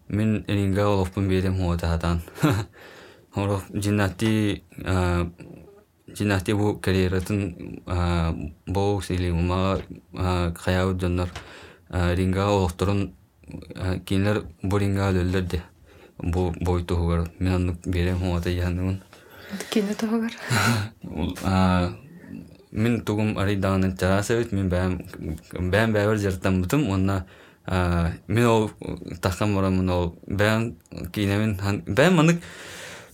мен 0.07 0.45
эринга 0.47 0.87
олофпун 0.87 1.29
биэрем 1.29 1.57
хуотаатаан 1.57 2.21
Орох 3.35 3.63
жинати 3.73 4.63
жинати 6.07 6.51
бу 6.51 6.75
карьератын 6.79 7.81
боукс 8.67 9.09
или 9.09 9.29
умага 9.29 9.81
каяабыт 10.63 10.97
дьоннор 10.97 11.29
ринга 11.89 12.47
олохторун 12.47 13.15
кинилер 14.05 14.45
бу 14.61 14.77
ринга 14.77 15.09
өлөллөр 15.11 15.63
бу 16.17 16.53
бойтугар 16.61 17.29
мен 17.39 17.53
аннык 17.53 17.87
берем 17.87 18.19
хуата 18.19 18.49
яныгын 18.49 19.01
Кине 19.69 19.93
тоһугар. 19.93 20.31
мен 22.71 23.01
тугум 23.01 23.37
арый 23.37 23.55
даанын 23.55 23.95
чарасыбыт 23.97 24.51
мен 24.51 24.69
бәм 24.69 24.99
бәм 25.53 25.93
бәбер 25.93 26.17
жартан 26.17 26.61
бутум 26.61 26.89
онна 26.89 27.25
мен 28.27 28.45
ол 28.45 28.71
тахкан 29.21 29.53
морамын 29.53 29.89
ол 29.89 30.15
бәм 30.27 30.75
кинемин 31.13 31.55
бәм 31.87 32.15
манык 32.15 32.41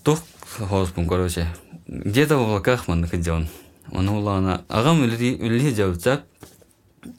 тух 0.04 0.24
хоспун 0.58 1.08
короче 1.08 1.48
где-то 1.88 2.38
в 2.38 2.42
облаках 2.42 2.88
манык 2.88 3.14
идён 3.14 3.48
оны 3.92 4.12
улана 4.12 4.64
агам 4.68 5.04
үлли 5.04 5.38
үлли 5.38 5.76
жабытсак 5.76 6.24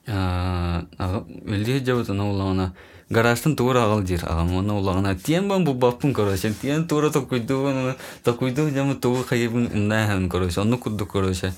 үлли 0.09 1.85
жабыт 1.85 2.11
оны 2.11 2.25
улана 2.25 2.75
гаражтын 3.13 3.57
тура 3.57 3.85
агал 3.85 4.07
жер. 4.07 4.25
Агам 4.25 5.19
тиен 5.19 5.49
бан 5.49 5.65
бу 5.65 5.75
баппын 5.75 6.15
короче 6.15 6.53
тиен 6.53 6.89
тура 6.89 7.11
токуйду 7.11 7.95
токуйду 8.25 8.71
жамы 8.71 8.95
тугу 8.95 9.25
кайыбын 9.29 9.71
нахын 9.89 10.29
короче 10.29 10.61
оны 10.61 10.79
кудду 10.79 11.07
короче 11.07 11.53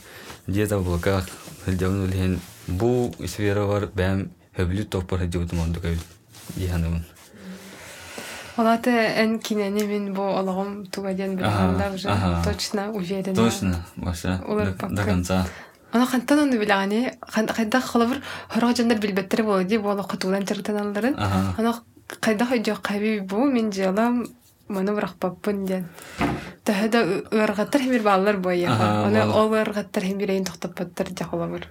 где-то 0.47 0.79
в 0.79 0.81
облаках 0.83 1.29
үлхен 1.67 2.41
бу 2.67 3.15
сфера 3.27 3.67
бар 3.67 3.89
бәм 3.95 4.29
хөблү 4.57 4.87
онду 5.63 5.81
диханымын 6.57 7.05
Олаты 8.57 8.91
бу 10.13 10.23
ологом 10.23 10.87
тугаден 10.87 11.35
уже 11.93 12.09
точно 12.45 12.93
уверена. 12.93 13.35
точно 13.35 14.45
Олар 14.47 14.75
до 14.91 15.03
конца. 15.03 15.47
Ана 15.95 16.07
хантан 16.07 16.41
оны 16.49 16.59
билгани, 16.59 17.13
кайда 17.55 17.81
халабыр 17.81 18.19
хорог 18.49 18.77
жандар 18.77 18.99
билбеттер 18.99 19.45
болду 19.45 19.69
ди 19.69 19.79
бу 19.79 19.95
кутулан 20.03 20.45
чыртан 20.45 20.77
алларын. 20.77 21.15
Ана 21.17 21.83
кайда 22.21 22.47
хойжо 22.47 22.77
каби 22.83 23.21
бу 23.21 23.45
мен 23.45 23.73
жалам 23.73 24.27
маны 24.69 24.93
быракпаппын 24.93 25.65
ден. 25.67 25.89
Тахада 26.65 27.23
ыргаттар 27.31 27.81
хемир 27.81 28.03
баллар 28.03 28.39
боя. 28.39 28.73
Ага, 28.73 29.07
Аны 29.07 29.21
бала. 29.21 29.45
ол 29.45 29.49
хемирейин 30.03 30.45
токтоппаттар 30.45 31.09
жахалабыр. 31.17 31.69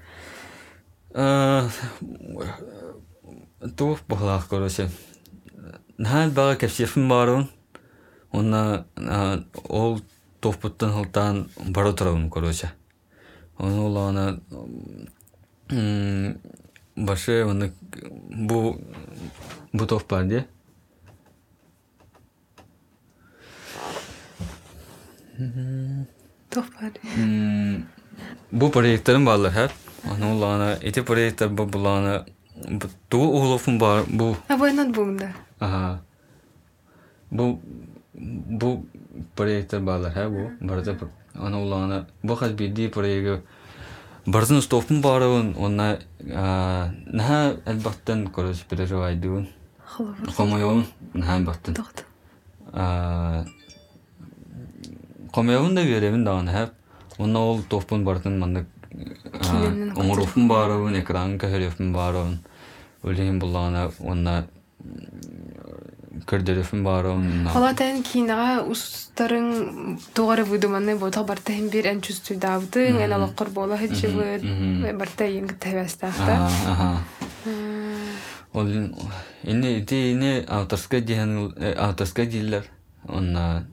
тух 3.77 3.99
бахлах 4.07 4.47
короче 4.47 4.89
бага 5.97 6.55
барын 7.09 7.49
онна 8.31 8.85
ол 9.69 10.01
бара 11.67 11.93
короче 12.31 12.71
оны 13.57 13.79
улана 13.81 14.39
башы 16.95 17.43
оны 17.43 17.71
бу 17.89 18.77
бу 19.73 19.85
топ 19.85 20.07
бар 20.09 20.25
де 20.27 20.45
Тохпар. 26.49 26.91
М, 27.17 27.87
бу 28.51 28.69
проекттарым 28.69 29.25
барлар 29.25 29.53
хәп 29.55 29.71
оны 30.05 30.29
улана 30.35 30.67
эти 30.81 31.01
проекттар 31.01 31.49
бу 31.49 31.65
булана 31.65 32.25
туу 33.09 33.25
углофун 33.39 33.79
бар 33.81 34.03
бу 34.07 34.35
А 34.47 34.57
бу 34.57 34.67
энан 34.69 34.91
бугунда. 34.93 35.31
Бу 38.13 38.85
проекттер 39.35 39.81
баалар 39.81 40.11
ха 40.13 40.29
бу 40.29 40.49
барда 40.61 40.97
ана 41.33 41.61
улана 41.61 42.05
бу 42.23 42.35
хас 42.35 42.51
бидди 42.51 42.87
проекты 42.89 43.41
бардын 44.25 44.61
стопун 44.61 45.01
барын 45.01 45.55
онна 45.57 45.99
наха 46.21 47.57
албаттан 47.65 48.27
корос 48.27 48.59
переживайдун 48.69 49.47
Халабыр. 49.85 50.31
комойон 50.37 50.85
наха 51.13 51.39
баттан 51.43 51.73
Тохт. 51.73 52.05
комойон 55.33 55.75
да 55.75 55.83
беремин 55.83 56.23
даган 56.23 56.47
ха 56.47 56.69
онна 57.17 57.39
ол 57.39 57.61
топун 57.63 58.03
бардын 58.05 58.39
мандык 58.39 58.67
Киненин 59.41 59.91
оңоруфун 59.97 60.47
барын 60.47 60.99
экран 60.99 61.39
кахерефун 61.39 61.93
барын 61.93 62.39
өлеген 63.03 63.39
булана 63.39 63.91
онна 63.99 64.45
көрдөрөфүн 66.27 66.83
барын 66.83 67.47
Халатан 67.53 68.03
кинага 68.03 68.63
устарын 68.63 69.99
тугары 70.13 70.43
выдуманы 70.43 70.95
бу 70.97 71.11
табарта 71.11 71.53
хем 71.53 71.69
бир 71.69 71.87
эн 71.87 72.01
эн 72.89 73.01
хечибы, 73.77 74.39
мгм. 74.41 74.97
барта 74.97 75.25
еңг 75.25 75.57
тавастафта. 75.59 76.49
Ага. 76.67 77.03
Ол 78.53 78.67
эне 79.43 79.79
ити 79.79 80.13
эне 80.13 80.45
авторска 80.47 81.01
дихан 81.01 81.53
авторска 81.77 82.25
диллер. 82.25 82.65
Онна 83.07 83.65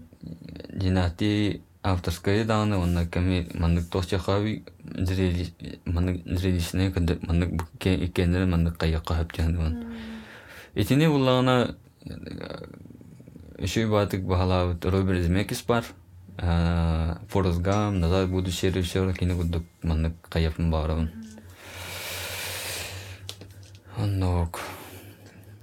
динати 0.72 1.62
авторская 1.82 2.44
даны 2.44 2.76
онна 2.76 3.07
ками 3.07 3.48
мандык 3.55 3.90
зрели 4.82 5.53
мандык 5.84 6.22
зрелищне 6.26 6.90
кэнде 6.90 7.18
мандык 7.22 7.51
мандык 8.46 8.76
кайякка. 8.76 9.26
Итине 10.74 11.09
буллагана 11.09 11.76
еще 13.59 13.86
батык 13.86 14.22
бахалабыт 14.22 14.84
Роберт 14.84 15.22
Земекис 15.22 15.62
бар. 15.62 15.84
Форест 16.36 17.61
Гам, 17.61 18.01
Назад 18.01 18.28
в 18.28 18.32
будущее 18.32 18.72
режиссер, 18.72 19.12
кино 19.14 19.36
гудук 19.36 19.64
мандык 19.82 20.14
каяпын 20.28 20.70
барабын. 20.70 21.11
Оннок. 23.98 24.61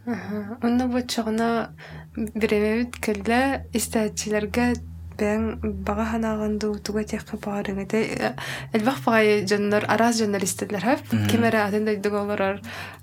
Онна 0.05 0.87
бу 0.87 1.01
чагына 1.01 1.73
биремебит 2.15 2.95
келле 2.95 3.67
истәчиләргә 3.73 4.75
бәң 5.20 5.42
бага 5.86 6.06
ханагынды 6.08 6.70
туга 6.82 7.02
тәккә 7.04 7.36
барыгы 7.44 7.84
да 7.92 8.30
элбах 8.72 9.02
бага 9.04 9.42
жаннар 9.46 9.84
араз 9.92 10.18
жаннар 10.22 10.42
истәләр 10.46 10.86
һәп 10.88 11.12
кемәре 11.30 11.60
атында 11.62 11.94
диголар 12.02 12.60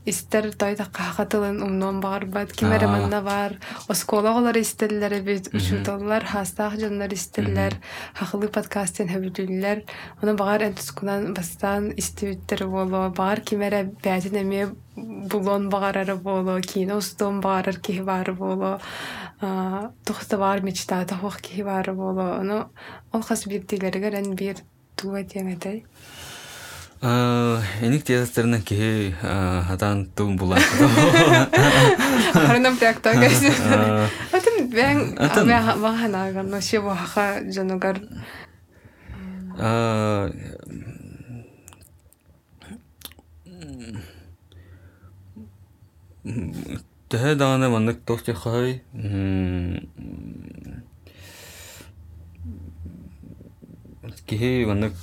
истәр 0.09 0.49
тайда 0.57 0.87
кахатылын 0.91 1.61
умнан 1.61 2.01
бар 2.01 2.25
бат 2.25 2.51
кемәре 2.51 2.87
Аа. 2.89 2.91
манна 2.95 3.21
бар 3.21 3.55
осколагалар 3.87 4.57
истәләр 4.57 5.21
бит 5.21 5.51
ушуталлар 5.53 6.25
хастах 6.25 6.79
жаннар 6.81 7.13
истәләр 7.13 7.77
хакылы 8.17 8.49
подкастын 8.49 9.07
һәбүлләр 9.13 9.85
аны 10.21 10.33
багар 10.35 10.65
энтускунан 10.71 11.33
бастан 11.37 11.93
истебиттер 11.95 12.65
боло 12.67 13.09
багар 13.15 13.41
кемәре 13.45 13.85
бәтин 14.03 14.41
эме 14.43 14.71
булон 14.96 15.68
багарары 15.70 16.16
боло 16.16 16.60
кино 16.60 16.98
устон 17.02 17.40
багарар 17.40 17.80
ки 17.80 18.00
бар 18.00 18.32
боло 18.32 18.78
тухта 20.04 20.38
бар 20.38 20.62
мечта 20.62 21.04
тахох 21.04 21.40
ки 21.40 21.62
бар 21.62 21.92
боло 21.92 22.38
аны 22.38 22.64
ол 23.12 23.22
хас 23.22 23.46
биттилерге 23.46 24.10
рен 24.10 24.34
бир 24.34 24.62
туа 24.96 25.22
теңетэй 25.22 25.84
Эник 27.04 28.04
театрына 28.04 28.62
ки 28.62 29.14
хатан 29.20 30.06
тум 30.16 30.38
була. 30.38 30.56
Харна 32.32 32.72
проекта 32.78 33.12
гэс. 33.12 33.42
Аа. 33.60 34.08
Атын 34.32 34.70
бэн 34.72 35.12
наган 36.08 36.48
но 36.48 36.60
жанугар 37.52 38.00
Аа 39.58 40.30
Тэхэ 46.24 47.34
даана 47.36 47.68
мандык 47.68 48.00
тохти 48.06 48.32
хай. 48.32 48.82
Кихи 54.24 54.64
мандык 54.64 54.94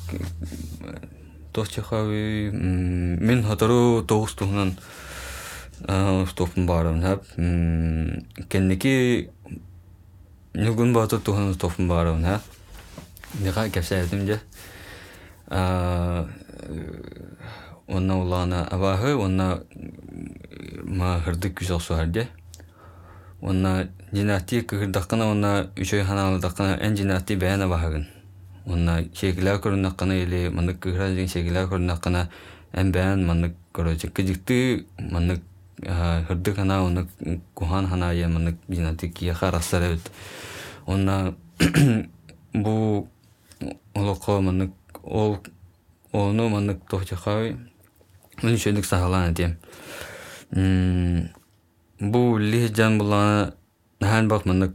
тохти 1.53 1.81
хай 1.81 2.49
мен 2.51 3.43
хатару 3.43 4.03
тогус 4.03 4.33
тухнан 4.33 4.73
стопун 6.27 6.65
баарым 6.65 7.01
хап. 7.01 7.23
Кенники 8.49 9.29
нүгүн 10.53 10.93
баатыр 10.93 11.19
тухнан 11.19 11.53
стопун 11.53 11.87
баарым 11.87 12.23
хап. 12.23 12.41
Ника 13.39 13.69
кепсәдим 13.69 14.25
же. 14.25 14.41
Онна 17.87 18.17
улана 18.17 18.65
абаһы 18.71 19.15
онна 19.17 19.63
ма 20.91 21.19
хырдык 21.23 21.55
күсәк 21.59 21.81
суарде. 21.81 22.27
онна 23.41 23.87
жинати 24.11 24.61
кыгырдаккана 24.61 25.31
онна 25.31 25.71
үчөй 25.75 26.03
ханаалыдаккана 26.03 26.77
эн 26.77 26.95
жинати 26.95 27.35
бэна 27.35 27.67
баһагын. 27.67 28.07
Онна 28.65 29.03
шекилаа 29.15 29.57
көрүнаккана 29.63 30.13
или 30.23 30.49
манык 30.49 30.79
кыгыра 30.79 31.07
деген 31.09 31.27
шекилаа 31.27 31.65
көрүнаккана 31.71 32.27
эн 32.73 32.91
бээн 32.91 33.25
манык 33.25 33.55
короче 33.71 34.09
кыжыкты 34.09 34.85
манык 34.99 35.41
хырдык 35.81 36.55
хана 36.55 36.83
оны 36.83 37.07
кухан 37.55 37.87
хана 37.87 38.11
я 38.11 38.27
жинати 38.67 39.07
бу 42.53 43.07
олоко 43.95 44.41
ол 45.03 45.39
ону 46.11 46.49
дем 49.33 49.57
бу 50.53 52.37
лихжан 52.37 52.97
булана 52.97 53.53
нахан 53.99 54.27
бак 54.27 54.45
манык 54.45 54.73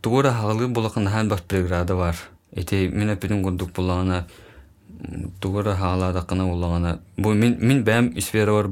тугура 0.00 0.30
хагылы 0.30 0.68
булакын 0.68 1.04
нахан 1.04 1.28
бак 1.28 1.42
преграда 1.42 1.96
бар. 1.96 2.16
Эти 2.52 2.88
мен 2.88 3.10
апидин 3.10 3.42
гундук 3.42 3.72
булана 3.72 4.26
тугура 5.40 5.74
хаалаадаккана 5.74 6.46
уллагана 6.46 7.00
бу 7.16 7.32
мин 7.34 7.56
мин 7.60 7.84
бэм 7.84 8.20
сфера 8.20 8.52
бар 8.52 8.68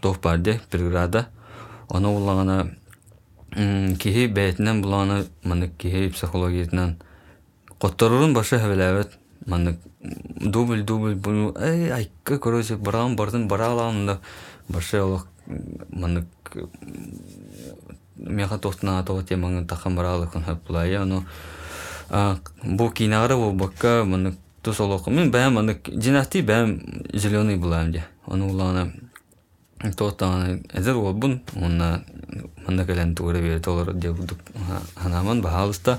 тох 0.00 0.20
барде 0.20 0.60
преграда. 0.70 1.28
Оны 1.88 2.08
уллагана 2.08 2.70
киһи 3.54 4.26
бээтинен 4.26 4.82
булана 4.82 5.24
манык 5.44 5.76
киһи 5.78 6.10
психологиятынан 6.10 6.96
котторурун 7.78 8.34
башы 8.34 8.58
хэбэлээбэт 8.58 9.18
манык 9.46 9.78
дубль 10.00 10.82
дубль 10.82 11.14
бу 11.14 11.54
эй 11.58 11.90
айкка 11.92 12.38
короче 12.38 12.76
бараан 12.76 13.16
бардын 13.16 13.48
бараалаанында 13.48 14.18
башы 14.68 15.00
олох 15.02 15.26
манык 15.90 16.26
меха 18.16 18.58
тохтуна 18.58 19.02
того 19.04 19.22
темаңы 19.22 19.66
тахан 19.66 19.96
бараалы 19.96 20.26
кон 20.26 20.44
хэп 20.44 20.66
булайа 20.66 21.02
ону 21.02 21.24
бу 22.62 22.90
кинагара 22.90 23.36
бу 23.36 23.52
бакка 23.52 24.04
манык 24.04 24.34
тус 24.62 24.80
олох 24.80 25.06
мен 25.06 25.30
бэм 25.30 25.54
манык 25.54 25.88
жинати 25.88 26.42
бэм 26.42 26.80
зеленый 27.14 27.56
булаам 27.56 27.92
де 27.92 28.04
ону 28.26 28.50
улаана 28.50 28.92
тохтааны 29.96 30.62
эзер 30.72 30.96
олбун 30.96 31.40
онна 31.54 32.02
манна 32.66 32.84
кэлэн 32.84 33.14
тугура 33.14 33.38
биэр 33.38 33.60
толор 33.60 33.92
де 33.94 34.10
будук 34.10 34.38
ханаман 34.96 35.42
баалыста. 35.42 35.98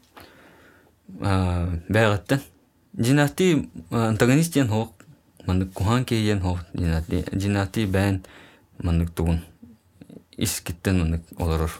жинати 2.97 3.69
антагонист 3.91 4.57
ен 4.57 4.67
хоок 4.69 4.91
мандык 5.47 5.73
кухан 5.73 6.05
кейен 6.05 6.41
хоок 6.41 6.59
жинати 6.73 7.25
жинати 7.31 7.85
бээн 7.85 8.23
мандык 8.79 9.11
тугун 9.11 9.41
искиттен 10.37 10.99
мандык 10.99 11.23
олорор 11.37 11.71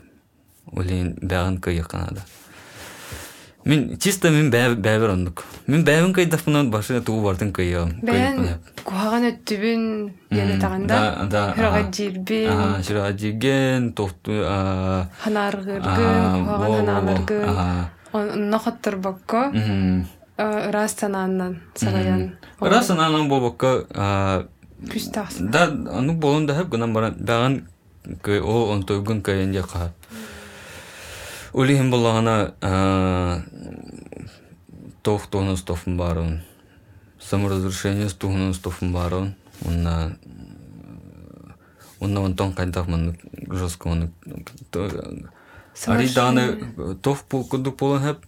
улин 0.72 1.18
кыйы 1.60 1.84
канада 1.84 2.22
Мин 3.64 4.00
чисто 4.00 4.32
мин 4.32 4.50
бэбер 4.50 5.10
ондук. 5.12 5.46
Мин 5.68 5.84
бэбин 5.86 6.14
кайдафынан 6.14 6.72
башы 6.72 7.00
тугу 7.02 7.22
бардын 7.28 7.54
кыйы. 7.54 7.84
Бән 8.02 8.58
куһаган 8.84 9.28
өттүбүн 9.30 9.84
яна 10.34 10.58
таганда. 10.60 11.28
да. 11.30 11.54
Хырага 11.54 11.92
жирбин, 11.94 12.82
жиген, 13.18 13.94
тофту, 13.94 14.42
аа, 14.48 15.12
ханаргыргын, 15.22 15.86
аа, 15.86 16.58
куһаган 16.58 17.90
во, 18.12 18.20
во, 18.20 18.26
ханаларгын. 18.26 18.32
аа. 18.32 18.34
Онно 18.34 18.60
хоттурбакка. 18.60 19.52
Мгм. 19.54 20.08
Раз 20.38 20.94
санааннан 20.94 21.62
сагаян. 21.76 22.38
Раз 22.60 22.90
анан 22.90 23.30
бобокка, 23.30 23.86
аа, 23.94 24.48
Күс 24.82 25.12
тагс. 25.12 25.36
да, 25.40 25.66
ану 25.66 26.14
болон 26.14 26.48
да 26.48 26.64
гынан 26.64 26.94
бара, 26.94 27.12
баган 27.12 27.68
кы 28.24 28.42
о 28.42 28.72
он 28.72 28.84
тойгун 28.84 29.22
кайын 29.22 29.54
жака. 29.54 29.94
Улихин 31.54 31.92
боллагана, 31.92 32.54
аа, 32.62 33.44
тох 35.04 35.28
тонус 35.28 35.62
тофун 35.62 35.98
барын. 35.98 36.42
Саморазрушение 37.20 38.10
с 38.10 38.14
тухнус 38.14 38.58
тофун 38.60 38.94
барын. 38.94 39.36
Онна 39.66 40.18
Онна 42.00 42.22
онтон 42.22 42.54
кайдах 42.54 42.88
ман 42.88 43.16
жестко 43.52 43.90
он 45.88 45.98
Ари 45.98 46.08
даны 46.14 46.96
тох 47.02 47.24
пул 47.24 47.44
кудук 47.46 47.78
полон 47.78 48.02
хеп. 48.02 48.26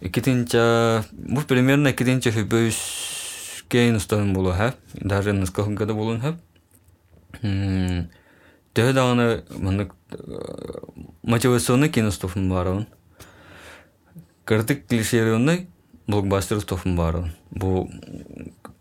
Икитинча, 0.00 1.04
бу 1.12 1.42
примерно 1.42 1.88
икитинча 1.92 2.32
хүбөс 2.32 3.64
кейн 3.68 4.00
стоин 4.00 4.32
болу 4.32 4.52
хеп. 4.52 4.76
Даже 4.94 5.32
года 5.32 5.94
болон 5.94 6.20
хеп. 6.20 6.36
Тö 8.72 8.92
даны 8.92 9.44
ман 9.50 9.92
мотивационный 11.22 11.88
киностофун 11.88 12.48
барын. 12.48 12.86
Кырдык 14.44 14.86
клишированный 14.86 15.68
блокбастер 16.06 16.60
стофун 16.60 16.96
барын. 16.96 17.32
Бу 17.50 17.90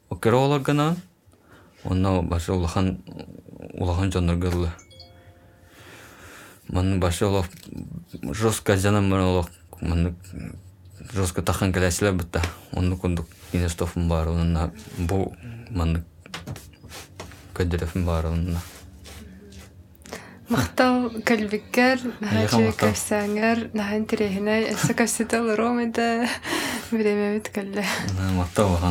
океролар 0.10 0.62
гана. 0.62 0.96
Онна 1.84 2.22
башы 2.22 2.54
улахан 2.54 3.04
улахан 3.74 4.12
жанргылы. 4.12 4.70
Ман 6.72 7.00
башы 7.00 7.26
улах 7.26 7.46
жестко 8.24 8.78
жанам 8.78 9.10
мен 9.10 9.22
улах 9.22 9.48
ман 9.82 10.16
жестко 11.14 11.42
тахан 11.42 11.74
келесилер 11.74 12.14
битта. 12.14 12.42
Онны 12.72 12.96
кундук 12.98 13.28
киностофун 13.52 14.08
бар. 14.08 14.30
Онна 14.30 14.72
бу 14.98 15.34
ман 15.70 16.06
көдөрөфүн 17.56 18.06
бар 18.06 18.26
онна. 18.32 18.62
Мактал 20.52 21.10
калбиккер, 21.24 22.00
Аяха 22.20 22.26
нахачы 22.26 22.58
мактал. 22.60 22.90
кафсаңар, 22.90 23.70
нахан 23.74 24.06
тирехинай, 24.06 24.74
эссе 24.74 24.93
кафситал 24.93 25.56
ромеда, 25.56 26.28
биремемит 26.92 27.48
калле. 27.56 27.86
Мактау 28.36 28.76
хан. 28.76 28.89